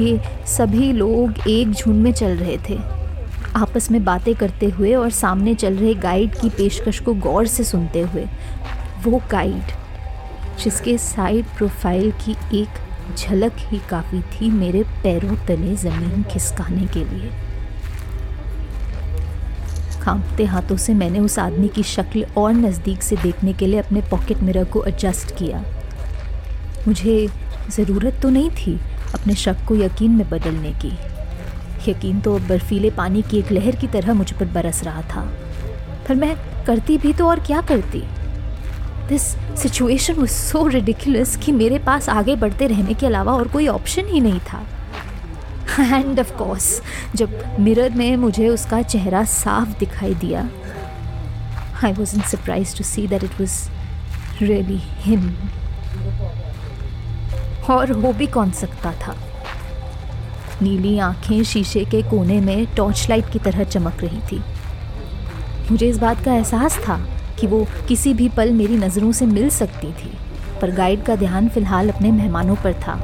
ये 0.00 0.20
सभी 0.46 0.92
लोग 0.92 1.48
एक 1.48 1.70
झुंड 1.70 2.02
में 2.02 2.12
चल 2.12 2.36
रहे 2.36 2.58
थे। 2.68 2.78
आपस 3.56 3.90
में 3.90 4.04
बातें 4.04 4.34
करते 4.34 4.66
हुए 4.66 4.94
और 4.94 5.10
सामने 5.10 5.54
चल 5.54 5.74
रहे 5.74 5.94
गाइड 5.94 6.34
की 6.34 6.48
पेशकश 6.48 7.00
को 7.00 7.14
गौर 7.14 7.46
से 7.46 7.64
सुनते 7.64 8.00
हुए। 8.00 8.24
वो 9.04 9.22
गाइड 9.30 9.72
जिसके 10.58 10.96
साइड 10.98 11.46
प्रोफ़ाइल 11.56 12.10
की 12.24 12.36
एक 12.54 13.16
झलक 13.16 13.52
ही 13.58 13.78
काफ़ी 13.90 14.20
थी 14.20 14.50
मेरे 14.50 14.82
पैरों 15.02 15.36
तले 15.46 15.74
ज़मीन 15.76 16.22
खिसकाने 16.22 16.86
के 16.86 17.04
लिए। 17.04 17.30
कांपते 20.04 20.44
हाथों 20.44 20.76
से 20.76 20.94
मैंने 20.94 21.18
उस 21.18 21.38
आदमी 21.38 21.68
की 21.68 21.82
शक्ल 21.82 22.24
और 22.36 22.52
नज़दीक 22.52 23.02
से 23.02 23.16
देखने 23.16 23.52
के 23.52 23.66
लिए 23.66 23.80
अपने 23.80 24.00
पॉकेट 24.00 24.38
मिरर 24.38 24.64
को 24.64 24.84
एडजस्ट 24.84 25.36
किया। 25.36 25.64
मुझे 26.86 27.28
ज़रूरत 27.70 28.20
तो 28.22 28.30
नहीं 28.30 28.50
थी 28.50 28.78
अपने 29.14 29.34
शक 29.34 29.64
को 29.68 29.76
यकीन 29.76 30.10
में 30.10 30.28
बदलने 30.30 30.72
की। 30.84 30.92
यकीन 31.90 32.20
तो 32.20 32.38
बर्फीले 32.38 32.90
पानी 32.90 33.22
की 33.22 33.38
एक 33.38 33.52
लहर 33.52 33.76
की 33.76 33.86
तरह 33.86 34.14
मुझ 34.14 34.32
पर 34.32 34.44
बरस 34.44 34.82
रहा 34.84 35.02
था। 35.02 35.28
पर 36.08 36.14
मैं 36.14 36.34
करती 36.64 36.98
भी 36.98 37.12
तो 37.12 37.28
और 37.28 37.40
क्या 37.40 37.60
करती? 37.60 38.02
This 39.12 39.22
situation 39.62 40.14
was 40.14 40.30
so 40.30 40.66
ridiculous 40.66 41.36
कि 41.36 41.52
मेरे 41.52 41.78
पास 41.78 42.08
आगे 42.08 42.36
बढ़ते 42.36 42.66
रहने 42.66 42.94
के 42.94 43.06
अलावा 43.06 43.32
और 43.32 43.48
कोई 43.48 43.66
ऑप्शन 43.68 44.06
ही 44.06 44.20
नहीं 44.20 44.40
था। 44.40 44.60
एंड 45.80 46.20
ऑफ़ 46.20 46.32
कोर्स 46.32 46.80
जब 47.16 47.56
मिरर 47.60 47.90
में 47.90 48.16
मुझे 48.16 48.48
उसका 48.48 48.82
चेहरा 48.82 49.24
साफ़ 49.24 49.78
दिखाई 49.78 50.14
दिया 50.14 50.48
I 51.84 51.92
was 51.92 52.14
in 52.16 52.22
surprise 52.22 52.76
to 52.78 52.84
see 52.84 53.06
that 53.06 53.24
it 53.24 53.40
was 53.40 53.58
really 54.42 54.80
him 55.00 55.30
और 57.70 57.92
हो 57.92 58.12
भी 58.12 58.26
कौन 58.26 58.50
सकता 58.50 58.92
था? 58.92 59.16
नीली 60.62 60.98
आँखें 60.98 61.42
शीशे 61.44 61.84
के 61.84 62.02
कोने 62.02 62.40
में 62.40 62.66
टॉर्च 62.76 63.06
लाइट 63.10 63.32
की 63.32 63.38
तरह 63.38 63.64
चमक 63.64 64.02
रही 64.02 64.20
थी। 64.32 64.42
मुझे 65.70 65.88
इस 65.88 65.98
बात 65.98 66.24
का 66.24 66.34
एहसास 66.34 66.78
था 66.78 67.04
कि 67.42 67.46
वो 67.46 67.66
किसी 67.88 68.14
भी 68.14 68.28
पल 68.28 68.52
मेरी 68.52 68.76
नज़रों 68.78 69.12
से 69.12 69.26
मिल 69.28 69.48
सकती 69.50 69.92
थी, 69.92 70.10
पर 70.60 70.70
गाइड 70.70 71.02
का 71.04 71.16
ध्यान 71.16 71.48
फ़िलहाल 71.48 71.88
अपने 71.90 72.10
मेहमानों 72.12 72.56
पर 72.56 72.72
था। 72.80 72.94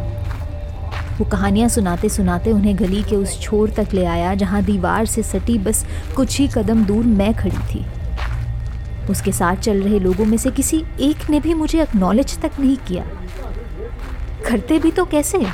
वो 1.18 1.24
कहानियाँ 1.24 1.68
सुनाते 1.68 2.08
सुनाते 2.08 2.52
उन्हें 2.52 2.78
गली 2.78 3.02
के 3.02 3.16
उस 3.16 3.40
छोर 3.40 3.70
तक 3.76 3.94
ले 3.94 4.04
आया, 4.06 4.34
जहाँ 4.34 4.62
दीवार 4.64 5.06
से 5.06 5.22
सटी 5.24 5.58
बस 5.58 5.84
कुछ 6.16 6.38
ही 6.40 6.48
कदम 6.48 6.84
दूर 6.84 7.04
मैं 7.04 7.32
खड़ी 7.34 7.58
थी। 7.70 7.84
उसके 9.10 9.32
साथ 9.32 9.56
चल 9.56 9.82
रहे 9.82 9.98
लोगों 9.98 10.24
में 10.24 10.36
से 10.38 10.50
किसी 10.50 10.82
एक 11.00 11.28
ने 11.30 11.40
भी 11.40 11.54
मुझे 11.54 11.80
एक्नॉलेज 11.82 12.38
तक 12.40 12.60
नहीं 12.60 12.76
किया। 12.88 13.04
करते 14.48 14.78
भी 14.78 14.90
तो 14.90 15.04
कैसे? 15.06 15.44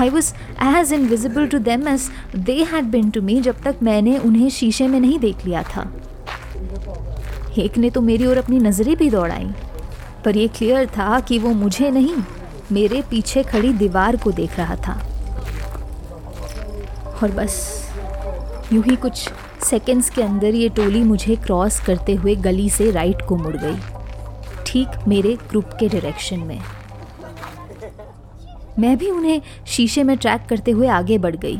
I 0.00 0.08
was 0.08 0.32
as 0.64 0.92
invisible 0.92 1.46
to 1.46 1.58
them 1.60 1.88
as 1.88 2.08
they 2.36 2.62
had 2.72 2.84
been 2.90 3.10
to 3.10 3.22
me 3.22 3.40
जब 3.40 3.62
तक 3.64 3.76
मैंने 3.82 4.16
उन्हें 4.18 4.48
शीशे 4.50 4.88
में 4.88 4.98
नहीं 5.00 5.18
देख 5.18 5.44
लिया 5.46 5.62
था। 5.66 5.90
एक 7.58 7.78
ने 7.78 7.90
तो 7.90 8.00
मेरी 8.00 8.26
ओर 8.26 8.38
अपनी 8.38 8.58
नज़रें 8.60 8.94
भी 8.96 9.08
दौड़ाई, 9.10 9.48
पर 10.24 10.36
यह 10.36 10.48
क्लियर 10.48 10.86
था 10.88 11.18
कि 11.20 11.38
वो 11.38 11.50
मुझे 11.54 11.90
नहीं, 11.90 12.14
मेरे 12.72 13.02
पीछे 13.10 13.42
खड़ी 13.42 13.72
दीवार 13.74 14.16
को 14.16 14.32
देख 14.32 14.58
रहा 14.58 14.76
था। 14.78 14.94
और 17.14 17.30
बस, 17.30 17.58
यूँ 18.72 18.82
ही 18.84 18.96
कुछ 18.96 19.28
सेकंड्स 19.64 20.10
के 20.10 20.22
अंदर 20.22 20.54
ये 20.54 20.68
टोली 20.68 21.02
मुझे 21.04 21.36
क्रॉस 21.36 21.80
करते 21.80 22.14
हुए 22.14 22.34
गली 22.36 22.68
से 22.70 22.90
राइट 22.90 23.22
को 23.28 23.36
मुड़ 23.36 23.56
गई, 23.56 23.76
ठीक 24.66 25.06
मेरे 25.08 25.36
ग्रुप 25.50 25.70
के 25.80 25.88
डायरेक्शन 25.88 26.40
में। 26.40 26.60
मैं 28.78 28.96
भी 28.98 29.10
उन्हें 29.10 29.40
शीशे 29.66 30.02
में 30.02 30.16
ट्रैक 30.16 30.46
करते 30.48 30.70
हुए 30.70 30.88
आगे 30.88 31.18
बढ़ 31.18 31.36
गई। 31.36 31.58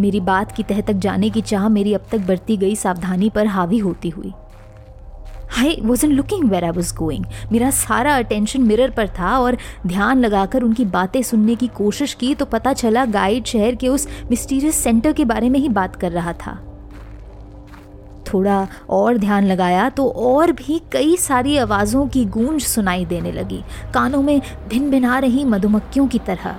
मेरी 0.00 0.20
बात 0.22 0.52
की 0.52 0.62
तह 0.62 0.80
तक 0.80 0.94
जाने 0.98 1.28
की 1.30 1.40
चाह 1.42 1.68
मेरी 1.68 1.92
अब 1.94 2.06
तक 2.12 2.26
बढ़ती 2.26 2.56
गई 2.56 2.74
सावधानी 2.76 3.28
पर 3.30 3.46
हावी 3.46 3.78
होती 3.78 4.08
हुई। 4.08 4.32
I 5.58 5.76
was 5.82 6.04
looking 6.06 6.48
where 6.50 6.64
I 6.64 6.70
was 6.70 6.94
going 6.94 7.24
मेरा 7.52 7.70
सारा 7.70 8.16
अटेंशन 8.18 8.62
मिरर 8.62 8.90
पर 8.90 9.08
था 9.08 9.38
और 9.38 9.56
ध्यान 9.86 10.20
लगाकर 10.20 10.62
उनकी 10.62 10.84
बातें 10.84 11.22
सुनने 11.22 11.54
की 11.54 11.66
कोशिश 11.76 12.14
की 12.14 12.34
तो 12.34 12.44
पता 12.44 12.72
चला 12.72 13.04
गाइड 13.06 13.44
शहर 13.44 13.74
के 13.74 13.88
उस 13.88 14.06
मिस्टीरियस 14.30 14.74
सेंटर 14.74 15.12
के 15.12 15.24
बारे 15.24 15.48
में 15.48 15.58
ही 15.60 15.68
बात 15.68 15.96
कर 15.96 16.12
रहा 16.12 16.32
था। 16.32 16.58
थोड़ा 18.26 18.66
और 18.90 19.18
ध्यान 19.18 19.44
लगाया 19.44 19.88
तो 19.88 20.08
और 20.08 20.52
भी 20.52 20.80
कई 20.92 21.16
सारी 21.16 21.56
आवाज़ों 21.58 22.06
की 22.08 22.24
गूंज 22.26 22.62
सुनाई 22.62 23.04
देने 23.04 23.32
लगी। 23.32 23.62
कानों 23.94 24.22
में 24.22 24.40
भिन 24.68 24.90
भिना 24.90 25.18
रही 25.18 25.44
मधुमक्खियों 25.44 26.06
की 26.06 26.18
तरह। 26.18 26.52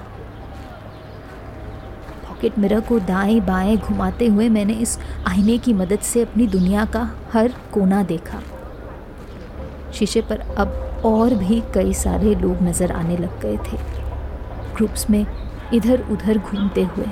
पॉकेट 2.23 2.59
मिरर 2.59 2.79
को 2.79 2.99
दाएँ 3.01 3.39
बाएँ 3.41 3.77
घुमाते 3.77 4.27
हुए 4.27 4.49
मैंने 4.49 4.73
इस 4.73 4.97
आईने 5.27 5.57
की 5.57 5.73
मदद 5.73 5.99
से 6.03 6.21
अपनी 6.21 6.47
दुनिया 6.47 6.85
का 6.85 7.09
हर 7.33 7.53
कोना 7.73 8.03
देखा। 8.03 8.41
शीशे 9.95 10.21
पर 10.21 10.39
अब 10.57 11.01
और 11.05 11.33
भी 11.33 11.61
कई 11.73 11.93
सारे 11.93 12.35
लोग 12.35 12.61
नज़र 12.63 12.91
आने 12.91 13.17
लग 13.17 13.39
गए 13.41 13.57
थे। 13.57 13.77
ग्रुप्स 14.75 15.09
में 15.09 15.25
इधर 15.73 16.03
उधर 16.11 16.37
घूमते 16.37 16.83
हुए। 16.85 17.05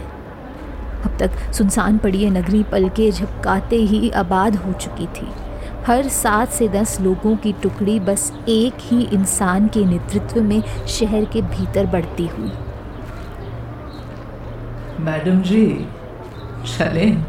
अब 1.05 1.17
तक 1.19 1.53
सुनसान 1.53 1.97
पड़ी 1.97 2.29
नगरी 2.29 2.63
पल 2.63 2.89
के 2.89 3.11
झपकाते 3.11 3.75
ही 3.75 4.09
आबाद 4.09 4.55
हो 4.55 4.73
चुकी 4.73 5.07
थी। 5.15 5.27
हर 5.87 6.07
सात 6.07 6.49
से 6.49 6.67
दस 6.67 6.99
लोगों 7.01 7.35
की 7.35 7.51
टुकड़ी 7.53 7.99
बस 7.99 8.31
एक 8.49 8.73
ही 8.81 9.01
इंसान 9.13 9.67
के 9.67 9.85
नेतृत्व 9.85 10.41
में 10.41 10.61
शहर 10.87 11.25
के 11.25 11.41
भीतर 11.41 11.85
बढ़ती 11.85 12.27
हुई। 12.27 12.51
मैडम 14.99 15.41
जी 15.41 15.65
चलें। 16.67 17.23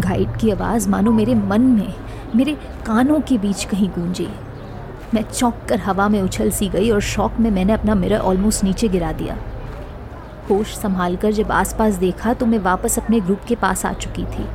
गाइड 0.00 0.36
की 0.36 0.50
आवाज़ 0.50 0.88
मानो 0.88 1.12
मेरे 1.12 1.34
मन 1.34 1.60
में 1.60 1.92
मेरे 2.34 2.52
कानों 2.86 3.20
के 3.20 3.38
बीच 3.38 3.64
कहीं 3.64 3.88
गूंजी। 3.88 4.26
मैं 5.14 5.22
चौंक 5.22 5.60
कर 5.68 5.80
हवा 5.80 6.08
में 6.08 6.20
उछल 6.22 6.50
सी 6.50 6.68
गई 6.68 6.90
और 6.90 7.00
शौक 7.00 7.36
में 7.40 7.50
मैंने 7.50 7.72
अपना 7.72 7.94
मिरर 7.94 8.18
ऑलमोस्ट 8.18 8.64
नीचे 8.64 8.88
गिरा 8.88 9.12
दिया। 9.12 9.36
होश 10.50 10.74
संभाल 10.76 11.16
कर 11.16 11.32
जब 11.32 11.52
आसपास 11.52 11.94
देखा 11.94 12.32
तो 12.32 12.46
मैं 12.46 12.58
वापस 12.58 12.98
अपने 12.98 13.20
ग्रुप 13.20 13.44
के 13.48 13.54
पास 13.54 13.84
आ 13.86 13.92
चुकी 13.92 14.24
थी। 14.24 14.46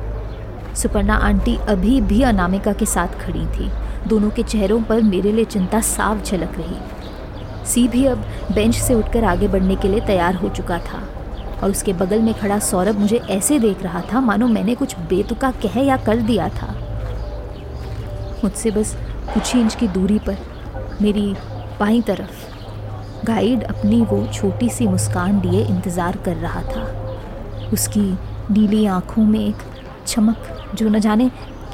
सुपर्णा 0.76 1.14
आंटी 1.14 1.56
अभी 1.68 2.00
भी 2.00 2.22
अनामिका 2.22 2.72
के 2.72 2.86
साथ 2.86 3.18
खड़ी 3.20 3.46
थी। 3.46 3.70
दोनों 4.08 4.30
के 4.30 4.42
चेहरों 4.42 4.82
पर 4.82 5.02
मेरे 5.02 5.32
लिए 5.32 5.44
चिंता 5.44 5.80
साफ़ 5.80 6.22
झलक 6.24 6.58
रही। 6.58 7.66
सी 7.66 7.86
भी 7.88 8.04
अब 8.04 8.24
बेंच 8.52 8.74
से 8.74 8.94
उठकर 8.94 9.24
आगे 9.24 9.48
बढ़ने 9.48 9.76
के 9.76 9.88
लिए 9.88 10.00
तैयार 10.00 10.34
हो 10.34 10.48
चुका 10.48 10.78
था 10.78 11.02
और 11.62 11.70
उसके 11.70 11.92
बगल 11.92 12.22
में 12.22 12.32
खड़ा 12.34 12.58
सौरभ 12.58 12.98
मुझे 12.98 13.16
ऐसे 13.30 13.58
देख 13.58 13.82
रहा 13.82 14.00
था, 14.12 14.20
मानो 14.20 14.46
मैंने 14.46 14.74
कुछ 14.74 14.98
बेतुका 14.98 15.50
कह 15.62 15.80
या 15.80 15.96
कर 15.96 16.16
दिया 16.22 16.48
था। 16.48 16.74
मुझसे 18.44 18.70
बस 18.70 18.96
कुछ 19.34 19.54
ही 19.54 19.60
इंच 19.60 19.74
की 19.74 19.88
दूरी 19.88 20.18
पर 20.18 20.36
मेरी 21.02 21.32
बाई 21.80 22.00
तरफ़ 22.02 23.26
गाइड 23.26 23.62
अपनी 23.64 24.00
वो 24.02 24.26
छोटी 24.26 24.68
सी 24.68 24.86
मुस्कान 24.88 25.40
लिए 25.42 25.64
इंतज़ार 25.64 26.16
कर 26.16 26.36
रहा 26.36 26.62
था। 26.62 26.82
उसकी 27.72 28.10
नीली 28.50 28.84
आँखों 28.86 29.24
में 29.24 29.38
एक 29.40 29.62
चमक 30.06 30.70
जो 30.74 30.88
न 30.88 31.00
जाने 31.00 31.28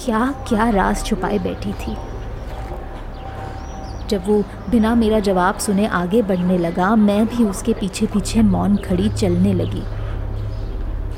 क्या 0.04 0.26
क्या 0.48 0.68
राज 0.70 1.04
छुपाए 1.04 1.38
बैठी 1.38 1.72
थी। 1.72 1.96
जब 4.08 4.26
वो 4.26 4.42
बिना 4.70 4.94
मेरा 4.94 5.18
जवाब 5.20 5.58
सुने 5.58 5.86
आगे 5.86 6.22
बढ़ने 6.22 6.58
लगा, 6.58 6.94
मैं 6.96 7.26
भी 7.26 7.44
उसके 7.44 7.72
पीछे 7.72 8.06
पीछे 8.06 8.42
मौन 8.42 8.76
खड़ी 8.76 9.08
चलने 9.08 9.52
लगी। 9.52 9.82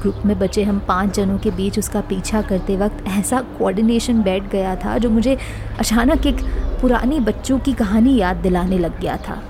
ग्रुप 0.01 0.23
में 0.27 0.39
बचे 0.39 0.63
हम 0.65 0.79
पाँच 0.79 1.15
जनों 1.17 1.39
के 1.39 1.51
बीच 1.51 1.79
उसका 1.79 2.01
पीछा 2.01 2.43
करते 2.43 2.77
वक्त 2.77 3.05
ऐसा 3.09 3.41
कोऑर्डिनेशन 3.59 4.23
बैठ 4.23 4.51
गया 4.51 4.75
था 4.77 4.99
जो 4.99 5.11
मुझे 5.11 5.37
अचानक 5.79 6.27
एक 6.27 6.43
पुरानी 6.81 7.21
बच्चों 7.21 7.59
की 7.59 7.73
कहानी 7.73 8.17
याद 8.17 8.37
दिलाने 8.37 8.79
लग 8.79 9.01
गया 9.01 9.17
था। 9.29 9.43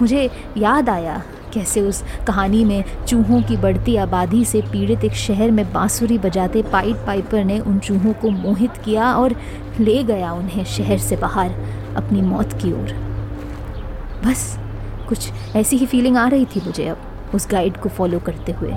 मुझे 0.00 0.30
याद 0.56 0.88
आया 0.88 1.22
कैसे 1.54 1.80
उस 1.80 2.02
कहानी 2.26 2.64
में 2.64 2.84
चूहों 3.06 3.40
की 3.42 3.56
बढ़ती 3.56 3.96
आबादी 3.96 4.44
से 4.44 4.60
पीड़ित 4.62 5.04
एक 5.04 5.12
शहर 5.12 5.50
में 5.50 5.72
बांसुरी 5.72 6.18
बजाते 6.18 6.62
पाइट 6.62 6.96
पाइपर 6.96 7.44
ने 7.44 7.58
उन 7.60 7.78
चूहों 7.78 8.12
को 8.12 8.30
मोहित 8.30 8.76
किया 8.84 9.12
और 9.14 9.34
ले 9.80 10.02
गया 10.04 10.32
उन्हें 10.32 10.64
शहर 10.66 10.98
से 10.98 11.16
बाहर 11.16 11.50
अपनी 11.96 12.20
मौत 12.22 12.52
की 12.52 12.72
ओर। 12.72 12.92
बस, 14.24 14.58
कुछ 15.08 15.30
ऐसी 15.56 15.76
ही 15.76 15.86
फीलिंग 15.86 16.16
आ 16.16 16.28
रही 16.28 16.44
थी 16.46 16.60
मुझे 16.66 16.86
अब 16.88 17.32
उस 17.34 17.48
गाइड 17.50 17.76
को 17.76 17.88
फॉलो 17.88 18.18
करते 18.18 18.52
हुए। 18.52 18.72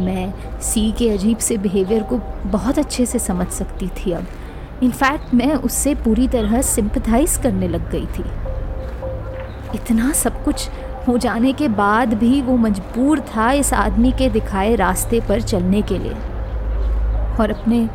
मैं 0.00 0.60
सी 0.62 0.90
के 0.92 1.10
अजीब 1.10 1.38
से 1.38 1.56
बिहेवियर 1.58 2.02
को 2.02 2.18
बहुत 2.46 2.78
अच्छे 2.78 3.06
से 3.06 3.18
समझ 3.18 3.46
सकती 3.48 3.88
थी 3.96 4.12
अब। 4.12 4.26
इनफैक्ट 4.82 5.34
मैं 5.34 5.54
उससे 5.54 5.94
पूरी 5.94 6.28
तरह 6.28 6.60
सिंपथाइज 6.62 7.36
करने 7.36 7.68
लग 7.68 7.90
गई 7.90 8.06
थी। 8.08 8.24
इतना 9.74 10.12
सब 10.12 10.42
कुछ 10.44 10.68
हो 11.08 11.16
जाने 11.18 11.52
के 11.52 11.68
बाद 11.68 12.14
भी 12.14 12.40
वो 12.42 12.56
मजबूर 12.56 13.20
था 13.28 13.50
इस 13.52 13.72
आदमी 13.74 14.12
के 14.12 14.28
दिखाए 14.28 14.74
रास्ते 14.76 15.20
पर 15.20 15.40
चलने 15.42 15.82
के 15.82 15.98
लिए। 15.98 16.14
और 17.40 17.50
अपने 17.50 17.88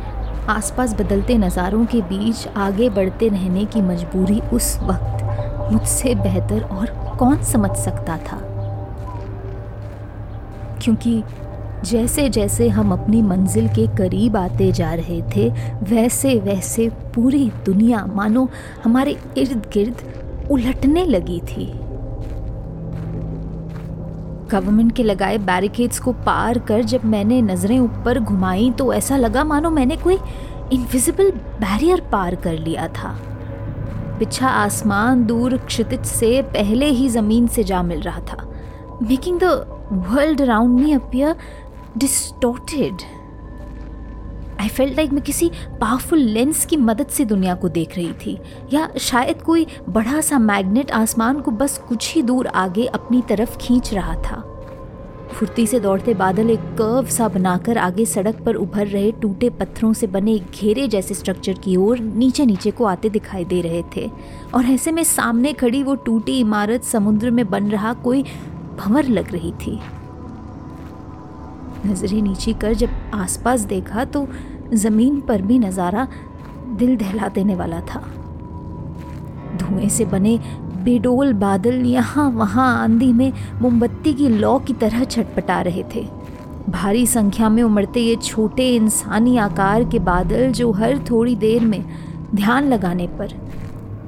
आसपास 0.48 0.94
बदलते 0.94 1.36
नज़ारों 1.38 1.84
के 1.84 2.00
बीच 2.02 2.46
आगे 2.56 2.88
बढ़ते 2.90 3.28
रहने 3.28 3.64
की 3.64 3.80
मजबूरी 3.82 4.40
उस 4.52 4.78
वक्त 4.82 5.72
मुझसे 5.72 6.14
बेहतर 6.14 6.62
और 6.62 6.90
कौन 7.18 7.42
समझ 7.44 7.70
सकता 7.76 8.16
था? 8.18 8.38
क्योंकि 10.82 11.22
जैसे 11.84 12.28
जैसे 12.28 12.68
हम 12.68 12.92
अपनी 12.92 13.20
मंजिल 13.22 13.68
के 13.68 13.86
करीब 13.96 14.36
आते 14.36 14.70
जा 14.72 14.92
रहे 14.94 15.20
थे 15.36 15.48
वैसे 15.84 16.34
वैसे 16.40 16.88
पूरी 17.14 17.50
दुनिया, 17.66 18.04
मानो 18.06 18.48
हमारे 18.84 19.16
इर्द 19.38 19.66
गिर्द 19.72 20.48
उलटने 20.50 21.04
लगी 21.04 21.40
थी। 21.40 21.66
गवर्नमेंट 24.50 24.92
के 24.96 25.02
लगाए 25.02 25.38
बैरिकेड्स 25.38 25.98
को 25.98 26.12
पार 26.26 26.58
कर 26.58 26.82
जब 26.84 27.04
मैंने 27.04 27.40
नज़रें 27.42 27.78
ऊपर 27.78 28.18
घुमाई 28.20 28.70
तो 28.70 28.92
ऐसा 28.92 29.16
लगा 29.16 29.44
मानो 29.44 29.70
मैंने 29.70 29.96
कोई 29.96 30.18
इनविजिबल 30.72 31.30
बैरियर 31.60 32.00
पार 32.12 32.34
कर 32.34 32.58
लिया 32.58 32.88
था। 32.88 33.16
बिछा 34.18 34.48
आसमान 34.48 35.24
दूर 35.26 35.56
क्षितिज 35.56 36.04
से 36.04 36.40
पहले 36.52 36.86
ही 36.86 37.08
ज़मीन 37.08 37.46
से 37.46 37.64
जा 37.64 37.82
मिल 37.82 38.00
रहा 38.00 38.20
था। 38.20 38.46
Making 39.02 39.40
the 39.42 39.44
world 39.92 40.40
around 40.42 40.80
me 40.80 40.92
appear 40.92 41.34
distorted 41.96 43.02
I 44.60 44.68
felt 44.68 44.96
like 44.96 45.12
मैं 45.12 45.22
किसी 45.22 45.50
पावरफुल 45.80 46.18
लेंस 46.18 46.64
की 46.66 46.76
मदद 46.76 47.06
से 47.06 47.24
दुनिया 47.24 47.54
को 47.54 47.68
देख 47.68 47.96
रही 47.96 48.12
थी, 48.12 48.38
या 48.72 48.88
शायद 48.98 49.42
कोई 49.42 49.66
बड़ा 49.88 50.20
सा 50.20 50.38
मैग्नेट 50.38 50.90
आसमान 50.90 51.40
को 51.40 51.50
बस 51.50 51.78
कुछ 51.78 52.14
ही 52.14 52.22
दूर 52.22 52.46
आगे 52.46 52.86
अपनी 52.86 53.22
तरफ़ 53.22 53.56
खींच 53.58 53.94
रहा 53.94 54.14
था। 54.14 54.42
फुर्ती 55.32 55.66
से 55.66 55.80
दौड़ते 55.80 56.14
बादल 56.14 56.50
एक 56.50 56.60
कर्व 56.60 57.06
सा 57.06 57.28
बनाकर 57.28 57.78
आगे 57.78 58.06
सड़क 58.06 58.42
पर 58.44 58.54
उभर 58.54 58.86
रहे 58.86 59.10
टूटे 59.12 59.50
पत्थरों 59.50 59.92
से 59.92 60.06
बने 60.06 60.34
एक 60.34 60.50
घेरे 60.60 60.88
जैसे 60.88 61.14
स्ट्रक्चर 61.14 61.52
की 61.52 61.76
ओर 61.76 61.98
नीचे 61.98 62.46
नीचे 62.46 62.70
को 62.70 62.84
आते 62.84 63.08
दिखाई 63.08 63.44
दे 63.44 63.60
रहे 63.60 63.82
थे। 63.96 64.10
और 64.54 64.64
ऐसे 64.64 64.92
में 64.92 65.04
सामने 65.04 65.52
खड़ी 65.52 65.82
वो 65.82 65.94
टूटी 65.94 66.38
इमारत 66.40 66.84
समुद्र 66.84 67.30
में 67.30 67.46
बन 67.50 67.68
रहा 67.68 67.92
कोई 67.92 68.22
भंवर 68.78 69.08
लग 69.08 69.32
रही 69.32 69.52
थी। 69.52 69.80
नज़रें 71.86 72.20
नीचे 72.22 72.52
कर 72.52 72.74
जब 72.74 72.90
आसपास 73.14 73.60
देखा 73.66 74.04
तो 74.06 74.26
ज़मीन 74.74 75.20
पर 75.20 75.42
भी 75.42 75.58
नज़ारा 75.58 76.06
दिल 76.68 76.96
दहला 76.96 77.28
देने 77.28 77.54
वाला 77.54 77.80
था। 77.80 78.00
धुएँ 79.56 79.88
से 79.88 80.04
बने 80.04 80.38
बेडोल 80.84 81.32
बादल 81.34 81.84
यहाँ 81.86 82.28
वहाँ 82.30 82.68
आंधी 82.82 83.12
में 83.12 83.32
मोमबत्ती 83.62 84.12
की 84.14 84.28
लौ 84.28 84.58
की 84.58 84.72
तरह 84.74 85.04
छटपटा 85.04 85.60
रहे 85.60 85.84
थे। 85.94 86.06
भारी 86.68 87.06
संख्या 87.06 87.48
में 87.48 87.62
उमड़ते 87.62 88.00
ये 88.00 88.16
छोटे 88.16 88.68
इंसानी 88.76 89.36
आकार 89.38 89.84
के 89.84 89.98
बादल 90.00 90.52
जो 90.52 90.70
हर 90.72 90.98
थोड़ी 91.10 91.34
देर 91.36 91.64
में 91.64 91.82
ध्यान 92.34 92.68
लगाने 92.68 93.06
पर 93.18 93.34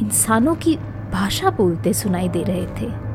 इंसानों 0.01 0.55
की 0.55 0.77
भाषा 1.13 1.51
बोलते 1.51 1.93
सुनाई 1.93 2.29
दे 2.29 2.43
रहे 2.43 2.67
थे। 2.81 3.08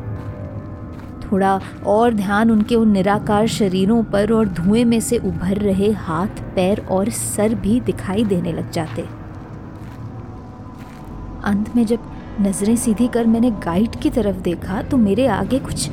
थोड़ा 1.33 1.59
और 1.87 2.13
ध्यान 2.13 2.51
उनके 2.51 2.75
उन 2.75 2.91
निराकार 2.91 3.47
शरीरों 3.49 4.03
पर 4.03 4.31
और 4.33 4.47
धुएँ 4.49 4.83
में 4.85 4.99
से 5.01 5.17
उभर 5.17 5.57
रहे 5.59 5.91
हाथ, 5.99 6.41
पैर 6.55 6.85
और 6.91 7.09
सर 7.11 7.55
भी 7.55 7.79
दिखाई 7.81 8.23
देने 8.23 8.51
लग 8.51 8.71
जाते। 8.71 9.01
अंत 11.43 11.75
में 11.75 11.85
जब 11.85 11.99
नज़रें 12.41 12.75
सीधी 12.75 13.07
कर 13.07 13.25
मैंने 13.27 13.51
गाइड 13.63 13.95
की 13.95 14.09
तरफ़ 14.09 14.37
देखा 14.41 14.81
तो 14.81 14.97
मेरे 14.97 15.25
आगे 15.29 15.59
कुछ 15.59 15.89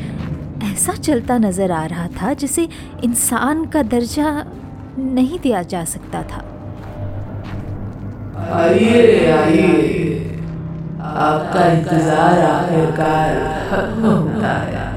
ऐसा 0.65 0.93
चलता 0.93 1.39
नज़र 1.39 1.73
आ 1.73 1.85
रहा 1.87 2.07
था 2.13 2.33
जिसे 2.35 2.69
इंसान 3.05 3.65
का 3.67 3.83
दर्जा 3.85 4.45
नहीं 4.99 5.39
दिया 5.39 5.63
जा 5.65 5.85
सकता 5.87 6.23
था। 6.23 6.45
आइए 8.59 9.33
आइए। 9.33 10.19
आपका 11.01 11.67
इंतज़ार 11.73 12.41
आखिरकार 12.45 13.37
होता 14.03 14.53
है। 14.59 14.90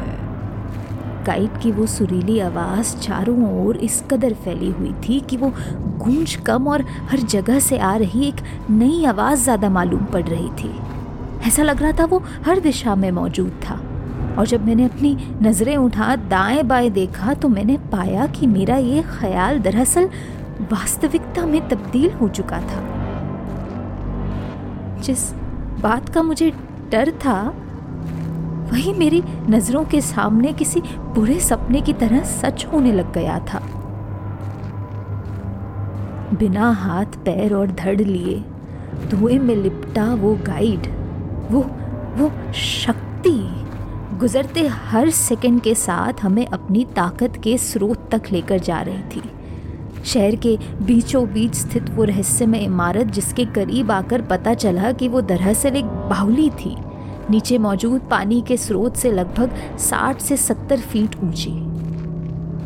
गाइड 1.25 1.57
की 1.61 1.71
वो 1.71 1.85
सुरीली 1.87 2.39
आवाज़ 2.39 2.95
चारों 2.97 3.65
ओर 3.65 3.77
इस 3.77 4.03
कदर 4.11 4.33
फैली 4.33 4.69
हुई 4.71 4.93
थी 5.03 5.19
कि 5.19 5.37
वो 5.37 5.51
गूंज 5.97 6.35
कम 6.45 6.67
और 6.67 6.81
हर 7.11 7.19
जगह 7.19 7.59
से 7.59 7.77
आ 7.77 7.95
रही 7.95 8.27
एक 8.27 8.41
नई 8.69 9.05
आवाज़ 9.05 9.43
ज़्यादा 9.43 9.69
मालूम 9.69 10.05
पड़ 10.05 10.23
रही 10.23 10.49
थी। 10.59 10.71
ऐसा 11.47 11.63
लग 11.63 11.81
रहा 11.81 11.91
था 11.91 12.05
वो 12.05 12.21
हर 12.45 12.59
दिशा 12.59 12.95
में 12.95 13.09
मौजूद 13.11 13.59
था। 13.63 13.79
और 14.37 14.47
जब 14.47 14.65
मैंने 14.65 14.85
अपनी 14.85 15.17
नज़रें 15.41 15.75
उठा, 15.77 16.15
दाएँ 16.15 16.63
बाएँ 16.63 16.89
देखा 16.89 17.33
तो 17.33 17.47
मैंने 17.47 17.77
पाया 17.91 18.25
कि 18.27 18.47
मेरा 18.47 18.77
ये 18.77 19.03
ख्याल 19.09 19.59
दरअसल 19.59 20.09
वास्तविकता 20.71 21.45
में 21.45 21.67
तब्दील 21.69 22.11
हो 22.11 22.27
चुका 22.29 22.59
था। 22.61 22.81
जिस 25.01 25.31
बात 25.81 26.09
का 26.09 26.23
मुझे 26.23 26.51
डर 26.91 27.11
था 27.11 27.53
वही 28.73 28.93
मेरी 28.93 29.21
नज़रों 29.49 29.83
के 29.85 29.99
सामने 30.01 30.51
किसी 30.53 30.79
बुरे 31.15 31.39
सपने 31.39 31.81
की 31.81 31.93
तरह 31.93 32.23
सच 32.23 32.65
होने 32.65 32.91
लग 32.91 33.11
गया 33.13 33.37
था। 33.39 33.59
बिना 36.39 36.69
हाथ, 36.71 37.05
पैर 37.05 37.53
और 37.53 37.71
धड़ 37.71 37.99
लिए 38.01 38.43
धुएँ 39.09 39.37
में 39.39 39.55
लिपटा 39.55 40.05
वो 40.13 40.33
गाइड 40.35 40.87
वो 41.51 41.59
वो 42.17 42.31
शक्ति 42.53 43.37
गुजरते 44.17 44.67
हर 44.67 45.09
सेकंड 45.09 45.61
के 45.61 45.73
साथ 45.75 46.21
हमें 46.21 46.45
अपनी 46.45 46.83
ताकत 46.95 47.37
के 47.43 47.57
स्रोत 47.57 48.07
तक 48.11 48.31
लेकर 48.31 48.59
जा 48.59 48.81
रही 48.81 49.01
थी। 49.15 49.21
शहर 50.05 50.35
के 50.35 50.57
बीचों 50.81 51.25
बीच 51.27 51.55
स्थित 51.55 51.89
वो 51.89 52.03
रहस्यमय 52.03 52.59
इमारत 52.59 53.07
जिसके 53.07 53.45
करीब 53.45 53.91
आकर 53.91 54.21
पता 54.21 54.53
चला 54.53 54.91
कि 54.91 55.07
वो 55.07 55.21
दरअसल 55.21 55.75
एक 55.75 55.85
बाहुली 56.09 56.49
थी। 56.49 56.75
नीचे 57.29 57.57
मौजूद 57.57 58.01
पानी 58.01 58.41
के 58.41 58.57
स्रोत 58.57 58.95
से 58.95 59.11
लगभग 59.11 59.77
60 59.79 60.19
से 60.19 60.37
70 60.37 60.77
फीट 60.77 61.15
ऊँची। 61.23 61.51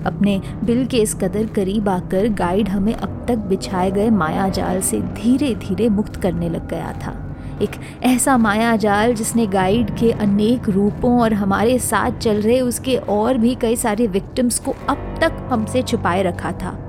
अपने 0.05 0.41
बिल 0.63 0.85
के 0.85 0.97
इस 0.97 1.13
कदर 1.13 1.45
करीब 1.45 1.89
आकर 1.89 2.27
गाइड 2.27 2.69
हमें 2.69 2.93
अब 2.93 3.25
तक 3.27 3.37
बिछाए 3.37 3.91
गए 3.91 4.09
माया 4.09 4.49
जाल 4.49 4.81
से 4.81 4.99
धीरे 4.99 5.55
धीरे 5.55 5.89
मुक्त 5.89 6.15
करने 6.15 6.49
लग 6.49 6.69
गया 6.69 6.91
था। 6.91 7.35
एक 7.61 7.69
ऐसा 8.03 8.37
माया 8.37 8.75
जाल 8.75 9.13
जिसने 9.13 9.47
गाइड 9.47 9.97
के 9.97 10.11
अनेक 10.11 10.69
रूपों 10.69 11.19
और 11.21 11.33
हमारे 11.33 11.79
साथ 11.79 12.11
चल 12.11 12.41
रहे 12.41 12.61
उसके 12.61 12.95
और 12.95 13.37
भी 13.37 13.55
कई 13.55 13.75
सारे 13.75 14.07
विक्टिम्स 14.07 14.59
को 14.59 14.75
अब 14.89 15.15
तक 15.21 15.47
हमसे 15.51 15.81
छुपाए 15.81 16.23
रखा 16.23 16.51
था। 16.51 16.86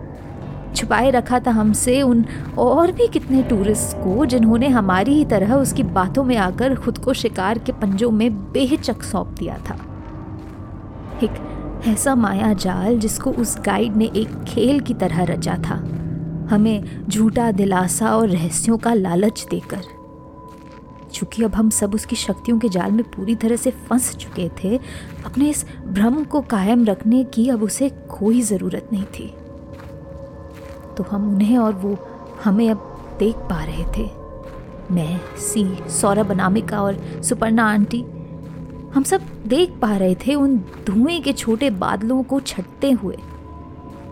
छुपाए 0.79 1.11
रखा 1.11 1.41
था 1.41 1.51
हमसे 1.51 2.01
उन 2.03 2.25
और 2.59 2.93
भी 2.93 3.07
कितने 3.09 3.43
टूरिस्ट 3.43 3.97
को, 3.97 4.25
जिन्होंने 4.27 4.69
हमारी 4.69 5.15
ही 5.15 5.25
तरह 5.25 5.55
उसकी 5.55 5.83
बातों 5.83 6.25
में 6.25 6.37
आकर 6.37 6.75
खुद 6.75 6.99
को 6.99 7.13
शिकार 7.15 7.59
के 7.59 7.73
पंजों 7.73 8.11
में 8.11 8.53
बेहचक 8.53 9.03
सौंप 9.03 9.35
दिया 9.39 9.59
था। 9.69 9.79
एक 11.23 11.85
ऐसा 11.87 12.15
माया 12.15 12.53
जाल 12.53 12.99
जिसको 12.99 13.31
उस 13.33 13.57
गाइड 13.61 13.97
ने 13.97 14.11
एक 14.17 14.43
खेल 14.45 14.81
की 14.81 14.95
तरह 14.95 15.23
रचा 15.25 15.55
था। 15.59 15.75
हमें 16.51 17.09
झूठा 17.09 17.51
दिलासा 17.51 18.17
और 18.17 18.29
रहस्यों 18.29 18.79
का 18.79 18.95
लालच 18.95 19.47
देकर। 19.51 19.83
चूँकि 21.15 21.43
अब 21.45 21.55
हम 21.55 21.71
सब 21.71 21.95
उसकी 21.95 22.17
शक्तियों 22.17 22.59
के 22.59 22.69
जाल 22.69 22.93
में 22.93 23.03
पूरी 23.11 23.35
तरह 23.35 23.57
से 23.57 23.71
फंस 23.89 24.15
चुके 24.17 24.49
थे, 24.59 24.77
अपने 25.27 25.49
इस 25.51 25.65
भ्रम 25.87 26.23
को 26.25 26.41
कायम 26.41 26.85
रखने 26.85 27.23
की 27.25 27.49
अब 27.49 27.63
उसे 27.63 27.89
कोई 28.11 28.41
ज़रूरत 28.43 28.89
नहीं 28.93 29.05
थी। 29.15 29.33
तो 30.99 31.05
हम 31.11 31.35
उन्हें 31.35 31.59
और 31.59 31.73
वो 31.73 31.97
हमें 32.45 32.71
अब 32.71 33.17
देख 33.19 33.37
पा 33.37 33.65
रहे 33.65 33.85
थे। 33.97 34.11
मैं, 34.91 35.21
सी, 35.39 35.91
सौरभ, 35.91 36.31
अनामिका 36.31 36.83
और 36.83 37.23
सुपर्णा 37.23 37.65
आंटी, 37.65 38.05
हम 38.95 39.03
सब 39.03 39.23
देख 39.47 39.73
पा 39.83 39.97
रहे 39.97 40.15
थे 40.15 40.35
उन 40.35 40.57
धुएँ 40.87 41.21
के 41.21 41.33
छोटे 41.33 41.71
बादलों 41.71 42.23
को 42.23 42.41
छटते 42.41 42.91
हुए। 42.91 43.19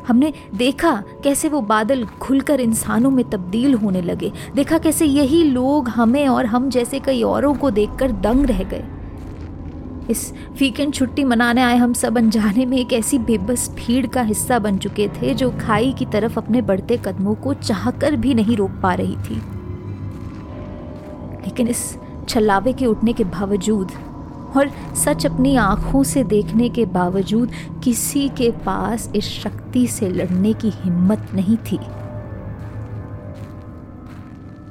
हमने 0.09 0.33
देखा 0.55 1.03
कैसे 1.25 1.49
वो 1.49 1.61
बादल 1.61 2.05
खुलकर 2.05 2.61
इंसानों 2.61 3.11
में 3.11 3.31
तब्दील 3.31 3.75
होने 3.75 4.03
लगे। 4.03 4.33
देखा 4.55 4.79
कैसे 4.79 5.07
यही 5.07 5.43
लोग 5.45 5.89
हमें 5.89 6.29
और 6.29 6.47
हम 6.47 6.69
जैसे 6.71 7.01
कई 7.01 7.23
औरों 7.23 7.55
को 7.55 7.71
देखकर 7.71 8.13
दंग 8.13 8.47
रह 8.47 8.63
गए। 8.63 8.85
इस 10.11 10.33
वीकेंड 10.59 10.95
छुट्टी 10.95 11.25
मनाने 11.25 11.63
आए 11.63 11.77
हम 11.77 11.93
सब 11.93 12.19
अनजाने 12.19 12.67
में 12.67 12.79
एक 12.79 12.93
ऐसी 12.93 13.19
बेबस 13.19 13.69
भीड़ 13.71 14.07
का 14.07 14.23
हिस्सा 14.23 14.59
बन 14.59 14.79
चुके 14.79 15.09
थे 15.09 15.35
जो 15.35 15.51
खाई 15.61 15.93
की 15.93 16.07
तरफ़ 16.07 16.39
अपने 16.39 16.63
बढ़ते 16.63 16.97
कदमों 16.97 17.35
को 17.35 17.55
चाहकर 17.55 18.17
भी 18.17 18.35
नहीं 18.35 18.57
रोक 18.57 18.71
पा 18.83 18.95
रही 18.95 19.17
थी। 19.17 19.35
लेकिन 21.47 21.69
इस 21.69 21.99
छल्लावे 22.29 22.73
के 22.73 22.87
उठने 22.87 23.13
के 23.13 23.25
बावजूद 23.25 23.93
और 24.57 24.71
सच 24.95 25.27
अपनी 25.27 25.57
आँखों 25.57 26.03
से 26.03 26.25
देखने 26.25 26.69
के 26.69 26.85
बावजूद 26.87 27.51
किसी 27.85 28.29
के 28.29 28.51
पास 28.51 29.11
इस 29.17 29.29
शक्ति 29.43 29.87
से 29.87 30.09
लड़ने 30.09 30.53
की 30.53 30.71
हिम्मत 30.75 31.29
नहीं 31.35 31.57
थी। 31.57 31.79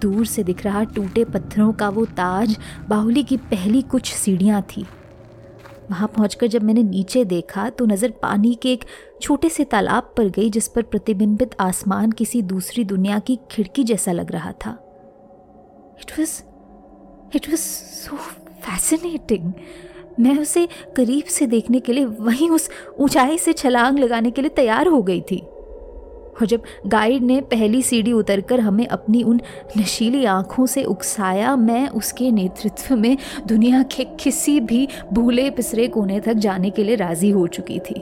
दूर 0.01 0.25
से 0.25 0.43
दिख 0.43 0.65
रहा 0.65 0.83
टूटे 0.83 1.23
पत्थरों 1.23 1.71
का 1.73 1.89
वो 1.89 2.05
ताज 2.05 2.57
बाहुली 2.89 3.23
की 3.23 3.37
पहली 3.37 3.81
कुछ 3.81 4.13
सीढ़ियाँ 4.13 4.61
थी। 4.61 4.85
वहाँ 5.91 6.07
पहुंचकर 6.07 6.47
जब 6.47 6.63
मैंने 6.63 6.83
नीचे 6.83 7.23
देखा 7.25 7.69
तो 7.69 7.85
नज़र 7.85 8.11
पानी 8.21 8.53
के 8.61 8.71
एक 8.73 8.83
छोटे 9.21 9.49
से 9.49 9.63
तालाब 9.63 10.13
पर 10.17 10.29
गई 10.29 10.49
जिस 10.49 10.67
पर 10.67 10.81
प्रतिबिंबित 10.83 11.55
आसमान 11.59 12.11
किसी 12.11 12.41
दूसरी 12.43 12.83
दुनिया 12.83 13.19
की 13.19 13.39
खिड़की 13.51 13.83
जैसा 13.83 14.11
लग 14.11 14.31
रहा 14.31 14.51
था। 14.65 14.71
It 16.01 16.19
was 16.19 16.41
it 17.35 17.49
was 17.49 17.59
so 17.59 18.15
fascinating 18.61 19.51
मैं 20.19 20.37
उसे 20.39 20.67
करीब 20.95 21.23
से 21.23 21.47
देखने 21.47 21.79
के 21.79 21.93
लिए 21.93 22.05
वहीं 22.05 22.49
उस 22.49 22.69
ऊंचाई 22.99 23.37
से 23.37 23.53
छलांग 23.53 23.99
लगाने 23.99 24.31
के 24.31 24.41
लिए 24.41 24.51
तैयार 24.55 24.87
हो 24.87 25.01
गई 25.03 25.21
थी। 25.21 25.41
और 26.41 26.47
जब 26.47 26.61
गाइड 26.87 27.23
ने 27.23 27.41
पहली 27.41 27.81
सीढ़ी 27.81 28.11
उतरकर 28.11 28.59
हमें 28.59 28.87
अपनी 28.87 29.23
उन 29.23 29.41
नशीली 29.77 30.25
आँखों 30.25 30.65
से 30.65 30.83
उकसाया, 30.83 31.55
मैं 31.55 31.87
उसके 31.89 32.31
नेतृत्व 32.31 32.95
में 32.95 33.17
दुनिया 33.47 33.83
के 33.83 34.03
किसी 34.03 34.59
भी 34.59 34.87
भूले 35.13 35.49
पिसरे 35.49 35.87
कोने 35.87 36.19
तक 36.19 36.33
जाने 36.33 36.69
के 36.69 36.83
लिए 36.83 36.95
राज़ी 36.95 37.29
हो 37.29 37.47
चुकी 37.47 37.79
थी। 37.79 37.99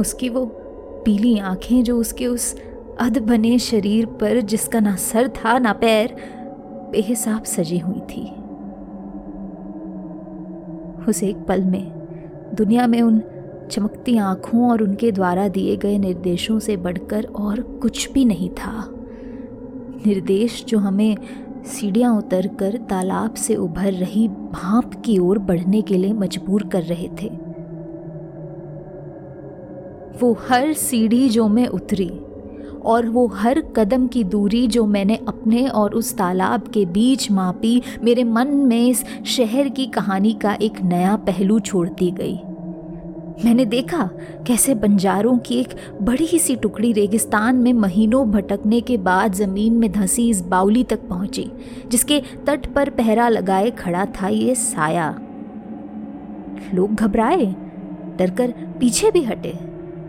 उसकी 0.00 0.28
वो 0.28 0.46
पीली 1.04 1.38
आँखें 1.38 1.82
जो 1.84 1.98
उसके 1.98 2.26
उस 2.26 2.54
अध 3.00 3.18
बने 3.18 3.58
शरीर 3.58 4.06
पर 4.06 4.40
जिसका 4.40 4.80
ना 4.80 4.96
सर 4.96 5.28
था, 5.28 5.58
ना 5.58 5.72
पैर, 5.72 6.16
बेहिसाब 6.92 7.44
सजी 7.44 7.78
हुई 7.78 8.00
थी। 8.00 8.22
उस 11.08 11.22
एक 11.22 11.36
पल 11.36 11.64
में 11.64 11.92
दुनिया 12.54 12.86
में 12.86 13.02
उन 13.02 13.22
चमकती 13.70 14.16
आँखों 14.18 14.70
और 14.70 14.82
उनके 14.82 15.12
द्वारा 15.12 15.48
दिए 15.48 15.76
गए 15.76 15.98
निर्देशों 15.98 16.58
से 16.58 16.76
बढ़कर 16.76 17.24
और 17.24 17.60
कुछ 17.60 18.12
भी 18.12 18.24
नहीं 18.24 18.50
था। 18.50 18.84
निर्देश 20.06 20.64
जो 20.68 20.78
हमें 20.78 21.16
सीढ़ियाँ 21.66 22.18
उतरकर 22.18 22.76
तालाब 22.76 23.34
से 23.34 23.56
उभर 23.56 23.92
रही 23.92 24.28
भाप 24.28 25.02
की 25.04 25.18
ओर 25.18 25.38
बढ़ने 25.38 25.82
के 25.82 25.94
लिए 25.94 26.12
मजबूर 26.12 26.62
कर 26.62 26.82
रहे 26.82 27.08
थे। 27.22 27.28
वो 30.20 30.32
हर 30.48 30.72
सीढ़ी 30.72 31.28
जो 31.28 31.48
मैं 31.48 31.66
उतरी 31.66 32.10
और 32.84 33.08
वो 33.08 33.26
हर 33.26 33.60
कदम 33.60 34.06
की 34.06 34.24
दूरी 34.24 34.66
जो 34.66 34.86
मैंने 34.86 35.18
अपने 35.28 35.66
और 35.68 35.94
उस 35.94 36.16
तालाब 36.16 36.68
के 36.68 36.84
बीच 36.86 37.30
मापी, 37.30 37.82
मेरे 38.02 38.24
मन 38.24 38.48
में 38.48 38.88
इस 38.88 39.04
शहर 39.26 39.68
की 39.68 39.86
कहानी 39.86 40.32
का 40.32 40.54
एक 40.62 40.82
नया 40.82 41.16
पहलू 41.16 41.58
छोड़ती 41.60 42.10
गई। 42.10 42.38
मैंने 43.44 43.64
देखा 43.64 44.08
कैसे 44.46 44.74
बंजारों 44.74 45.36
की 45.38 45.54
एक 45.54 45.74
बड़ी 46.02 46.24
ही 46.24 46.38
सी 46.38 46.56
टुकड़ी 46.56 46.92
रेगिस्तान 46.92 47.56
में 47.56 47.72
महीनों 47.72 48.30
भटकने 48.30 48.80
के 48.80 48.96
बाद 48.96 49.34
ज़मीन 49.34 49.72
में 49.72 49.90
धंसी 49.92 50.28
इस 50.30 50.42
बाउली 50.42 50.84
तक 50.84 51.08
पहुँची, 51.08 51.50
जिसके 51.88 52.20
तट 52.46 52.66
पर 52.66 52.90
पहरा 52.90 53.28
लगाए 53.28 53.70
खड़ा 53.70 54.04
था 54.16 54.28
ये 54.28 54.54
साया। 54.54 55.08
लोग 56.74 56.94
घबराए, 56.94 57.46
डरकर 58.18 58.54
पीछे 58.80 59.10
भी 59.10 59.22
हटे, 59.22 59.52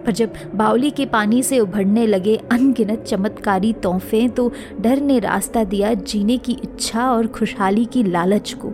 पर 0.06 0.12
जब 0.12 0.34
बाउली 0.56 0.90
के 0.90 1.06
पानी 1.06 1.42
से 1.44 1.60
उभरने 1.60 2.06
लगे 2.08 2.36
अनगिनत 2.52 3.04
चमत्कारी 3.04 3.74
तोहफे 3.74 4.28
तो 4.28 4.52
डर 4.82 5.02
ने 5.02 5.20
रास्ता 5.20 5.64
दिया 5.64 5.94
जीने 5.94 6.38
की 6.38 6.54
इच्छा 6.54 7.12
और 7.12 7.28
खुशहाली 7.28 7.86
की 7.86 8.04
लालच 8.04 8.54
को। 8.54 8.74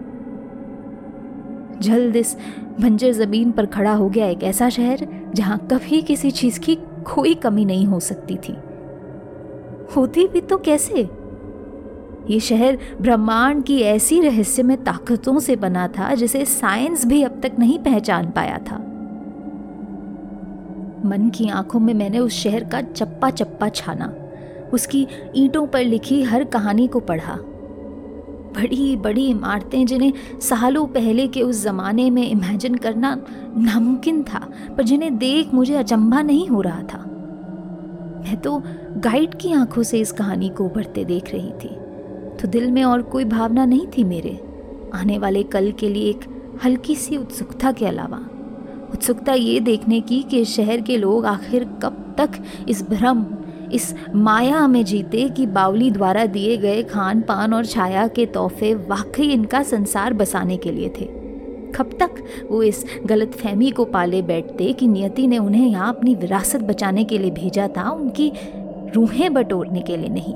जल्द 1.82 2.16
इस 2.16 2.38
बंजर 2.82 3.12
ज़मीन 3.12 3.52
पर 3.52 3.66
खड़ा 3.66 3.94
हो 3.94 4.10
गया 4.10 4.28
एक 4.28 4.44
ऐसा 4.44 4.70
शहर 4.70 5.08
जहाँ 5.36 5.68
कभी 5.72 6.02
किसी 6.02 6.32
चीज़ 6.32 6.60
की 6.60 6.76
कोई 7.16 7.34
कमी 7.34 7.66
नहीं 7.66 7.86
हो 7.86 8.00
सकती 8.00 8.36
थी। 8.36 8.58
होती 9.96 10.28
भी 10.28 10.42
तो 10.42 10.58
कैसे? 10.58 11.10
ये 12.30 12.40
शहर 12.40 12.78
ब्रह्मांड 13.02 13.64
की 13.64 13.82
ऐसी 13.82 14.22
रहस्यमय 14.22 14.76
ताकतों 14.76 15.40
से 15.40 15.56
बना 15.56 15.88
था 15.88 16.16
जिसे 16.16 16.46
साइंस 16.46 17.06
भी 17.06 17.24
अब 17.24 17.40
तक 17.44 17.52
नहीं 17.60 17.80
पहचान 17.80 18.30
पाया 18.30 18.58
था। 18.58 18.78
मन 21.06 21.32
की 21.36 21.50
आँखों 21.50 21.80
में 21.80 21.94
मैंने 21.94 22.20
उस 22.20 22.34
शहर 22.34 22.64
का 22.64 22.82
चप्पा 22.82 23.30
चप्पा 23.30 23.70
छाना। 23.70 24.14
उसकी 24.74 25.08
ईंटों 25.36 25.68
पर 25.68 25.84
लिखी 25.84 26.24
हर 26.24 26.44
कहानी 26.44 26.88
को 26.88 27.00
पढ़ा। 27.00 27.40
बड़ी 28.58 28.96
बड़ी 28.96 29.26
इमारतें 29.28 29.86
जिन्हें 29.86 30.14
सालों 30.42 30.86
पहले 30.88 31.28
के 31.28 31.42
उस 31.42 31.56
ज़माने 31.56 32.10
में 32.10 32.30
इमेजिन 32.30 32.76
करना 32.76 33.22
नामुमकिन 33.58 34.24
था, 34.24 34.50
पर 34.78 34.84
जिन्हें 34.84 35.18
देख 35.18 35.54
मुझे 35.54 35.76
अचंभा 35.76 36.22
नहीं 36.22 36.48
हो 36.48 36.62
रहा 36.62 36.82
था। 36.82 37.04
मैं 38.24 38.38
तो 38.38 38.62
गाइड 38.98 39.36
की 39.36 39.54
आँखों 39.54 39.84
से 39.84 40.00
इस 40.00 40.12
कहानी 40.12 40.50
को 40.50 40.66
उभरते 40.66 41.06
देख 41.06 41.34
रही 41.34 41.52
थी। 41.64 41.76
तो 42.38 42.48
दिल 42.48 42.72
में 42.72 42.84
और 42.84 43.02
कोई 43.02 43.26
भावना 43.26 43.66
नहीं 43.66 43.88
थी 43.88 44.04
मेरे। 44.04 44.40
आने 44.94 45.18
वाले 45.18 45.44
कल 45.44 45.72
के 45.72 45.90
लिए 45.90 46.10
एक 46.10 46.26
हल्की 46.66 46.96
सी 46.96 47.18
उत्सुकता 47.18 47.72
के 47.72 47.86
अलावा। 47.86 48.20
उत्सुकता 48.94 49.34
ये 49.34 49.60
देखने 49.60 50.02
की 50.02 50.22
कि 50.24 50.46
शहर 50.46 50.82
के 50.82 50.98
लोग 50.98 51.26
आखिर 51.26 51.64
कब 51.84 52.16
तक 52.18 52.30
इस 52.70 52.90
भ्रम 52.90 53.24
इस 53.74 53.94
माया 54.16 54.68
में 54.68 54.86
जीते 54.86 55.30
कि 55.30 55.46
बावली 55.46 55.92
द्वारा 55.92 56.26
दिए 56.26 56.58
गए 56.58 56.84
खान 56.84 57.22
पान 57.22 57.54
और 57.54 57.66
छाया 57.66 58.08
के 58.08 58.26
तोहफे 58.26 58.74
वाकई 58.74 59.30
इनका 59.30 59.64
संसार 59.64 60.14
बसाने 60.14 60.58
के 60.58 60.72
लिए 60.72 60.90
थे। 60.90 61.06
कब 61.76 61.90
तक 62.00 62.24
वो 62.52 62.64
इस 62.64 62.86
गलत 63.06 63.32
फहमी 63.32 63.72
को 63.72 63.86
पाले 63.86 64.22
बैठते 64.22 64.74
कि 64.74 64.88
नियति 64.88 65.28
ने 65.28 65.38
उन्हें 65.38 65.68
यहाँ 65.68 65.90
अपनी 65.90 66.16
विरासत 66.16 66.62
बचाने 66.62 67.04
के 67.04 67.18
लिए 67.18 67.32
भेजा 67.32 67.68
था, 67.68 67.90
उनकी 67.90 68.32
रूहें 68.96 69.34
बटोरने 69.34 69.82
के 69.82 69.98
लिए 69.98 70.10
नहीं। 70.10 70.34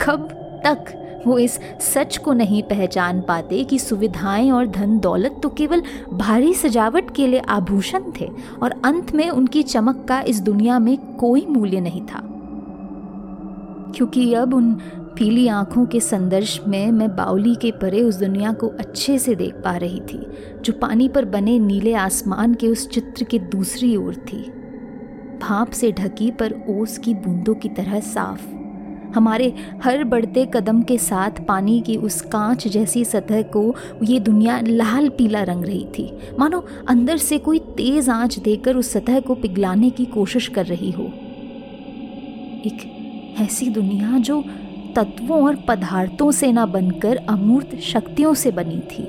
कब 0.00 0.28
तक 0.66 1.00
वो 1.26 1.38
इस 1.38 1.58
सच 1.80 2.16
को 2.16 2.32
नहीं 2.32 2.62
पहचान 2.62 3.20
पाते 3.20 3.64
कि 3.64 3.78
सुविधाएँ 3.78 4.50
और 4.50 4.66
धन 4.66 4.98
दौलत 4.98 5.40
तो 5.42 5.48
केवल 5.48 5.82
भारी 6.12 6.54
सजावट 6.54 7.14
के 7.14 7.26
लिए 7.26 7.40
आभूषण 7.40 8.02
थे 8.20 8.28
और 8.62 8.74
अंत 8.84 9.14
में 9.14 9.28
उनकी 9.30 9.62
चमक 9.62 10.04
का 10.08 10.20
इस 10.20 10.40
दुनिया 10.40 10.78
में 10.78 10.96
कोई 11.16 11.46
मूल्य 11.46 11.80
नहीं 11.80 12.02
था। 12.02 12.33
क्योंकि 13.94 14.34
अब 14.34 14.54
उन 14.54 14.72
पीली 15.18 15.48
आँखों 15.48 15.86
के 15.86 16.00
संदर्श 16.00 16.60
में 16.68 16.92
मैं 16.92 17.16
बाउली 17.16 17.54
के 17.54 17.70
परे 17.70 18.00
उस 18.00 18.14
दुनिया 18.14 18.52
को 18.52 18.68
अच्छे 18.68 19.18
से 19.18 19.34
देख 19.34 19.54
पा 19.54 19.76
रही 19.76 20.00
थी, 20.00 20.26
जो 20.64 20.72
पानी 20.72 21.08
पर 21.08 21.24
बने 21.24 21.58
नीले 21.58 21.94
आसमान 21.94 22.54
के 22.54 22.68
उस 22.68 22.88
चित्र 22.88 23.24
के 23.24 23.38
दूसरी 23.38 23.96
ओर 23.96 24.14
थी। 24.14 24.42
भाप 25.42 25.70
से 25.70 25.92
ढकी 25.92 26.30
पर 26.30 26.54
ओस 26.70 26.98
की 26.98 27.14
बूंदों 27.14 27.54
की 27.54 27.68
तरह 27.68 28.00
साफ़। 28.00 28.42
हमारे 29.14 29.52
हर 29.84 30.04
बढ़ते 30.04 30.46
कदम 30.54 30.82
के 30.82 30.98
साथ 30.98 31.30
पानी 31.48 31.80
की 31.80 31.96
उस 31.96 32.20
कांच 32.20 32.68
जैसी 32.68 33.04
सतह 33.04 33.42
को 33.42 33.74
ये 34.02 34.20
दुनिया 34.20 34.60
लाल 34.60 35.08
पीला 35.08 35.42
रंग 35.42 35.64
रही 35.64 35.86
थी। 35.98 36.10
मानो 36.38 36.64
अंदर 36.88 37.16
से 37.16 37.38
कोई 37.38 37.58
तेज 37.58 38.08
आँच 38.08 38.38
देकर 38.38 38.76
उस 38.76 38.92
सतह 38.92 39.20
को 39.20 39.34
पिघलाने 39.34 39.90
की 39.90 40.04
कोशिश 40.04 40.48
कर 40.48 40.66
रही 40.66 40.90
हो। 40.90 41.04
एक 42.66 42.90
ऐसी 43.40 43.68
दुनिया 43.68 44.18
जो 44.18 44.40
तत्वों 44.96 45.42
और 45.44 45.56
पदार्थों 45.68 46.30
से 46.30 46.52
ना 46.52 46.66
बनकर 46.66 47.16
अमूर्त 47.16 47.74
शक्तियों 47.80 48.34
से 48.34 48.50
बनी 48.50 48.78
थी। 48.90 49.02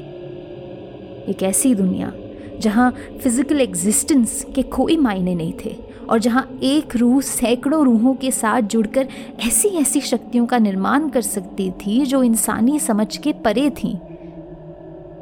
एक 1.32 1.44
ऐसी 1.44 1.74
दुनिया 1.76 2.12
जहाँ 2.60 2.92
फ़िज़िकल 3.24 3.62
एग्जिस्टेंस 3.62 4.46
के 4.56 4.64
कोई 4.64 4.98
मायने 4.98 5.36
नहीं 5.36 5.54
थे 5.66 5.76
और 6.10 6.20
जहाँ 6.20 6.48
एक 6.64 6.96
रूह 6.96 7.22
सैकड़ों 7.22 7.84
रूहों 7.86 8.14
के 8.16 8.32
साथ 8.32 8.62
जुड़कर 8.62 9.08
ऐसी 9.48 9.70
ऐसी 9.70 10.02
शक्तियों 10.02 10.46
का 10.46 10.58
निर्माण 10.58 11.10
कर 11.10 11.22
सकती 11.22 11.72
थी 11.72 12.06
जो 12.06 12.24
इंसानी 12.24 12.80
समझ 12.80 13.18
के 13.18 13.34
परे 13.34 13.70
थीं। 13.70 13.96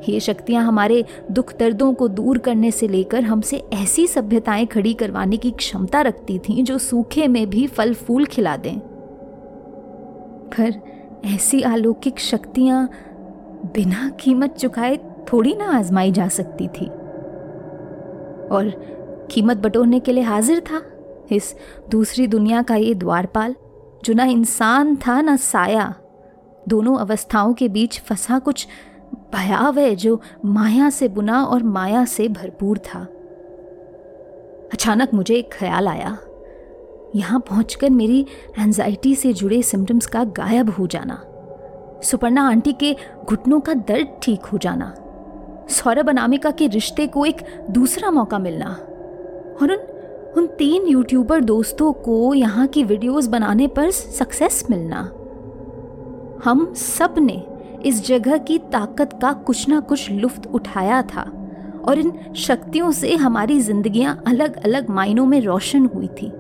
ये 0.10 0.20
शक्तियाँ 0.20 0.66
हमारे 0.66 1.04
दुख 1.32 1.58
दर्दों 1.58 1.94
को 1.94 2.08
दूर 2.08 2.38
करने 2.38 2.72
से 2.72 2.88
लेकर 2.88 3.24
हमसे 3.24 3.58
ऐसी 3.74 4.08
सभ्यताएँ 4.08 4.66
खड़ी 4.66 4.94
करवाने 4.94 5.38
की 5.38 5.52
क्षमता 5.52 6.02
रखती 6.02 6.40
थीं 6.40 6.64
जो 6.64 6.78
सूखे 6.78 7.28
में 7.28 7.50
भी 7.50 7.68
फल 7.68 7.94
फूल 7.94 8.26
खिला 8.26 8.58
दें। 8.58 8.93
पर 10.60 10.94
ऐसी 11.26 11.62
अलौकिक 11.62 12.20
शक्तियाँ 12.20 12.90
बिना 13.66 14.10
कीमत 14.10 14.52
चुकाए 14.52 14.98
थोड़ी 15.34 15.56
ना 15.56 15.78
आजमाई 15.78 16.12
जा 16.12 16.28
सकती 16.28 16.68
थी। 16.68 16.86
और 18.48 18.70
कीमत 19.32 19.58
बटोरने 19.58 20.00
के 20.00 20.12
लिए 20.12 20.24
हाजिर 20.24 20.60
था 20.60 20.82
इस 21.32 21.56
दूसरी 21.90 22.28
दुनिया 22.28 22.62
का 22.62 22.76
ये 22.76 22.94
द्वारपाल, 22.94 23.56
जो 24.06 24.14
ना 24.14 24.24
इंसान 24.24 24.96
था, 24.96 25.22
ना 25.22 25.36
साया। 25.36 25.96
दोनों 26.70 26.98
अवस्थाओं 26.98 27.54
के 27.54 27.70
बीच 27.70 28.02
फंसा 28.02 28.40
कुछ 28.40 28.68
भयावह, 29.34 29.94
जो 29.96 30.22
माया 30.46 30.90
से 30.90 31.08
बुना 31.08 31.44
और 31.44 31.64
माया 31.64 32.06
से 32.06 32.28
भरपूर 32.28 32.78
था। 32.78 33.08
अचानक 34.74 35.14
मुझे 35.14 35.36
एक 35.36 35.50
ख्याल 35.54 35.88
आया। 35.88 36.18
यहाँ 37.16 37.40
पहुंचकर 37.40 37.90
मेरी 37.90 38.26
एंजाइटी 38.60 39.16
से 39.16 39.34
जुड़े 39.34 39.62
सिम्टम्स 39.64 40.06
का 40.06 40.24
गायब 40.24 40.70
हो 40.70 40.88
जाना। 40.88 41.22
सुपर्णा 42.04 42.48
आंटी 42.48 42.74
के 42.74 42.96
घुटनों 43.26 43.60
का 43.60 43.74
दर्द 43.74 44.20
ठीक 44.24 44.46
हो 44.46 44.58
जाना। 44.58 44.94
सौरभ 45.70 46.10
अनामिका 46.10 46.52
के 46.52 46.68
रिश्ते 46.68 47.08
को 47.08 47.26
एक 47.26 47.42
दूसरा 47.70 48.12
मौका 48.12 48.40
मिलना। 48.40 48.68
और 49.62 49.72
उन 49.72 49.92
उन 50.38 50.48
तीन 50.48 50.88
यूट्यूबर 50.88 51.42
दोस्तों 51.42 51.94
को 51.94 52.34
यहाँ 52.34 52.68
की 52.68 52.84
वीडियोस 52.84 53.28
बनाने 53.28 53.68
पर 53.68 53.92
सक्सेस 53.92 54.64
मिलना। 54.70 55.02
हम 56.46 56.74
सबने 56.74 57.44
इस 57.86 58.06
जगह 58.06 58.38
की 58.38 58.58
ताकत 58.58 59.20
का 59.22 59.34
कुछ 59.34 59.70
ना 59.70 59.80
कुछ 59.80 60.12
लुफ्त 60.12 60.48
उठाया 60.48 61.02
था 61.02 61.22
और 61.88 62.00
इन 62.00 62.14
शक्तियों 62.36 62.92
से 62.92 63.16
हमारी 63.16 63.60
जिंदगियाँ 63.60 64.24
अलग 64.28 64.64
अलग 64.64 64.90
मायनों 64.90 65.26
में 65.26 65.42
रोशन 65.42 65.86
हुई 65.86 66.08
थी। 66.08 66.32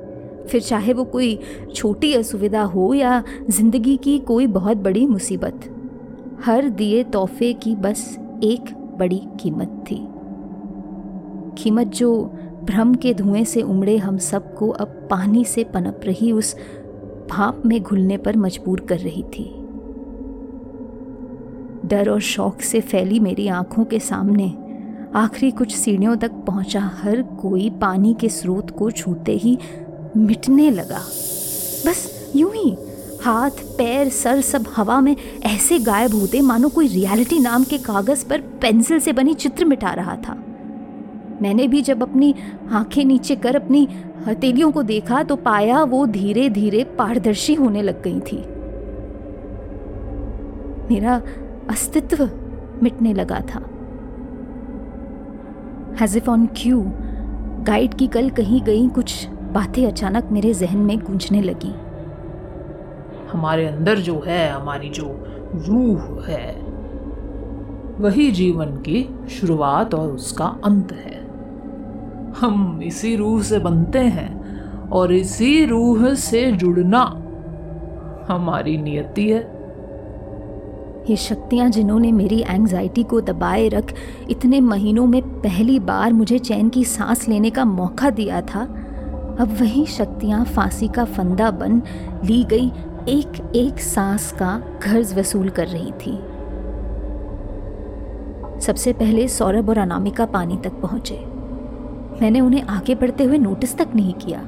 फिर 0.49 0.61
चाहे 0.61 0.93
वो 0.93 1.03
कोई 1.03 1.37
छोटी 1.75 2.13
असुविधा 2.13 2.61
हो 2.63 2.93
या 2.93 3.23
ज़िंदगी 3.49 3.95
की 3.97 4.17
कोई 4.19 4.47
बहुत 4.47 4.77
बड़ी 4.77 5.05
मुसीबत, 5.07 5.69
हर 6.45 6.69
दिए 6.69 7.03
तोहफे 7.03 7.53
की 7.53 7.75
बस 7.75 8.17
एक 8.43 8.73
बड़ी 8.97 9.21
कीमत 9.39 9.83
थी। 9.91 9.99
कीमत 11.57 11.87
जो 11.87 12.23
भ्रम 12.63 12.93
के 12.95 13.13
धुएँ 13.13 13.43
से 13.45 13.61
उमड़े 13.61 13.97
हम 13.97 14.17
सबको 14.17 14.69
अब 14.69 15.07
पानी 15.11 15.43
से 15.45 15.63
पनप 15.63 16.01
रही 16.03 16.31
उस 16.31 16.55
भाप 17.29 17.61
में 17.65 17.81
घुलने 17.81 18.17
पर 18.17 18.37
मजबूर 18.37 18.79
कर 18.79 18.99
रही 18.99 19.23
थी। 19.23 19.43
डर 21.85 22.09
और 22.09 22.19
शौक 22.19 22.61
से 22.61 22.79
फैली 22.81 23.19
मेरी 23.19 23.47
आँखों 23.47 23.85
के 23.85 23.99
सामने 23.99 24.53
आखिरी 25.15 25.51
कुछ 25.51 25.75
सीढ़ियों 25.75 26.15
तक 26.15 26.31
पहुँचा 26.47 26.79
हर 27.03 27.21
कोई 27.41 27.69
पानी 27.81 28.13
के 28.13 28.29
स्रोत 28.29 28.69
को 28.69 28.89
छूते 28.91 29.31
ही 29.31 29.57
मिटने 30.17 30.71
लगा। 30.71 30.99
बस 31.85 32.31
यूँ 32.35 32.51
ही, 32.53 32.77
हाथ, 33.21 33.49
पैर, 33.49 34.09
सर 34.09 34.41
सब 34.41 34.65
हवा 34.75 35.01
में 35.01 35.15
ऐसे 35.43 35.79
गायब 35.79 36.11
होते 36.11 36.41
मानो 36.41 36.69
कोई 36.69 36.87
रियलिटी 36.87 37.39
नाम 37.39 37.63
के 37.63 37.77
कागज़ 37.77 38.25
पर 38.25 38.41
पेंसिल 38.41 38.99
से 38.99 39.13
बनी 39.13 39.33
चित्र 39.33 39.65
मिटा 39.65 39.93
रहा 39.93 40.15
था। 40.15 40.33
मैंने 41.41 41.67
भी 41.67 41.81
जब 41.81 42.03
अपनी 42.03 42.35
आँखें 42.71 43.05
नीचे 43.05 43.35
कर 43.35 43.55
अपनी 43.55 43.87
हथेलियों 44.27 44.71
को 44.71 44.83
देखा 44.83 45.23
तो 45.23 45.35
पाया 45.35 45.83
वो 45.83 46.05
धीरे 46.05 46.49
धीरे 46.49 46.83
पारदर्शी 46.83 47.53
होने 47.53 47.81
लग 47.81 48.01
गई 48.03 48.19
थी। 48.19 48.37
मेरा 50.93 51.21
अस्तित्व 51.69 52.29
मिटने 52.83 53.13
लगा 53.13 53.39
था। 53.39 53.59
हैजिफ 55.99 56.29
ऑन 56.29 56.45
क्यू 56.45 56.83
गाइड 57.63 57.93
की 57.93 58.07
कल 58.07 58.29
कहीं 58.29 58.61
गई 58.61 58.87
कुछ 58.87 59.27
बातें 59.53 59.85
अचानक 59.87 60.29
मेरे 60.31 60.53
जहन 60.53 60.77
में 60.77 60.99
गूंजने 60.99 61.41
लगी। 61.41 61.73
हमारे 63.31 63.65
अंदर 63.67 63.99
जो 63.99 64.23
है 64.27 64.49
हमारी 64.49 64.89
जो 64.89 65.05
रूह 65.67 66.25
है 66.27 66.53
वही 67.99 68.31
जीवन 68.31 68.75
की 68.77 69.09
शुरुआत 69.29 69.93
और 69.93 70.09
उसका 70.09 70.45
अंत 70.63 70.91
है। 70.91 71.21
हम 72.39 72.81
इसी 72.83 73.15
रूह 73.15 73.41
से 73.41 73.59
बनते 73.59 73.99
हैं 73.99 74.89
और 74.89 75.13
इसी 75.13 75.65
रूह 75.65 76.13
से 76.13 76.51
जुड़ना 76.51 77.03
हमारी 78.29 78.77
नियति 78.77 79.29
है। 79.29 79.39
ये 81.09 81.15
शक्तियाँ 81.15 81.69
जिन्होंने 81.69 82.11
मेरी 82.11 82.39
एंजाइटी 82.41 83.03
को 83.03 83.21
दबाए 83.21 83.67
रख 83.67 83.93
इतने 84.29 84.59
महीनों 84.61 85.05
में 85.05 85.21
पहली 85.41 85.79
बार 85.79 86.13
मुझे 86.13 86.39
चैन 86.39 86.69
की 86.69 86.83
सांस 86.83 87.27
लेने 87.29 87.49
का 87.49 87.65
मौका 87.65 88.09
दिया 88.09 88.41
था 88.41 88.63
अब 89.39 89.57
वही 89.61 89.85
शक्तियाँ 89.85 90.45
फांसी 90.45 90.87
का 90.87 91.05
फंदा 91.05 91.51
बन 91.51 91.81
ली 92.25 92.43
गई 92.43 92.67
एक 93.09 93.51
एक 93.55 93.79
सांस 93.79 94.31
का 94.31 94.57
कर्ज 94.83 95.13
वसूल 95.19 95.49
कर 95.49 95.67
रही 95.67 95.91
थी। 95.91 96.11
सबसे 98.61 98.93
पहले 98.93 99.27
सौरभ 99.27 99.69
और 99.69 99.77
अनामिका 99.77 100.25
पानी 100.25 100.57
तक 100.57 100.71
पहुँचे। 100.71 101.15
मैंने 102.21 102.39
उन्हें 102.39 102.61
आगे 102.61 102.95
बढ़ते 102.95 103.23
हुए 103.23 103.37
नोटिस 103.37 103.77
तक 103.77 103.87
नहीं 103.95 104.13
किया। 104.13 104.41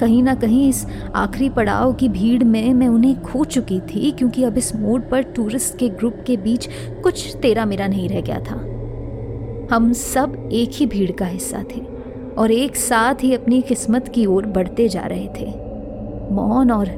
कहीं 0.00 0.22
ना 0.22 0.34
कहीं 0.34 0.68
इस 0.68 0.86
आखिरी 1.14 1.48
पड़ाव 1.48 1.92
की 1.92 2.08
भीड़ 2.08 2.44
में 2.44 2.74
मैं 2.74 2.88
उन्हें 2.88 3.22
खो 3.22 3.44
चुकी 3.44 3.80
थी 3.80 4.10
क्योंकि 4.10 4.44
अब 4.44 4.58
इस 4.58 4.76
मोड़ 4.76 5.00
पर 5.00 5.22
टूरिस्ट 5.22 5.78
के 5.78 5.88
ग्रुप 5.88 6.24
के 6.26 6.36
बीच 6.36 6.68
कुछ 7.02 7.36
तेरा 7.36 7.64
मेरा 7.64 7.86
नहीं 7.86 8.08
रह 8.08 8.20
गया 8.20 8.40
था। 8.40 8.64
हम 9.74 9.92
सब 9.92 10.48
एक 10.52 10.70
ही 10.72 10.86
भीड़ 10.86 11.12
का 11.12 11.26
हिस्सा 11.26 11.64
थे। 11.76 11.97
और 12.38 12.52
एक 12.52 12.76
साथ 12.76 13.22
ही 13.22 13.34
अपनी 13.34 13.60
किस्मत 13.62 14.08
की 14.08 14.26
ओर 14.26 14.46
बढ़ते 14.46 14.88
जा 14.88 15.02
रहे 15.02 15.28
थे। 15.38 15.46
मौन 16.34 16.70
और 16.70 16.88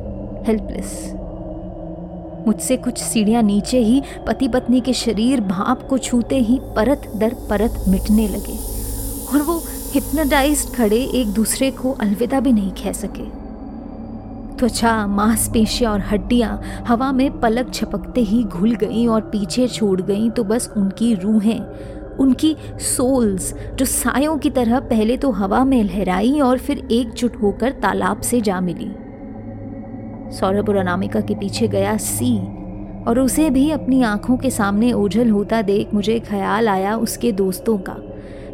हेल्पलेस 0.47 1.13
मुझसे 2.47 2.77
कुछ 2.77 2.99
सीढ़ियाँ 2.99 3.43
नीचे 3.43 3.79
ही 3.79 4.03
पति 4.27 4.49
पत्नी 4.49 4.81
के 4.81 4.93
शरीर 4.93 5.41
भाप 5.41 5.87
को 5.89 5.99
छूते 5.99 6.39
ही 6.39 6.59
परत 6.77 7.11
दर 7.17 7.35
परत 7.51 7.85
मिटने 7.89 8.29
लगे 8.29 8.57
और 9.33 9.43
वो 9.43 9.63
हिप्नोटाइज 9.93 10.65
खड़े 10.75 10.97
एक 10.97 11.29
दूसरे 11.29 11.71
को 11.71 11.93
अलविदा 11.93 12.41
भी 12.41 12.53
नहीं 12.53 12.71
कह 12.73 12.93
सके। 12.93 13.29
त्वचा, 14.57 15.07
मांसपेशियाँ 15.07 15.93
और 15.93 16.01
हड्डियाँ 16.01 16.61
हवा 16.89 17.13
में 17.13 17.41
पलक 17.41 17.73
छपकते 17.75 18.21
ही 18.21 18.43
घुल 18.43 18.75
गईं 18.75 19.09
और 19.09 19.21
पीछे 19.21 19.67
छोड़ 19.69 20.01
गईं 20.01 20.31
तो 20.31 20.45
बस 20.45 20.73
उनकी 20.77 21.15
रूहें 21.15 21.61
उनकी 22.21 22.57
सोल्स, 22.79 23.55
जो 23.75 23.85
सायों 23.85 24.37
की 24.39 24.51
तरह 24.51 24.81
पहले 24.81 25.17
तो 25.17 25.31
हवा 25.31 25.65
में 25.65 25.83
लहराई 25.85 26.41
और 26.41 26.59
फिर 26.59 26.87
एकजुट 26.93 27.37
होकर 27.37 27.73
तालाब 27.73 28.21
से 28.21 28.41
जा 28.41 28.61
मिली। 28.61 28.91
सौरभ 30.31 30.69
और 30.69 30.77
अनामिका 30.77 31.21
के 31.21 31.35
पीछे 31.35 31.69
गया 31.69 31.97
सी, 31.97 32.37
और 33.09 33.19
उसे 33.19 33.51
भी 33.51 33.71
अपनी 33.71 34.03
आँखों 34.03 34.37
के 34.37 34.51
सामने 34.51 34.93
ओझल 34.93 35.31
होता 35.31 35.63
देख 35.63 35.95
मुझे 35.95 36.19
ख्याल 36.21 36.69
आया 36.69 36.97
उसके 36.97 37.33
दोस्तों 37.33 37.79
का, 37.79 37.97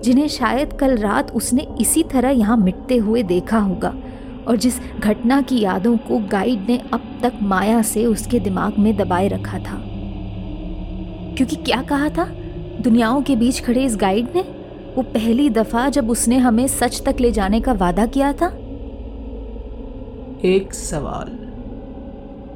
जिन्हें 0.05 0.29
शायद 0.29 0.73
कल 0.73 0.97
रात 0.97 1.31
उसने 1.31 1.67
इसी 1.81 2.03
तरह 2.03 2.31
यहाँ 2.31 2.57
मिटते 2.57 2.97
हुए 2.97 3.23
देखा 3.23 3.59
होगा, 3.59 3.95
और 4.49 4.57
जिस 4.57 4.81
घटना 5.01 5.41
की 5.41 5.61
यादों 5.61 5.97
को 5.97 6.19
गाइड 6.19 6.67
ने 6.69 6.81
अब 6.93 7.19
तक 7.23 7.33
माया 7.43 7.83
से 7.83 8.05
उसके 8.07 8.41
दिमाग 8.41 8.79
में 8.79 8.97
दबाए 8.97 9.29
रखा 9.29 9.59
था। 9.59 9.83
क्योंकि 11.37 11.57
क्या 11.57 11.83
कहा 11.83 12.09
था? 12.09 12.25
दुनियाओं 12.81 13.23
के 13.23 13.37
बीच 13.37 13.65
खड़े 13.65 13.85
इस 13.85 13.97
गाइड 13.97 14.29
ने? 14.35 14.41
वो 14.97 15.03
पहली 15.03 15.51
दफ़ा 15.51 15.89
जब 15.89 16.11
उसने 16.11 16.37
हमें 16.37 16.67
सच 16.67 17.03
तक 17.07 17.17
ले 17.21 17.33
जाने 17.33 17.61
का 17.61 17.73
वादा 17.73 18.07
किया 18.07 18.33
था। 18.33 18.47
एक 20.45 20.69
सवाल। 20.73 21.29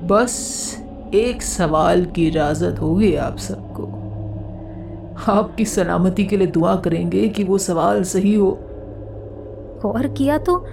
बस 0.06 0.76
एक 1.14 1.42
सवाल 1.42 2.04
की 2.04 2.28
इजाज़त 2.28 2.80
होगी 2.80 3.14
आप 3.14 3.38
सबको। 3.38 3.82
आपकी 5.32 5.64
सलामती 5.64 6.24
के 6.24 6.36
लिए 6.36 6.46
दुआ 6.46 6.76
करेंगे 6.76 7.28
कि 7.28 7.44
वो 7.44 7.58
सवाल 7.58 8.02
सही 8.02 8.34
हो। 8.34 8.58
गौर 9.82 10.06
किया 10.06 10.38
तो 10.38 10.66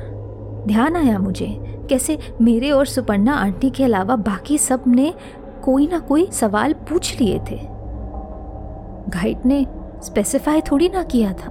ध्यान 0.67 0.95
आया 0.95 1.19
मुझे। 1.19 1.47
कैसे 1.89 2.17
मेरे 2.41 2.71
और 2.71 2.85
सुपर्णा 2.85 3.33
आंटी 3.33 3.69
के 3.69 3.83
अलावा 3.83 4.15
बाकी 4.15 4.57
सबने 4.57 5.13
कोई 5.63 5.87
ना 5.87 5.99
कोई 5.99 6.27
सवाल 6.31 6.73
पूछ 6.73 7.21
लिए 7.21 7.39
थे? 7.51 7.76
गाइड 9.09 9.45
ने 9.45 9.65
स्पेसिफाई 10.03 10.61
थोड़ी 10.61 10.89
ना 10.89 11.03
किया 11.03 11.33
था। 11.33 11.49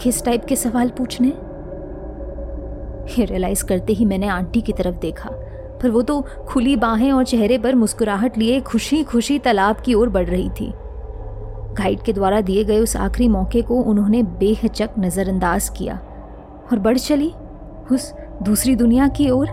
किस 0.00 0.24
टाइप 0.24 0.44
के 0.44 0.56
सवाल 0.56 0.88
पूछने? 0.88 1.28
ये 3.10 3.24
रियलाइज़ 3.24 3.64
करते 3.64 3.92
ही 3.92 4.04
मैंने 4.04 4.28
आंटी 4.28 4.60
की 4.60 4.72
तरफ़ 4.72 4.96
देखा, 4.96 5.30
पर 5.82 5.90
वो 5.90 6.02
तो 6.02 6.20
खुली 6.48 6.76
बाहें 6.76 7.10
और 7.12 7.24
चेहरे 7.24 7.58
पर 7.58 7.74
मुस्कुराहट 7.74 8.38
लिए 8.38 8.60
खुशी 8.60 9.02
खुशी 9.04 9.38
तालाब 9.38 9.80
की 9.80 9.94
ओर 9.94 10.08
बढ़ 10.08 10.26
रही 10.26 10.48
थी। 10.50 10.72
गाइड 11.74 12.02
के 12.02 12.12
द्वारा 12.12 12.40
दिए 12.40 12.64
गए 12.64 12.78
उस 12.78 12.96
आखिरी 12.96 13.28
मौके 13.28 13.62
को 13.62 13.80
उन्होंने 13.82 14.22
बेहचक 14.22 14.90
नज़रअंदाज 14.98 15.68
किया, 15.68 15.98
और 16.72 16.78
बढ़ 16.78 16.98
चली 16.98 17.32
उस 17.92 18.12
दूसरी 18.42 18.74
दुनिया 18.76 19.08
की 19.08 19.30
ओर। 19.30 19.46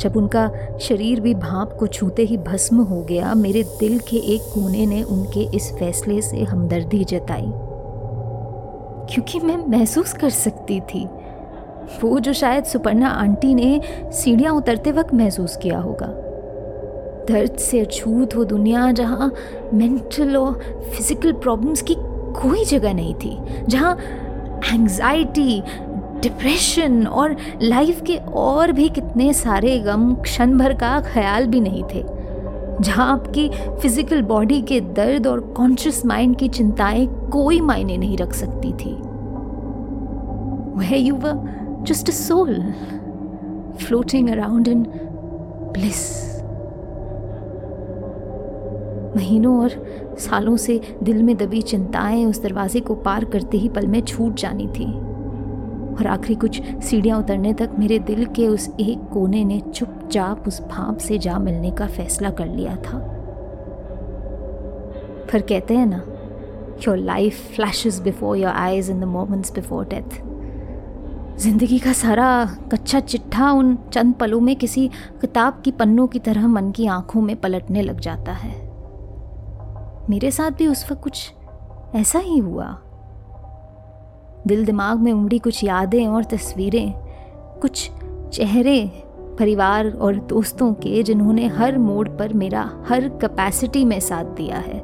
जब 0.00 0.16
उनका 0.16 0.50
शरीर 0.80 1.20
भी 1.20 1.34
भाप 1.34 1.72
को 1.72 1.86
छूते 1.86 2.22
ही 2.22 2.36
भस्म 2.38 2.82
हो 2.82 3.02
गया, 3.02 3.34
मेरे 3.34 3.62
दिल 3.80 3.98
के 3.98 4.16
एक 4.34 4.42
कोने 4.42 4.86
ने 4.86 5.02
उनके 5.02 5.48
इस 5.56 5.72
फैसले 5.72 6.20
से 6.22 6.42
हमदर्दी 6.42 7.04
जताई। 7.04 7.52
क्योंकि 9.10 9.40
मैं 9.40 9.56
महसूस 9.68 10.12
कर 10.12 10.30
सकती 10.30 10.80
थी। 10.80 11.04
वो 12.02 12.18
जो 12.20 12.32
शायद 12.32 12.64
सुपर्णा 12.64 13.08
आंटी 13.08 13.54
ने 13.54 13.80
सीढ़ियाँ 14.12 14.54
उतरते 14.54 14.92
वक्त 14.92 15.14
महसूस 15.14 15.56
किया 15.56 15.78
होगा। 15.78 16.06
दर्द 17.28 17.56
से 17.56 17.80
अछूत 17.80 18.34
वो 18.36 18.44
दुनिया 18.44 18.90
जहाँ 18.92 19.32
मेंटल 19.74 20.36
और 20.36 20.52
फ़िज़िकल 20.92 21.32
प्रॉब्लम्स 21.32 21.82
की 21.82 21.94
कोई 21.98 22.64
जगह 22.64 22.94
नहीं 22.94 23.14
थी, 23.14 23.38
जहाँ 23.68 23.96
एंजाइटी 24.72 25.62
डिप्रेशन 26.22 27.06
और 27.06 27.36
लाइफ 27.62 28.02
के 28.06 28.16
और 28.36 28.72
भी 28.72 28.88
कितने 28.88 29.32
सारे 29.34 29.78
गम 29.78 30.14
क्षण 30.14 30.56
भर 30.58 30.74
का 30.74 31.00
ख्याल 31.02 31.46
भी 31.46 31.60
नहीं 31.60 31.82
थे, 31.84 32.02
जहाँ 32.80 33.12
आपकी 33.12 33.48
फ़िज़िकल 33.82 34.22
बॉडी 34.22 34.60
के 34.62 34.80
दर्द 34.80 35.26
और 35.26 35.40
कॉन्शियस 35.56 36.04
माइंड 36.06 36.36
की 36.38 36.48
चिंताएँ 36.48 37.06
कोई 37.32 37.60
मायने 37.60 37.96
नहीं 37.96 38.16
रख 38.18 38.32
सकती 38.32 38.72
थी। 38.74 38.94
वह 40.78 40.94
you 40.96 41.18
just 41.86 42.08
a 42.08 42.12
soul 42.12 42.54
floating 43.80 44.28
around 44.30 44.68
in 44.68 44.82
bliss 45.72 46.02
महीनों 49.16 49.60
और 49.62 49.70
सालों 50.20 50.56
से 50.56 50.80
दिल 51.02 51.22
में 51.22 51.36
दबी 51.36 51.62
चिंताएँ 51.62 52.24
उस 52.26 52.42
दरवाजे 52.42 52.80
को 52.80 52.94
पार 52.94 53.24
करते 53.24 53.58
ही 53.58 53.68
पल 53.68 53.86
में 53.86 54.00
छूट 54.02 54.34
जानी 54.34 54.66
थी। 54.68 54.92
और 55.92 56.06
आखिरी 56.06 56.34
कुछ 56.34 56.62
सीढ़ियाँ 56.84 57.18
उतरने 57.18 57.52
तक 57.54 57.70
मेरे 57.78 57.98
दिल 57.98 58.24
के 58.26 58.46
उस 58.48 58.68
एक 58.80 59.08
कोने 59.12 59.44
ने 59.44 59.60
चुपचाप 59.60 60.48
उस 60.48 60.60
भाप 60.62 60.98
से 60.98 61.18
जा 61.18 61.38
मिलने 61.38 61.70
का 61.70 61.86
फैसला 61.86 62.30
कर 62.30 62.46
लिया 62.46 62.76
था। 62.76 62.98
फिर 65.30 65.42
कहते 65.42 65.74
हैं 65.74 65.86
ना 65.86 66.02
your 66.88 66.96
life 66.96 67.54
flashes 67.54 68.00
before 68.00 68.36
your 68.36 68.52
eyes 68.52 68.90
in 68.90 69.00
the 69.00 69.04
moments 69.04 69.52
before 69.52 69.84
death 69.84 70.20
ज़िंदगी 71.38 71.78
का 71.78 71.92
सारा 71.92 72.44
कच्चा 72.72 73.00
चिट्ठा 73.00 73.50
उन 73.52 73.76
चंद 73.92 74.14
पलों 74.14 74.40
में 74.40 74.56
किसी 74.56 74.88
किताब 75.20 75.62
की 75.64 75.70
पन्नों 75.70 76.06
की 76.06 76.18
तरह 76.18 76.46
मन 76.46 76.70
की 76.70 76.86
आँखों 76.86 77.20
में 77.20 77.36
पलटने 77.36 77.82
लग 77.82 78.00
जाता 78.00 78.32
है। 78.32 78.50
मेरे 80.10 80.30
साथ 80.30 80.50
भी 80.50 80.66
उस 80.66 80.90
वक्त 80.92 81.02
कुछ 81.02 81.32
ऐसा 81.94 82.18
ही 82.18 82.38
हुआ। 82.38 82.66
दिल 84.46 84.64
दिमाग 84.64 84.98
में 84.98 85.12
उमड़ी 85.12 85.38
कुछ 85.38 85.62
यादें 85.64 86.06
और 86.06 86.24
तस्वीरें, 86.24 86.92
कुछ 87.62 87.90
चेहरे, 88.32 88.90
परिवार 89.38 89.90
और 89.90 90.16
दोस्तों 90.28 90.72
के 90.74 91.02
जिन्होंने 91.02 91.46
हर 91.48 91.78
मोड़ 91.78 92.08
पर 92.08 92.32
मेरा 92.34 92.62
हर 92.88 93.08
कैपेसिटी 93.20 93.84
में 93.84 93.98
साथ 94.00 94.24
दिया 94.36 94.58
है। 94.58 94.80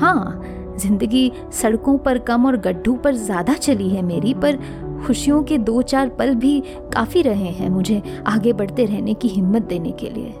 हाँ 0.00 0.76
ज़िंदगी 0.78 1.30
सड़कों 1.52 1.96
पर 1.98 2.18
कम 2.18 2.46
और 2.46 2.56
गड्ढों 2.56 2.96
पर 2.96 3.14
ज़्यादा 3.14 3.54
चली 3.54 3.88
है 3.88 4.02
मेरी, 4.02 4.34
पर 4.34 4.58
खुशियों 5.06 5.42
के 5.42 5.58
दो 5.58 5.82
चार 5.82 6.08
पल 6.08 6.34
भी 6.34 6.60
काफ़ी 6.94 7.22
रहे 7.22 7.50
हैं 7.50 7.68
मुझे 7.70 8.02
आगे 8.26 8.52
बढ़ते 8.52 8.84
रहने 8.84 9.14
की 9.14 9.28
हिम्मत 9.28 9.62
देने 9.62 9.90
के 10.00 10.10
लिए। 10.10 10.34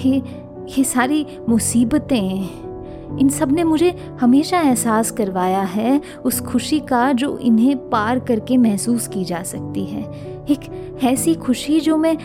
ये 0.00 0.22
ये 0.68 0.84
सारी 0.84 1.26
मुसीबतें 1.48 2.71
इन 3.20 3.28
सबने 3.28 3.64
मुझे 3.64 3.90
हमेशा 4.20 4.60
एहसास 4.60 5.10
करवाया 5.10 5.62
है 5.62 6.00
उस 6.24 6.40
खुशी 6.40 6.80
का 6.80 7.12
जो 7.12 7.38
इन्हें 7.38 7.76
पार 7.90 8.18
करके 8.18 8.56
महसूस 8.56 9.08
की 9.08 9.24
जा 9.24 9.42
सकती 9.42 9.84
है। 9.84 10.02
एक 10.50 10.98
ऐसी 11.04 11.34
खुशी 11.34 11.80
जो 11.80 11.96
मैं 11.96 12.16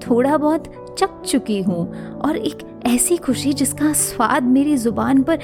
थोड़ा 0.00 0.36
बहुत 0.36 0.72
चक 0.98 1.22
चुकी 1.26 1.60
हूँ 1.62 1.90
और 2.18 2.36
एक 2.36 2.58
ऐसी 2.86 3.16
खुशी 3.16 3.52
जिसका 3.52 3.92
स्वाद 3.92 4.42
मेरी 4.42 4.76
ज़ुबान 4.76 5.22
पर 5.22 5.38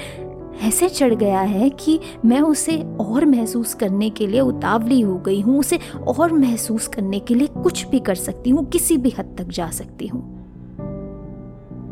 ऐसे 0.63 0.89
चढ़ 0.89 1.13
गया 1.13 1.39
है 1.39 1.69
कि 1.69 1.99
मैं 2.25 2.41
उसे 2.41 2.77
और 2.99 3.25
महसूस 3.25 3.73
करने 3.73 4.09
के 4.09 4.27
लिए 4.27 4.39
उतावली 4.39 5.01
हो 5.01 5.17
गई 5.17 5.41
हूँ, 5.41 5.59
उसे 5.59 5.79
और 6.07 6.33
महसूस 6.33 6.87
करने 6.87 7.19
के 7.19 7.35
लिए 7.35 7.47
कुछ 7.47 7.85
भी 7.87 7.99
कर 7.99 8.15
सकती 8.15 8.49
हूँ, 8.49 8.65
किसी 8.65 8.97
भी 8.97 9.09
हद 9.09 9.35
तक 9.37 9.47
जा 9.47 9.69
सकती 9.71 10.07
हूँ। 10.07 10.36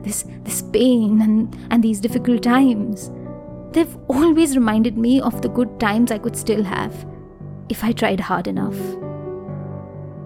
This 0.05 0.23
this 0.43 0.61
pain 0.73 1.21
and 1.21 1.57
and 1.69 1.83
these 1.83 1.99
difficult 1.99 2.43
times 2.43 3.09
they've 3.73 3.97
always 4.09 4.55
reminded 4.55 4.97
me 4.97 5.19
of 5.21 5.41
the 5.41 5.49
good 5.49 5.79
times 5.79 6.11
I 6.11 6.19
could 6.19 6.35
still 6.35 6.63
have 6.65 7.05
if 7.69 7.83
I 7.83 7.91
tried 7.93 8.29
hard 8.29 8.47
enough 8.47 8.79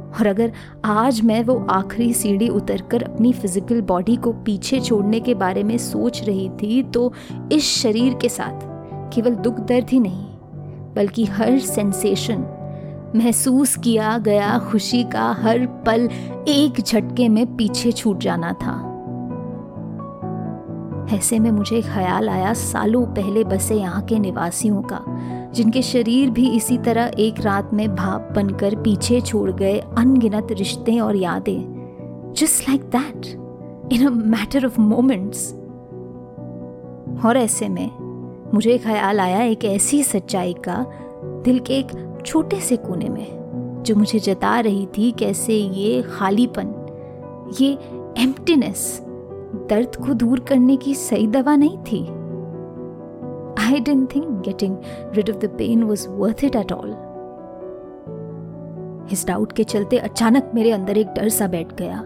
और 0.09 0.27
अगर 0.27 0.51
आज 0.85 1.21
मैं 1.21 1.43
वो 1.43 1.57
आखिरी 1.69 2.13
सीढ़ी 2.13 2.47
उतरकर 2.49 3.03
अपनी 3.03 3.33
फ़िज़िकल 3.33 3.81
बॉडी 3.81 4.15
को 4.23 4.31
पीछे 4.45 4.79
छोड़ने 4.79 5.19
के 5.19 5.33
बारे 5.33 5.63
में 5.63 5.77
सोच 5.77 6.21
रही 6.23 6.49
थी 6.61 6.81
तो 6.93 7.11
इस 7.51 7.69
शरीर 7.81 8.17
के 8.21 8.29
साथ 8.29 8.67
केवल 9.13 9.35
दुख 9.35 9.59
दर्द 9.69 9.89
ही 9.89 9.99
नहीं 9.99 10.25
बल्कि 10.95 11.25
हर 11.25 11.59
सेंसेशन 11.59 12.45
महसूस 13.15 13.75
किया 13.83 14.17
गया 14.17 14.57
खुशी 14.71 15.03
का 15.13 15.31
हर 15.41 15.65
पल 15.85 16.09
एक 16.47 16.81
झटके 16.81 17.29
में 17.29 17.45
पीछे 17.57 17.91
छूट 17.91 18.17
जाना 18.17 18.53
था 18.53 18.88
ऐसे 21.13 21.39
में 21.39 21.51
मुझे 21.51 21.81
ख्याल 21.81 22.29
आया 22.29 22.53
सालों 22.53 23.05
पहले 23.05 23.43
बसे 23.43 23.75
यहाँ 23.75 24.01
के 24.01 24.19
निवासियों 24.19 24.81
का, 24.81 25.03
जिनके 25.53 25.81
शरीर 25.81 26.29
भी 26.29 26.49
इसी 26.49 26.77
तरह 26.77 27.11
एक 27.19 27.39
रात 27.39 27.73
में 27.73 27.95
भाप 27.95 28.29
बनकर 28.35 28.75
पीछे 28.75 29.21
छोड़ 29.21 29.51
गए 29.51 29.77
अनगिनत 29.97 30.47
रिश्ते 30.51 30.99
और 30.99 31.15
यादें। 31.15 32.33
Just 32.37 32.69
like 32.69 32.83
that 32.95 33.27
in 33.93 34.05
a 34.07 34.09
matter 34.09 34.65
of 34.65 34.79
moments 34.81 35.51
और 37.25 37.37
ऐसे 37.37 37.69
में 37.69 37.89
मुझे 38.53 38.77
ख्याल 38.77 39.19
आया 39.19 39.41
एक 39.43 39.65
ऐसी 39.65 40.03
सच्चाई 40.03 40.53
का 40.53 40.85
दिल 41.45 41.59
के 41.59 41.73
एक 41.73 42.21
छोटे 42.25 42.59
से 42.59 42.75
कोने 42.77 43.09
में, 43.09 43.83
जो 43.85 43.95
मुझे 43.95 44.19
जता 44.19 44.59
रही 44.59 44.85
थी 44.97 45.11
कैसे 45.11 45.53
ये 45.53 46.01
खालीपन, 46.01 46.73
ये 47.61 47.71
एम्प्टीनेस 48.17 49.01
दर्द 49.55 49.95
को 49.95 50.13
दूर 50.13 50.39
करने 50.39 50.77
की 50.77 50.95
सही 50.95 51.27
दवा 51.27 51.55
नहीं 51.55 51.77
थी। 51.77 52.05
I 53.65 53.79
didn't 53.79 54.15
think 54.15 54.25
getting 54.25 54.77
rid 55.13 55.29
of 55.29 55.37
the 55.37 55.45
pain 55.45 55.83
was 55.83 56.07
worth 56.09 56.43
it 56.43 56.55
at 56.55 56.71
all 56.71 56.89
इस 59.11 59.27
डाउट 59.27 59.51
के 59.51 59.63
चलते 59.63 59.97
अचानक 59.97 60.51
मेरे 60.55 60.71
अंदर 60.71 60.97
एक 60.97 61.07
डर 61.07 61.29
सा 61.29 61.47
बैठ 61.47 61.73
गया। 61.73 62.05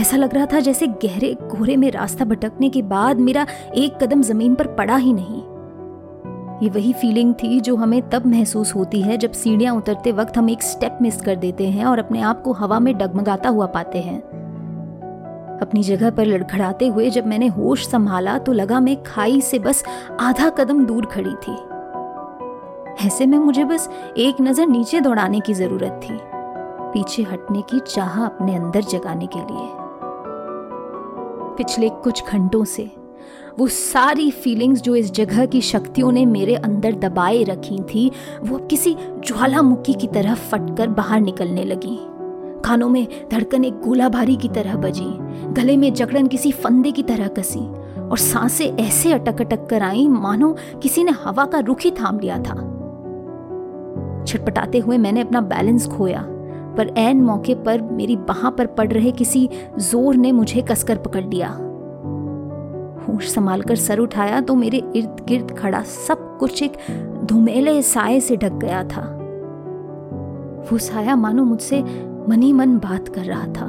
ऐसा 0.00 0.16
लग 0.16 0.34
रहा 0.34 0.46
था 0.46 0.60
जैसे 0.60 0.86
गहरे 0.86 1.34
कोहरे 1.34 1.76
में 1.76 1.90
रास्ता 1.90 2.24
भटकने 2.24 2.68
के 2.68 2.82
बाद 2.82 3.20
मेरा 3.20 3.46
एक 3.74 4.04
कदम 4.04 4.22
ज़मीन 4.22 4.54
पर 4.54 4.66
पड़ा 4.66 4.96
ही 4.96 5.12
नहीं। 5.12 5.42
ये 6.62 6.68
वही 6.70 6.92
फीलिंग 6.92 7.34
थी 7.34 7.60
जो 7.60 7.76
हमें 7.76 8.08
तब 8.10 8.26
महसूस 8.26 8.74
होती 8.74 9.02
है 9.02 9.16
जब 9.16 9.32
सीढ़ियाँ 9.32 9.74
उतरते 9.76 10.12
वक्त 10.12 10.38
हम 10.38 10.50
एक 10.50 10.62
स्टेप 10.62 10.98
मिस 11.02 11.20
कर 11.20 11.36
देते 11.36 11.68
हैं 11.68 11.84
और 11.84 11.98
अपने 11.98 12.20
आप 12.20 12.42
को 12.42 12.52
हवा 12.52 12.78
में 12.78 12.98
डगमगाता 12.98 13.48
हुआ 13.48 13.66
पाते 13.66 13.98
हैं। 13.98 14.45
अपनी 15.66 15.82
जगह 15.82 16.10
पर 16.10 16.26
लड़खड़ाते 16.26 16.86
हुए 16.88 17.08
जब 17.10 17.26
मैंने 17.26 17.46
होश 17.48 17.86
संभाला 17.86 18.36
तो 18.38 18.52
लगा 18.52 18.78
मैं 18.80 19.02
खाई 19.02 19.40
से 19.40 19.58
बस 19.58 19.82
आधा 20.20 20.48
कदम 20.50 20.84
दूर 20.86 21.06
खड़ी 21.06 21.34
थी। 21.38 21.54
ऐसे 23.06 23.26
में 23.26 23.38
मुझे 23.38 23.64
बस 23.64 23.88
एक 24.18 24.40
नज़र 24.40 24.66
नीचे 24.66 25.00
दौड़ाने 25.00 25.40
की 25.40 25.54
ज़रूरत 25.54 26.00
थी, 26.04 26.18
पीछे 26.92 27.22
हटने 27.22 27.62
की 27.62 27.80
चाह 27.88 28.24
अपने 28.24 28.54
अंदर 28.56 28.82
जगाने 28.84 29.26
के 29.26 29.38
लिए। 29.40 29.68
पिछले 31.56 31.88
कुछ 32.04 32.24
घंटों 32.24 32.64
से 32.66 32.90
वो 33.58 33.66
सारी 33.66 34.30
फीलिंग्स 34.32 34.82
जो 34.82 34.94
इस 34.96 35.12
जगह 35.12 35.46
की 35.46 35.60
शक्तियों 35.60 36.12
ने 36.12 36.24
मेरे 36.26 36.54
अंदर 36.56 36.94
दबाए 37.00 37.42
रखी 37.44 37.78
थी, 37.84 38.10
वो 38.42 38.58
किसी 38.60 38.96
ज्वालामुखी 39.26 39.94
की 39.94 40.06
तरह 40.08 40.34
फटकर 40.50 40.88
बाहर 40.88 41.20
निकलने 41.20 41.64
लगी। 41.64 41.98
कानों 42.66 42.88
में 42.88 43.06
धड़कन 43.32 43.64
एक 43.64 43.74
गोला 43.80 44.08
भारी 44.08 44.36
की 44.36 44.48
तरह 44.48 44.76
बजी। 44.76 45.04
गले 45.54 45.76
में 45.76 45.92
जकड़न 45.94 46.26
किसी 46.26 46.50
फंदे 46.52 46.90
की 46.92 47.02
तरह 47.02 47.28
कसी 47.28 47.60
और 48.00 48.18
साँसें 48.18 48.76
ऐसे 48.76 49.12
अटक 49.12 49.40
अटक 49.40 49.66
कर 49.66 49.82
आई, 49.82 50.06
मानो 50.08 50.56
किसी 50.82 51.04
ने 51.04 51.12
हवा 51.24 51.44
का 51.44 51.58
रुख 51.58 51.80
ही 51.80 51.90
थाम 51.90 52.18
लिया 52.18 52.38
था। 52.38 52.54
छटपटाते 54.24 54.78
हुए 54.78 54.98
मैंने 54.98 55.20
अपना 55.20 55.40
बैलेंस 55.42 55.86
खोया, 55.88 56.22
पर 56.76 56.92
एन 56.98 57.20
मौके 57.22 57.54
पर 57.54 57.82
मेरी 57.82 58.16
बाह 58.16 58.48
पर 58.50 58.66
पड़ 58.66 58.88
रहे 58.92 59.10
किसी 59.12 59.48
ज़ोर 59.78 60.16
ने 60.16 60.32
मुझे 60.32 60.62
कसकर 60.62 60.98
पकड़ 60.98 61.24
लिया। 61.24 61.48
होश 63.04 63.28
संभाल 63.28 63.62
कर 63.62 63.76
सर 63.76 63.98
उठाया 63.98 64.40
तो 64.40 64.54
मेरे 64.54 64.82
इर्द 64.96 65.24
गिर्द 65.28 65.56
खड़ा 65.58 65.82
सब 65.82 66.36
कुछ 66.40 66.62
एक 66.62 66.76
धुमेले 67.24 67.80
साय 67.82 68.20
से 68.20 68.36
ढक 68.36 68.52
गया 68.54 68.82
था। 68.86 69.02
वो 70.70 70.78
साया 70.78 71.16
मानो 71.16 71.44
मुझसे 71.44 71.82
मनी 72.28 72.52
मन 72.52 72.78
बात 72.78 73.08
कर 73.08 73.20
रहा 73.20 73.46
था। 73.46 73.66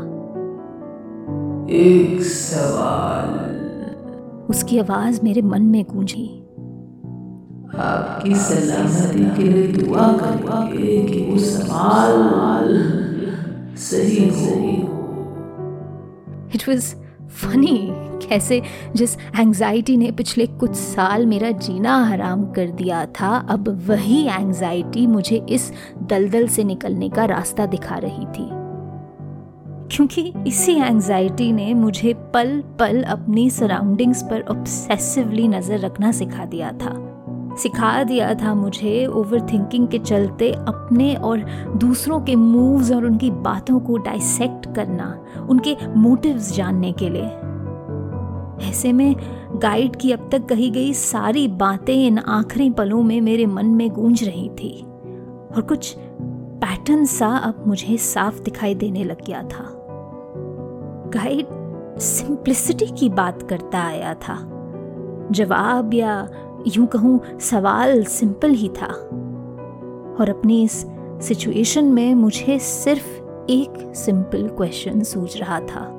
एक 1.69 2.21
सवाल। 2.21 3.47
उसकी 4.49 4.79
आवाज़ 4.79 5.19
मेरे 5.23 5.41
मन 5.41 5.61
में 5.61 5.83
गूंजी। 5.83 6.43
आपकी 7.77 8.35
सलामती 8.35 9.37
के 9.37 9.49
लिए 9.49 9.67
दुआ 9.67 10.07
करेंगे 10.13 11.03
कि 11.03 11.31
वो 11.31 11.37
सवाल 11.37 12.77
सही 13.77 14.29
हो। 14.29 14.55
इट 16.55 16.69
वाज 16.69 16.95
फनी 17.29 17.96
कैसे 18.29 18.61
जिस 18.95 19.17
एंजाइटी 19.39 19.97
ने 19.97 20.11
पिछले 20.11 20.45
कुछ 20.47 20.71
साल 20.71 21.25
मेरा 21.25 21.51
जीना 21.51 22.03
हराम 22.05 22.45
कर 22.45 22.67
दिया 22.67 23.05
था, 23.05 23.47
अब 23.49 23.69
वही 23.87 24.27
एंजाइटी 24.27 25.07
मुझे 25.07 25.45
इस 25.49 25.71
दलदल 26.03 26.47
से 26.47 26.63
निकलने 26.63 27.09
का 27.09 27.25
रास्ता 27.25 27.65
दिखा 27.65 27.97
रही 27.97 28.25
थी। 28.25 28.49
क्योंकि 29.91 30.33
इसी 30.47 30.73
एंजाइटी 30.73 31.51
ने 31.51 31.73
मुझे 31.73 32.13
पल 32.13 32.63
पल 32.79 33.03
अपनी 33.03 33.49
सराउंडिंग्स 33.49 34.23
पर 34.23 34.41
ऑब्सेसिवली 34.41 35.47
नज़र 35.47 35.79
रखना 35.79 36.11
सिखा 36.11 36.45
दिया 36.45 36.71
था। 36.71 37.13
सिखा 37.57 38.03
दिया 38.03 38.33
था 38.33 38.53
मुझे 38.53 39.05
ओवर 39.05 39.41
थिंकिंग 39.41 39.87
के 39.87 39.99
चलते 39.99 40.51
अपने 40.51 41.15
और 41.15 41.39
दूसरों 41.77 42.21
के 42.21 42.35
मूव्स 42.35 42.91
और 42.91 43.05
उनकी 43.05 43.31
बातों 43.31 43.79
को 43.79 43.97
डाइसेक्ट 43.97 44.75
करना, 44.75 45.25
उनके 45.49 45.75
मोटिव्स 45.95 46.55
जानने 46.55 46.91
के 46.91 47.09
लिए। 47.09 47.29
ऐसे 48.61 48.93
में 48.93 49.15
गाइड 49.55 49.95
की 49.95 50.11
अब 50.11 50.29
तक 50.31 50.45
कही 50.45 50.69
गई 50.69 50.93
सारी 50.93 51.47
बातें 51.47 52.07
इन 52.07 52.17
आखिरी 52.17 52.69
पलों 52.69 53.03
में 53.03 53.21
मेरे 53.21 53.45
मन 53.45 53.65
में 53.65 53.89
गूंज 53.89 54.23
रही 54.23 54.49
थी। 54.49 54.85
और 55.55 55.61
कुछ 55.61 55.95
पैटर्न 56.61 57.05
सा 57.05 57.27
अब 57.27 57.63
मुझे 57.67 57.97
साफ़ 57.97 58.41
दिखाई 58.41 58.75
देने 58.75 59.03
लग 59.03 59.25
गया 59.25 59.43
था। 59.43 59.83
गाइड 61.13 61.45
सिंप्लिसिटी 61.99 62.85
की 62.85 63.09
बात 63.09 63.49
करता 63.49 63.79
आया 63.79 64.13
था। 64.13 64.53
जवाब 65.31 65.93
या 65.93 66.29
यूँ 66.67 66.87
कहूँ, 66.87 67.39
सवाल 67.39 68.03
सिंपल 68.03 68.51
ही 68.51 68.69
था। 68.69 68.87
और 70.19 70.29
अपनी 70.29 70.63
इस 70.63 70.85
सिचुएशन 71.21 71.85
में 71.85 72.15
मुझे 72.15 72.59
सिर्फ़ 72.59 73.21
एक 73.49 73.93
सिंपल 73.95 74.47
क्वेश्चन 74.47 75.01
सूझ 75.01 75.37
रहा 75.37 75.59
था। 75.59 75.96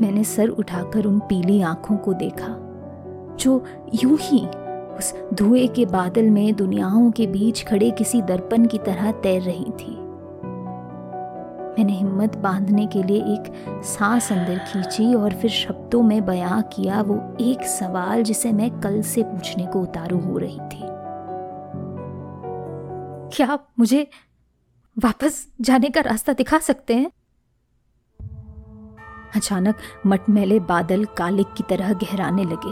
मैंने 0.00 0.24
सर 0.24 0.48
उठाकर 0.48 1.04
उन 1.04 1.18
पीली 1.18 1.60
आँखों 1.62 1.96
को 1.96 2.12
देखा, 2.12 2.56
जो 3.40 3.64
यूँ 3.94 4.18
ही 4.20 4.46
उस 4.98 5.12
धुएँ 5.34 5.66
के 5.68 5.86
बादल 5.86 6.30
में 6.30 6.54
दुनियाओं 6.56 7.10
के 7.10 7.26
बीच 7.26 7.64
खड़े 7.66 7.90
किसी 7.90 8.22
दर्पण 8.22 8.66
की 8.66 8.78
तरह 8.78 9.10
तैर 9.12 9.42
रही 9.42 9.70
थी। 9.80 9.96
मैंने 11.70 11.92
हिम्मत 11.92 12.36
बांधने 12.36 12.86
के 12.86 13.02
लिए 13.02 13.20
एक 13.34 13.52
सांस 13.84 14.32
अंदर 14.32 14.58
खींची 14.58 15.14
और 15.14 15.34
फिर 15.34 15.50
शब्दों 15.50 16.02
में 16.02 16.24
बयां 16.26 16.62
किया, 16.62 17.00
वो 17.02 17.36
एक 17.40 17.62
सवाल 17.62 18.22
जिसे 18.22 18.52
मैं 18.52 18.70
कल 18.80 19.00
से 19.02 19.22
पूछने 19.22 19.66
को 19.66 19.80
उतारू 19.80 20.18
हो 20.18 20.38
रही 20.38 20.58
थी। 20.58 20.88
क्या 23.36 23.46
आप 23.46 23.68
मुझे 23.78 24.06
वापस 24.96 25.46
जाने 25.60 25.88
का 25.90 26.00
रास्ता 26.00 26.32
दिखा 26.32 26.58
सकते 26.58 26.94
हैं? 26.94 27.10
अचानक 29.36 29.76
मटमैले 30.06 30.60
बादल 30.60 31.04
कालिक 31.04 31.46
की 31.56 31.64
तरह 31.68 31.92
गहराने 31.92 32.44
लगे। 32.44 32.70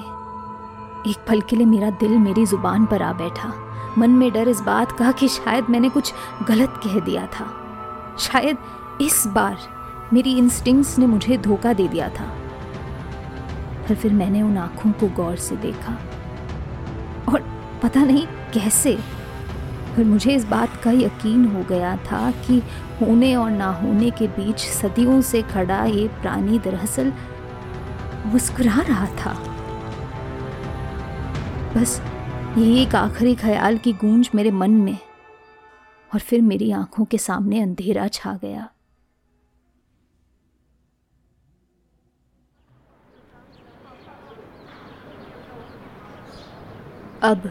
एक 1.10 1.16
पल 1.28 1.40
के 1.40 1.56
लिए 1.56 1.66
मेरा 1.66 1.90
दिल 1.90 2.18
मेरी 2.18 2.46
ज़ुबान 2.46 2.86
पर 2.86 3.02
आ 3.02 3.12
बैठा। 3.12 3.54
मन 3.98 4.10
में 4.10 4.32
डर 4.32 4.48
इस 4.48 4.60
बात 4.60 4.92
का 4.92 5.12
कि 5.12 5.28
शायद 5.28 5.66
मैंने 5.70 5.88
कुछ 5.88 6.12
गलत 6.48 6.80
कह 6.84 7.00
दिया 7.00 7.26
था। 7.26 7.46
शायद 8.18 8.56
इस 9.00 9.26
बार 9.26 9.58
मेरी 10.12 10.38
इंस्टिंक्ट्स 10.38 10.98
ने 10.98 11.06
मुझे 11.06 11.38
धोखा 11.38 11.72
दे 11.72 11.88
दिया 11.88 12.08
था। 12.08 12.24
पर 13.88 13.94
फिर 13.94 14.12
मैंने 14.12 14.42
उन 14.42 14.58
आँखों 14.58 14.92
को 14.92 15.06
गौर 15.08 15.36
से 15.36 15.56
देखा। 15.56 15.98
और 17.32 17.44
पता 17.82 18.00
नहीं 18.00 18.26
कैसे 18.26 18.98
पर 19.96 20.04
मुझे 20.04 20.34
इस 20.34 20.44
बात 20.44 20.76
का 20.82 20.90
यकीन 20.92 21.44
हो 21.46 21.62
गया 21.64 21.96
था 22.06 22.30
कि 22.40 22.58
होने 23.00 23.34
और 23.36 23.50
ना 23.50 23.70
होने 23.72 24.10
के 24.10 24.28
बीच 24.28 24.60
सदियों 24.60 25.20
से 25.22 25.42
खड़ा 25.42 25.84
ये 25.84 26.06
प्राणी 26.20 26.58
दरअसल 26.58 27.12
मुस्कुरा 28.26 28.80
रहा 28.82 29.06
था। 29.16 29.32
बस, 31.74 32.00
यही 32.58 32.80
एक 32.82 32.94
आखिरी 32.94 33.34
ख्याल 33.34 33.78
की 33.78 33.92
गूंज 33.92 34.30
मेरे 34.34 34.50
मन 34.50 34.70
में, 34.70 34.98
और 36.10 36.20
फिर 36.20 36.42
मेरी 36.42 36.70
आँखों 36.72 37.04
के 37.04 37.18
सामने 37.18 37.60
अंधेरा 37.60 38.08
छा 38.08 38.38
गया। 38.42 38.68
अब 47.22 47.50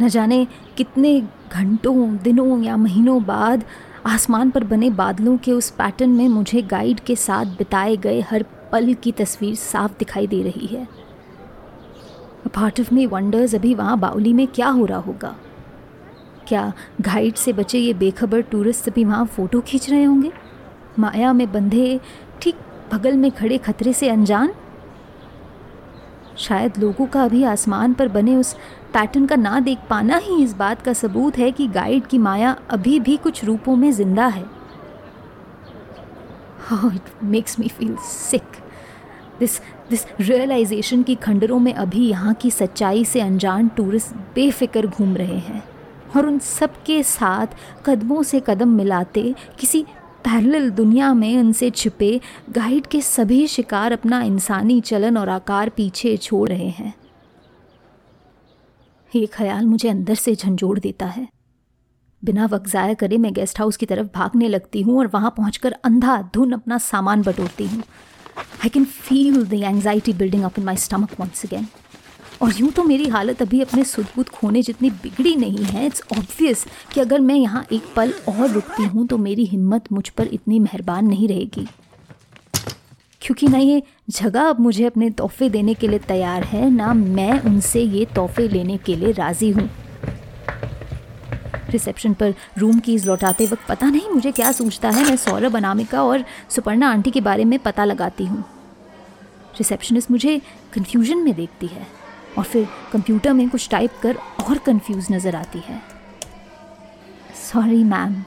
न 0.00 0.08
जाने 0.08 0.46
कितने 0.76 1.20
घंटों, 1.52 2.16
दिनों 2.16 2.62
या 2.62 2.76
महीनों 2.76 3.24
बाद 3.24 3.64
आसमान 4.06 4.50
पर 4.50 4.64
बने 4.64 4.90
बादलों 4.90 5.36
के 5.38 5.52
उस 5.52 5.70
पैटर्न 5.70 6.10
में 6.10 6.28
मुझे 6.28 6.62
गाइड 6.62 7.00
के 7.00 7.16
साथ 7.16 7.46
बिताए 7.46 7.96
गए 7.96 8.20
हर 8.20 8.44
पल 8.72 8.94
की 8.94 9.12
तस्वीर 9.12 9.54
साफ़ 9.54 9.92
दिखाई 9.98 10.26
दे 10.26 10.42
रही 10.42 10.66
है। 10.66 10.88
पार्ट 12.54 12.80
ऑफ़ 12.80 12.94
मी 12.94 13.06
वंडर्स 13.06 13.54
अभी 13.54 13.74
वहाँ 13.74 13.98
बाउली 13.98 14.32
में 14.32 14.46
क्या 14.46 14.68
हो 14.68 14.84
रहा 14.84 14.98
होगा। 14.98 15.36
क्या 16.48 16.72
गाइड 17.00 17.34
से 17.34 17.52
बचे 17.52 17.78
ये 17.78 17.94
बेखबर 17.94 18.40
टूरिस्ट 18.42 18.90
भी 18.90 19.04
वहाँ 19.04 19.26
फ़ोटो 19.26 19.60
खींच 19.60 19.90
रहे 19.90 20.04
होंगे? 20.04 20.32
माया 20.98 21.32
में 21.32 21.52
बंधे 21.52 22.00
ठीक 22.42 22.54
बगल 22.92 23.16
में 23.16 23.30
खड़े 23.30 23.58
खतरे 23.58 23.92
से 23.92 24.08
अनजान? 24.08 24.54
शायद 26.36 26.78
लोगों 26.78 27.06
का 27.06 27.24
अभी 27.24 27.44
आसमान 27.44 27.94
पर 27.94 28.08
बने 28.08 28.36
उस 28.36 28.56
पैटर्न 28.92 29.26
का 29.26 29.36
ना 29.36 29.58
देख 29.60 29.78
पाना 29.90 30.16
ही 30.16 30.42
इस 30.42 30.52
बात 30.54 30.82
का 30.82 30.92
सबूत 30.92 31.38
है 31.38 31.50
कि 31.52 31.66
गाइड 31.68 32.06
की 32.06 32.18
माया 32.18 32.56
अभी 32.70 32.98
भी 33.00 33.16
कुछ 33.16 33.44
रूपों 33.44 33.76
में 33.76 33.90
ज़िंदा 33.92 34.26
है। 34.26 34.44
It 36.86 37.24
makes 37.24 37.58
me 37.60 37.68
feel 37.68 37.94
sick 38.02 38.42
this 39.40 39.60
this 39.90 40.04
realization 40.20 41.02
की 41.02 41.14
खंडरों 41.14 41.58
में 41.58 41.72
अभी 41.74 42.08
यहाँ 42.08 42.34
की 42.34 42.50
सच्चाई 42.50 43.04
से 43.04 43.20
अनजान 43.20 43.68
टूरिस्ट 43.68 44.14
बेफिक्र 44.34 44.86
घूम 44.86 45.16
रहे 45.16 45.38
हैं 45.38 45.62
और 46.16 46.26
उन 46.26 46.38
सब 46.38 46.82
के 46.86 47.02
साथ 47.02 47.56
कदमों 47.86 48.22
से 48.22 48.40
कदम 48.40 48.68
मिलाते 48.68 49.34
किसी 49.58 49.82
पैरेलल 50.24 50.70
दुनिया 50.70 51.12
में 51.14 51.38
उनसे 51.38 51.70
छिपे 51.70 52.20
गाइड 52.50 52.86
के 52.86 53.00
सभी 53.00 53.46
शिकार 53.46 53.92
अपना 53.92 54.22
इंसानी 54.22 54.80
चलन 54.80 55.16
और 55.16 55.28
आकार 55.28 55.68
पीछे 55.68 56.16
छोड़ 56.16 56.48
रहे 56.48 56.68
हैं। 56.68 56.94
ये 59.14 59.26
ख्याल 59.26 59.66
मुझे 59.66 59.88
अंदर 59.88 60.14
से 60.14 60.34
झंझोड़ 60.34 60.78
देता 60.78 61.06
है। 61.06 61.26
बिना 62.22 62.46
वक्त 62.46 62.68
ज़ाया 62.70 62.94
करे 62.94 63.16
मैं 63.18 63.32
गेस्ट 63.34 63.58
हाउस 63.58 63.76
की 63.76 63.86
तरफ़ 63.86 64.06
भागने 64.14 64.48
लगती 64.48 64.82
हूँ 64.82 64.98
और 64.98 65.06
वहाँ 65.14 65.30
पहुँच 65.36 65.60
अंधा 65.84 66.20
धुन 66.34 66.52
अपना 66.52 66.78
सामान 66.80 67.22
बटोरती 67.22 67.66
हूँ। 67.66 67.82
I 68.38 68.68
can 68.68 68.84
feel 68.84 69.44
the 69.46 69.54
anxiety 69.54 70.12
building 70.12 70.44
up 70.44 70.58
in 70.58 70.64
my 70.64 70.76
stomach 70.76 71.20
once 71.20 71.44
again 71.44 71.66
और 72.42 72.52
यूँ 72.58 72.70
तो 72.72 72.82
मेरी 72.84 73.08
हालत 73.08 73.42
अभी 73.42 73.60
अपने 73.60 73.84
सुदबुद 73.84 74.28
खोने 74.28 74.62
जितनी 74.62 74.90
बिगड़ी 75.02 75.34
नहीं 75.36 75.64
है 75.64 75.86
इट्स 75.86 76.02
ऑब्वियस 76.12 76.64
कि 76.92 77.00
अगर 77.00 77.20
मैं 77.20 77.34
यहाँ 77.34 77.64
एक 77.72 77.92
पल 77.96 78.12
और 78.28 78.48
रुकती 78.50 78.84
हूँ 78.84 79.06
तो 79.06 79.18
मेरी 79.18 79.44
हिम्मत 79.46 79.92
मुझ 79.92 80.08
पर 80.08 80.26
इतनी 80.28 80.58
मेहरबान 80.60 81.06
नहीं 81.06 81.28
रहेगी। 81.28 81.66
क्योंकि 83.30 83.48
ना 83.48 83.58
ये 83.58 83.82
जगह 84.10 84.42
अब 84.42 84.60
मुझे 84.60 84.84
अपने 84.84 85.08
तोहफे 85.10 85.48
देने 85.48 85.72
के 85.74 85.88
लिए 85.88 85.98
तैयार 85.98 86.44
है, 86.44 86.70
ना 86.70 86.92
मैं 86.94 87.40
उनसे 87.40 87.80
ये 87.80 88.04
तोहफे 88.14 88.46
लेने 88.48 88.76
के 88.76 88.94
लिए 88.96 89.12
राज़ी 89.12 89.50
हूँ। 89.50 89.68
रिसेप्शन 91.70 92.14
पर 92.14 92.34
रूम 92.58 92.78
कीज़ 92.78 93.06
लौटाते 93.06 93.46
वक्त 93.46 93.66
पता 93.68 93.86
नहीं 93.86 94.08
मुझे 94.10 94.32
क्या 94.32 94.50
सोचता 94.52 94.90
है, 94.90 95.04
मैं 95.04 95.16
सौरभ, 95.16 95.56
अनामिका 95.56 96.02
और 96.02 96.24
सुपर्णा 96.50 96.90
आंटी 96.90 97.10
के 97.10 97.20
बारे 97.20 97.44
में 97.44 97.58
पता 97.58 97.84
लगाती 97.84 98.24
हूँ। 98.26 98.42
रिसेप्शनिस्ट 99.58 100.10
मुझे 100.10 100.36
कन्फ्यूज़न 100.74 101.18
में 101.18 101.34
देखती 101.34 101.66
है 101.66 101.86
और 102.38 102.44
फिर 102.44 102.66
कंप्यूटर 102.92 103.32
में 103.32 103.48
कुछ 103.48 103.68
टाइप 103.70 104.00
कर 104.02 104.16
और 104.40 104.58
कंफ्यूज 104.66 105.06
नज़र 105.12 105.36
आती 105.36 105.62
है। 105.66 105.80
सॉरी 107.42 107.82
मैम 107.84 108.22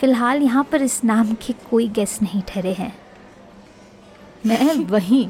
फ़िलहाल 0.00 0.42
यहाँ 0.42 0.64
पर 0.72 0.82
इस 0.82 1.02
नाम 1.04 1.34
के 1.46 1.54
कोई 1.70 1.88
गेस्ट 1.90 2.22
नहीं 2.22 2.42
ठहरे 2.48 2.72
हैं। 2.72 2.92
मैं 4.46 4.74
वहीं 4.84 5.28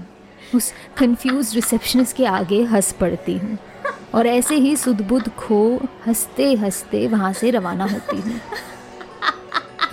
उस 0.54 0.72
कंफ्यूज 0.98 1.54
रिसेप्शनिस्ट 1.54 2.16
के 2.16 2.24
आगे 2.26 2.62
हंस 2.64 2.92
पड़ती 2.92 3.36
हूँ 3.38 3.58
और 4.14 4.26
ऐसे 4.26 4.54
ही 4.54 4.76
सुदबुद 4.76 5.28
खो 5.28 5.60
हँसते 6.06 6.52
हँसते 6.54 7.06
वहाँ 7.06 7.32
से 7.32 7.50
रवाना 7.50 7.84
होती 7.84 8.16
हूँ। 8.16 8.40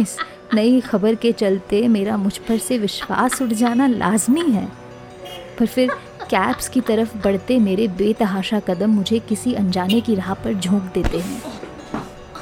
इस 0.01 0.17
नई 0.53 0.79
खबर 0.81 1.15
के 1.15 1.31
चलते 1.31 1.87
मेरा 1.87 2.17
मुझ 2.17 2.37
पर 2.37 2.57
से 2.57 2.77
विश्वास 2.77 3.41
उठ 3.41 3.49
जाना 3.49 3.87
लाजमी 3.87 4.49
है। 4.51 4.65
पर 5.59 5.65
फिर 5.65 5.89
कैप्स 6.29 6.69
की 6.69 6.81
तरफ़ 6.81 7.17
बढ़ते 7.17 7.59
मेरे 7.59 7.87
बेतहाशा 7.87 8.59
कदम 8.59 8.89
मुझे 8.89 9.19
किसी 9.19 9.53
अनजाने 9.53 10.01
की 10.01 10.15
राह 10.15 10.33
पर 10.33 10.53
झोंक 10.53 10.91
देते 10.93 11.19
हैं। 11.19 11.41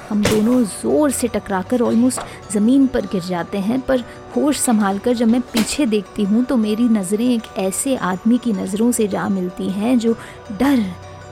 हम 0.09 0.23
दोनों 0.23 0.63
ज़ोर 0.63 1.11
से 1.11 1.27
टकराकर 1.27 1.81
ऑलमोस्ट 1.81 2.51
ज़मीन 2.51 2.87
पर 2.87 3.05
गिर 3.05 3.21
जाते 3.21 3.57
हैं, 3.57 3.79
पर 3.81 4.03
होश 4.35 4.59
संभाल 4.59 4.99
कर 4.99 5.13
जब 5.13 5.27
मैं 5.27 5.41
पीछे 5.51 5.85
देखती 5.85 6.23
हूँ 6.23 6.43
तो 6.45 6.55
मेरी 6.57 6.83
नज़रें 6.89 7.25
एक 7.25 7.57
ऐसे 7.59 7.95
आदमी 7.95 8.37
की 8.37 8.53
नज़रों 8.53 8.91
से 8.91 9.07
जा 9.07 9.27
मिलती 9.29 9.69
हैं 9.69 9.97
जो 9.99 10.13
डर, 10.51 10.83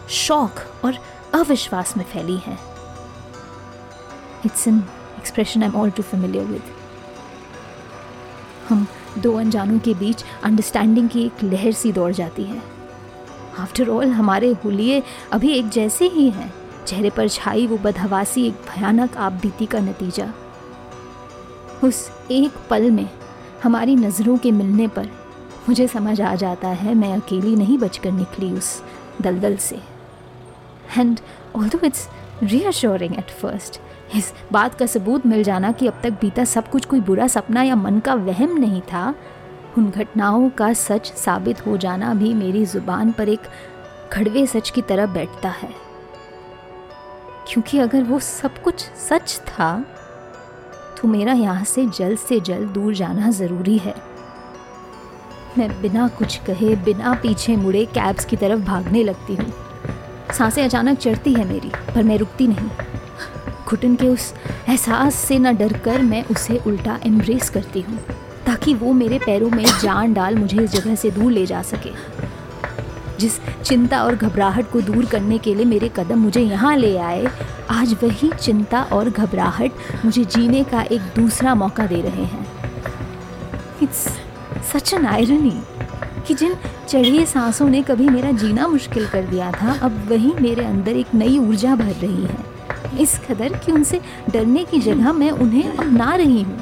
शौक 0.10 0.60
और 0.86 0.98
अविश्वास 1.36 1.96
में 1.98 2.04
फैली 2.04 2.38
हैं। 2.38 2.58
It's 4.46 4.68
an 4.68 4.84
expression 5.18 5.64
I 5.64 5.70
am 5.70 5.76
all 5.76 5.90
too 5.90 6.04
familiar 6.04 6.46
with 6.46 6.62
हम 8.70 8.86
दो 9.18 9.34
अनजानों 9.38 9.80
के 9.80 9.94
बीच 9.94 10.24
अंडरस्टैंडिंग 10.44 11.10
की 11.10 11.26
एक 11.26 11.44
लहर 11.44 11.72
सी 11.72 11.92
दौड़ 11.92 12.12
जाती 12.14 12.44
है। 12.44 12.62
आफ्टर 13.60 13.90
ऑल 13.90 14.10
हमारे 14.10 14.52
हुलिये 14.64 15.02
अभी 15.32 15.52
एक 15.54 15.70
जैसे 15.70 16.08
ही 16.08 16.30
हैं। 16.30 16.54
चेहरे 16.86 17.10
पर 17.10 17.28
छाई 17.30 17.68
वो 17.68 17.78
बदहवासी 17.78 18.46
एक 18.48 18.62
भयानक 18.70 19.18
आप 19.18 19.34
बीती 19.34 19.66
का 19.66 19.80
नतीजा। 19.80 20.32
उस 21.84 22.12
एक 22.32 22.52
पल 22.70 22.92
में 22.92 23.10
हमारी 23.64 23.96
नज़रों 23.96 24.38
के 24.38 24.52
मिलने 24.52 24.88
पर 24.88 25.10
मुझे 25.70 25.88
समझ 25.88 26.22
आ 26.22 26.36
जाता 26.36 26.68
है 26.68 26.94
मैं 26.94 27.14
अकेली 27.14 27.56
नहीं 27.56 27.78
बचकर 27.78 28.12
निकली 28.12 28.52
उस 28.54 28.82
दलदल 29.22 29.56
से। 29.58 29.82
And 30.98 31.20
although 31.56 31.80
it's 31.84 32.08
reassuring 32.44 33.18
at 33.18 33.30
first 33.32 33.80
इस 34.16 34.34
बात 34.52 34.76
का 34.76 34.86
सबूत 34.86 35.26
मिल 35.26 35.44
जाना 35.44 35.72
कि 35.72 35.88
अब 35.88 36.00
तक 36.04 36.12
बीता 36.12 36.46
सब 36.46 36.70
कुछ 36.70 36.86
कोई 36.86 37.00
बुरा 37.00 37.28
सपना 37.28 37.64
या 37.64 37.76
मन 37.76 38.00
का 38.00 38.14
वहम 38.14 38.58
नहीं 38.58 38.82
था, 38.82 39.16
उन 39.78 39.90
घटनाओं 39.90 40.50
का 40.50 40.74
सच 40.74 41.12
साबित 41.14 41.66
हो 41.68 41.78
जाना 41.78 42.14
भी 42.14 42.34
मेरी 42.34 42.66
ज़ुबान 42.66 43.12
पर 43.12 43.30
एक 43.30 43.40
खड़वे 44.12 44.46
सच 44.46 44.70
की 44.70 44.82
तरह 44.82 45.06
बैठता 45.06 45.50
है। 45.50 45.70
क्योंकि 47.48 47.80
अगर 47.80 48.04
वो 48.04 48.20
सब 48.20 48.62
कुछ 48.64 48.80
सच 48.80 49.42
था 49.48 49.86
तो 51.02 51.08
मेरा 51.08 51.34
यहाँ 51.34 51.64
से 51.64 51.86
जल्द 51.88 52.18
से 52.20 52.40
जल्द 52.40 52.68
दूर 52.70 52.94
जाना 52.94 53.30
ज़रूरी 53.32 53.78
है। 53.78 53.94
मैं 55.58 55.70
बिना 55.82 56.08
कुछ 56.08 56.36
कहे, 56.38 56.76
बिना 56.76 57.14
पीछे 57.14 57.56
मुड़े 57.56 57.86
कैब्स 57.86 58.26
की 58.26 58.36
तरफ़ 58.36 58.60
भागने 58.60 59.04
लगती 59.04 59.36
हूँ। 59.36 59.52
साँसें 60.38 60.64
अचानक 60.64 60.98
चढ़ती 60.98 61.34
है 61.34 61.46
मेरी, 61.46 61.72
पर 61.96 62.04
मैं 62.04 62.18
रुकती 62.18 62.48
नहीं। 62.48 62.70
घुटन 63.68 63.96
के 63.96 64.08
उस 64.08 64.34
एहसास 64.70 65.16
से 65.16 65.40
न 65.40 65.56
डर 65.58 65.78
कर 65.78 66.02
मैं 66.02 66.24
उसे 66.26 66.58
उल्टा 66.68 67.00
एम्ब्रेस 67.06 67.50
करती 67.50 67.82
हूँ, 67.82 67.98
ताकि 68.46 68.74
वो 68.74 68.94
मेरे 68.94 69.20
पैरों 69.20 69.50
में 69.50 69.66
जान 69.82 70.14
डाल 70.14 70.36
मुझे 70.36 70.62
इस 70.64 70.72
जगह 70.72 70.96
से 70.96 71.12
दूर 71.12 71.32
ले 71.32 71.46
जा 71.46 71.62
सके। 71.64 71.90
जिस 73.22 73.40
चिंता 73.64 74.02
और 74.04 74.16
घबराहट 74.16 74.72
को 74.72 74.82
दूर 74.82 75.06
करने 75.06 75.38
के 75.38 75.54
लिए 75.56 75.66
मेरे 75.66 75.90
कदम 75.96 76.20
मुझे 76.20 76.42
यहाँ 76.42 76.76
ले 76.78 76.96
आए, 77.00 77.26
आज 77.72 77.94
वही 78.04 78.30
चिंता 78.34 78.82
और 78.94 79.10
घबराहट 79.10 80.06
मुझे 80.06 80.24
जीने 80.26 80.64
का 80.64 80.82
एक 80.84 81.02
दूसरा 81.16 81.56
मौका 81.56 81.86
दे 81.88 82.02
रहे 82.02 82.24
हैं। 82.26 82.46
इट्स 83.84 84.08
सच 84.72 84.94
एन 84.94 85.06
आयरनी 85.08 85.62
कि 86.28 86.34
जिन 86.34 86.56
चढ़िए 86.88 87.26
सांसों 87.26 87.68
ने 87.70 87.82
कभी 87.84 88.08
मेरा 88.10 88.32
जीना 88.34 88.68
मुश्किल 88.68 89.08
कर 89.08 89.24
दिया 89.24 89.52
था, 89.52 89.74
अब 89.76 90.06
वही 90.10 90.34
मेरे 90.40 90.66
अंदर 90.66 90.98
एक 90.98 91.14
नई 91.16 91.38
ऊर्जा 91.40 91.76
भर 91.76 91.94
रही 91.96 92.26
है। 92.26 93.00
इस 93.00 93.18
कदर 93.30 93.58
कि 93.58 93.72
उनसे 93.72 94.02
डरने 94.32 94.64
की 94.66 94.80
जगह 94.80 95.12
मैं 95.14 95.32
उन्हें 95.32 95.72
अपना 95.72 96.16
रही 96.16 96.42
हूँ, 96.42 96.60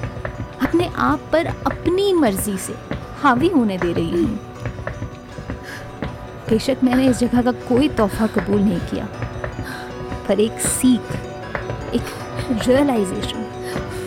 अपने 0.62 0.90
आप 0.98 1.30
पर 1.32 1.46
अपनी 1.46 2.14
मर्ज़ी 2.16 2.58
से 2.58 2.74
हावी 3.22 3.48
होने 3.48 3.78
दे 3.78 3.94
रही 3.94 4.24
हूँ। 4.24 4.40
बेशक 6.50 6.78
मैंने 6.84 7.08
इस 7.08 7.18
जगह 7.20 7.42
का 7.42 7.52
कोई 7.68 7.88
तोहफा 7.90 8.28
कबूल 8.28 8.62
नहीं 8.62 8.80
किया। 8.90 9.06
पर 10.28 10.40
एक 10.40 10.60
सीख, 10.60 11.12
एक 11.94 12.02
रियलाइजेशन 12.68 13.46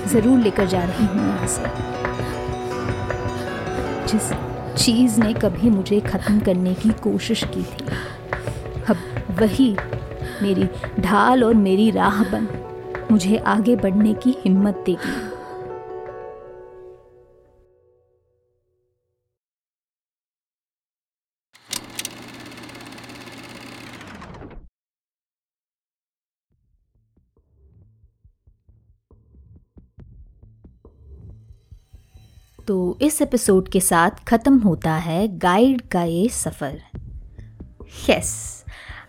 ज़रूर 0.08 0.38
लेकर 0.38 0.66
जा 0.66 0.82
रही 0.82 1.06
हूँ 1.06 1.26
यहाँ 1.28 1.46
से। 1.46 1.62
जिस 4.08 4.32
चीज़ 4.76 5.20
ने 5.20 5.32
कभी 5.34 5.70
मुझे 5.70 6.00
ख़त्म 6.00 6.40
करने 6.40 6.74
की 6.74 6.90
कोशिश 7.02 7.44
की 7.54 7.62
थी, 7.62 7.86
अब 8.88 8.96
वही 9.40 9.70
मेरी 10.42 10.68
ढाल 11.00 11.44
और 11.44 11.54
मेरी 11.56 11.90
राह 11.90 12.22
बन 12.24 12.48
मुझे 13.10 13.36
आगे 13.48 13.76
बढ़ने 13.76 14.14
की 14.14 14.36
हिम्मत 14.44 14.82
देगी। 14.86 15.31
इस 33.02 33.22
एपिसोड 33.22 33.68
के 33.68 33.80
साथ 33.80 34.10
ख़त्म 34.28 34.58
होता 34.58 34.92
है 34.94 35.38
गाइड 35.38 35.80
का 35.80 36.02
ये 36.02 36.28
सफ़र। 36.28 36.80
Yes 38.10 38.64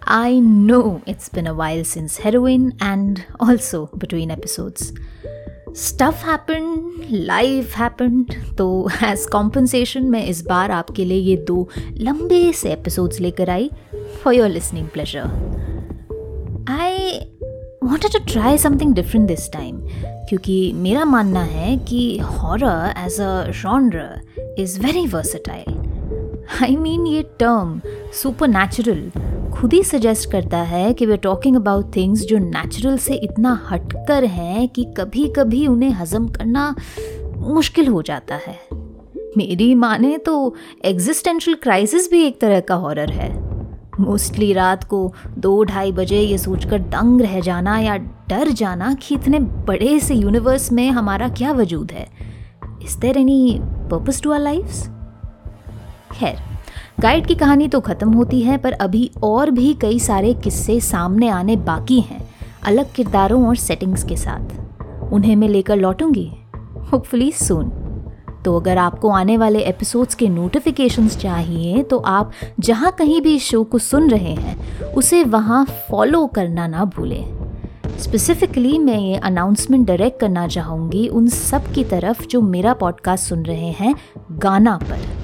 I 0.08 0.41
know 0.41 1.02
it's 1.08 1.30
been 1.36 1.46
a 1.46 1.52
while 1.52 1.84
since 1.84 2.20
heroin 2.24 2.72
and 2.84 3.20
also 3.41 3.89
between 3.98 4.32
episodes 4.32 4.94
stuff 5.76 6.26
happen 6.26 6.91
life 7.12 7.78
happen 7.78 8.24
तो 8.58 8.89
एज 9.04 9.26
कॉम्पनसेशन 9.26 10.06
मैं 10.06 10.26
इस 10.26 10.46
बार 10.46 10.72
आपके 10.72 11.06
लिए 11.06 11.18
ये 11.18 11.36
दो 11.38 11.70
लंबे 11.98 12.52
से 12.54 12.72
एपिसोड्स 12.72 13.20
लेकर 13.20 13.50
आई 13.50 13.70
for 14.24 14.34
your 14.34 14.50
listening 14.50 14.88
pleasure 14.88 15.20
I 16.70 17.20
wanted 17.84 18.12
to 18.12 18.34
try 18.34 18.58
something 18.58 18.94
different 18.94 19.28
this 19.28 19.52
time 19.54 19.88
क्योंकि 20.34 20.74
मेरा 20.76 21.06
मानना 21.06 21.40
है 21.40 21.78
कि 21.78 22.18
horror 22.18 22.94
as 22.98 23.22
a 23.22 23.52
genre 23.52 24.56
is 24.60 24.80
very 24.80 25.08
versatile 25.08 25.76
I 26.64 26.76
mean 26.76 27.08
ये 27.08 27.24
टर्म 27.24 27.82
सुपर 28.14 28.48
नेचुरल 28.48 29.12
खुद 29.52 29.74
ही 29.74 29.84
सजेस्ट 29.84 30.32
करता 30.32 30.58
है 30.58 30.94
कि 30.94 31.06
वे 31.06 31.18
टॉकिंग 31.18 31.56
अबाउट 31.56 31.96
थिंग्स 31.96 32.22
जो 32.22 32.38
नेचुरल 32.38 32.98
से 32.98 33.14
इतना 33.14 33.68
हटकर 33.70 34.24
हैं 34.24 34.68
कि 34.68 34.84
कभी 34.98 35.28
कभी 35.28 35.68
उन्हें 35.68 35.90
हजम 35.90 36.28
करना 36.28 36.76
मुश्किल 37.38 37.88
हो 37.88 38.02
जाता 38.02 38.36
है। 38.36 38.60
मेरी 39.38 39.76
माने 39.76 40.18
तो 40.18 40.56
एग्जिस्टेंशियल 40.86 41.58
क्राइसिस 41.64 42.12
भी 42.12 42.24
एक 42.24 42.42
तरह 42.42 42.60
का 42.60 42.76
हॉरर 42.76 43.10
है। 43.10 43.53
मोस्टली 44.00 44.52
रात 44.54 44.84
को 44.84 45.14
दो 45.38 45.64
ढाई 45.64 45.91
बजे 45.91 46.20
ये 46.20 46.38
सोचकर 46.38 46.80
दंग 46.91 47.22
रह 47.22 47.39
जाना 47.39 47.78
या 47.80 47.98
डर 48.30 48.50
जाना 48.52 48.94
कि 48.94 49.16
इतने 49.16 49.39
बड़े 49.39 50.00
से 50.00 50.16
यूनिवर्स 50.16 50.72
में 50.72 50.89
हमारा 50.91 51.28
क्या 51.30 51.52
वजूद 51.52 51.91
है। 51.91 52.08
Is 52.84 52.98
there 53.00 53.18
any 53.18 53.60
purpose 53.91 54.22
to 54.22 54.32
our 54.32 54.39
life 54.39 54.72
खैर 56.12 56.38
गाइड 57.00 57.28
की 57.28 57.36
कहानी 57.36 57.68
तो 57.68 57.80
ख़त्म 57.82 58.12
होती 58.14 58.41
है, 58.41 58.58
पर 58.58 58.72
अभी 58.72 59.10
और 59.24 59.52
भी 59.52 59.74
कई 59.74 60.00
सारे 60.00 60.34
किस्से 60.34 60.80
सामने 60.80 61.30
आने 61.30 61.56
बाकी 61.66 62.00
हैं, 62.02 62.22
अलग 62.64 62.94
किरदारों 62.94 63.46
और 63.48 63.56
सेटिंग्स 63.56 64.04
के 64.04 64.18
साथ। 64.18 65.12
उन्हें 65.14 65.36
मैं 65.36 65.48
लेकर 65.50 65.78
लौटूँगी 65.78 66.32
होपफुली 66.91 67.32
सुन 67.34 67.72
तो 68.46 68.60
अगर 68.60 68.78
आपको 68.78 69.10
आने 69.10 69.38
वाले 69.38 69.60
एपिसोड्स 69.60 70.16
के 70.16 70.30
नोटिफिकेशंस 70.30 71.18
चाहिए 71.18 71.84
तो 71.84 71.98
आप 71.98 72.32
जहाँ 72.60 72.91
कहीं 72.91 73.22
भी 73.22 73.36
इस 73.36 73.44
शो 73.44 73.64
को 73.64 73.78
सुन 73.78 74.10
रहे 74.10 74.34
हैं, 74.34 74.84
उसे 74.94 75.24
वहाँ 75.24 75.66
फॉलो 75.89 76.26
करना 76.28 76.68
ना 76.68 76.86
भूलें। 76.86 77.44
स्पेसिफिकली 78.00 78.80
मैं 78.80 79.00
ये 79.00 79.16
अनाउंसमेंट 79.16 79.88
डायरेक्ट 79.88 80.20
करना 80.20 80.48
चाहूँगी 80.48 81.07
उन 81.07 81.28
सब 81.28 81.72
की 81.74 81.84
तरफ़ 81.84 82.26
जो 82.28 82.41
मेरा 82.41 82.74
पॉडकास्ट 82.74 83.30
सुन 83.30 83.44
रहे 83.44 83.72
हैं, 83.72 83.95
गाना 84.32 84.78
पर। 84.84 85.24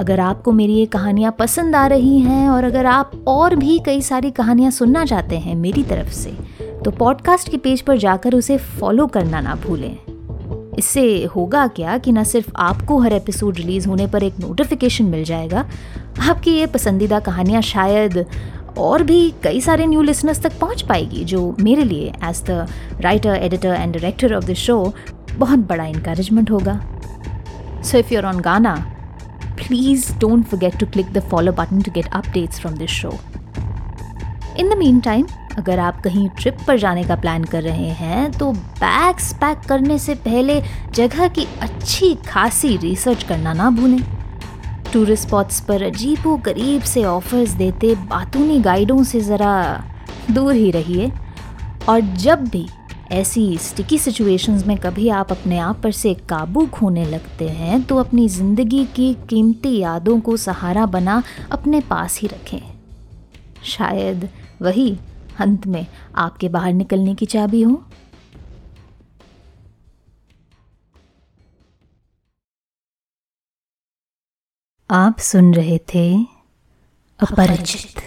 अगर 0.00 0.20
आपको 0.20 0.52
मेरी 0.52 0.72
ये 0.72 0.86
कहानियाँ 0.86 1.36
पसंद 1.38 1.76
आ 1.76 1.86
रही 1.86 2.18
हैं 2.18 2.48
और 2.48 2.64
अगर 2.64 2.86
आप 2.86 3.10
और 3.28 3.56
भी 3.56 3.78
कई 3.78 4.00
सारी 4.00 4.30
कहानियाँ 4.30 4.70
सुनना 4.70 5.04
चाहते 5.04 5.38
हैं 5.38 5.56
मेरी 5.56 5.82
तरफ़ 5.82 6.12
से 6.12 6.36
तो 6.84 6.90
पॉडकास्ट 6.90 7.48
के 7.48 7.56
पेज 7.56 7.80
पर 7.80 7.98
जाकर 7.98 8.34
उसे 8.34 8.56
फॉलो 8.56 9.06
करना 9.06 9.40
ना 9.40 9.54
भूलें। 9.54 9.96
इससे 10.78 11.02
होगा 11.26 11.66
क्या 11.68 11.96
कि 11.98 12.12
न 12.12 12.24
सिर्फ़ 12.24 12.50
आपको 12.58 12.98
हर 12.98 13.12
एपिसोड 13.12 13.56
रिलीज़ 13.56 13.88
होने 13.88 14.06
पर 14.06 14.22
एक 14.22 14.38
नोटिफिकेशन 14.40 15.04
मिल 15.04 15.24
जाएगा, 15.24 15.64
आपकी 16.20 16.50
ये 16.50 16.66
पसंदीदा 16.66 17.20
कहानियाँ 17.20 17.62
शायद 17.62 18.24
और 18.78 19.02
भी 19.02 19.32
कई 19.42 19.60
सारे 19.60 19.86
न्यू 19.86 20.02
लिसनर्स 20.02 20.42
तक 20.42 20.58
पहुँच 20.60 20.82
पाएगी, 20.82 21.24
जो 21.24 21.56
मेरे 21.60 21.84
लिए 21.84 22.12
as 22.24 22.42
the 22.50 22.66
writer 23.00 23.34
editor 23.34 23.74
and 23.74 23.92
director 23.92 24.34
of 24.34 24.44
the 24.44 24.54
show 24.56 24.92
बहुत 25.34 25.58
बड़ा 25.68 25.86
इंकरेजमेंट 25.86 26.50
होगा। 26.50 26.80
So 27.82 27.98
if 27.98 28.14
you're 28.14 28.26
on 28.26 28.40
Gaana 28.40 28.74
please 29.58 30.12
don't 30.18 30.44
forget 30.46 30.78
to 30.80 30.86
click 30.86 31.12
the 31.12 31.20
follow 31.30 31.52
button 31.52 31.82
to 31.82 31.92
get 31.92 32.06
updates 32.14 32.60
from 32.60 32.74
this 32.74 32.90
show 32.90 33.12
in 34.58 34.70
the 34.70 34.76
meantime 35.00 35.26
अगर 35.58 35.78
आप 35.78 36.00
कहीं 36.02 36.28
trip 36.38 36.58
पर 36.66 36.78
जाने 36.78 37.04
का 37.04 37.16
plan 37.16 37.44
कर 37.44 37.62
रहे 37.62 37.88
हैं 37.96 38.30
तो 38.32 38.52
बैग्स 38.52 39.32
पैक 39.34 39.58
करने 39.68 39.98
से 39.98 40.14
पहले 40.20 40.60
जगह 40.94 41.28
की 41.28 41.46
अच्छी 41.60 42.14
खासी 42.26 42.76
रिसर्च 42.76 43.22
करना 43.22 43.52
ना 43.52 43.70
भूलें। 43.70 44.02
टूरिस्ट 44.92 45.26
स्पॉट्स 45.26 45.60
पर 45.60 45.82
अजीबो 45.82 46.36
गरीब 46.36 46.82
से 46.82 47.04
ऑफर्स 47.04 47.50
देते 47.54 47.94
बातूनी 47.94 48.58
गाइडों 48.60 49.02
से 49.04 49.20
ज़रा 49.20 49.52
दूर 50.30 50.54
ही 50.54 50.70
रहिए। 50.70 51.10
और 51.88 52.00
जब 52.00 52.44
भी 52.48 52.66
ऐसी 53.12 53.56
स्टिकी 53.58 53.98
सिचुएशंस 53.98 54.66
में 54.66 54.76
कभी 54.78 55.08
आप 55.08 55.30
अपने 55.32 55.58
आप 55.58 55.80
पर 55.82 55.92
से 55.92 56.14
काबू 56.28 56.66
खोने 56.66 57.04
लगते 57.04 57.48
हैं 57.48 57.82
तो 57.82 57.96
अपनी 57.96 58.28
ज़िंदगी 58.28 58.84
की 58.96 59.12
कीमती 59.28 59.76
यादों 59.78 60.18
को 60.20 60.36
सहारा 60.36 60.86
बना 60.86 61.22
अपने 61.52 61.80
पास 61.80 62.18
ही 62.20 62.28
रखें। 62.28 62.60
शायद 63.66 64.28
वही 64.62 64.96
अंत 65.40 65.66
में 65.66 65.86
आपके 66.16 66.48
बाहर 66.48 66.72
निकलने 66.72 67.14
की 67.14 67.26
चाबी 67.26 67.62
हो। 67.62 67.82
आप 74.90 75.18
सुन 75.18 75.52
रहे 75.54 75.78
थे 75.94 76.06
अपरिचित। 77.20 78.02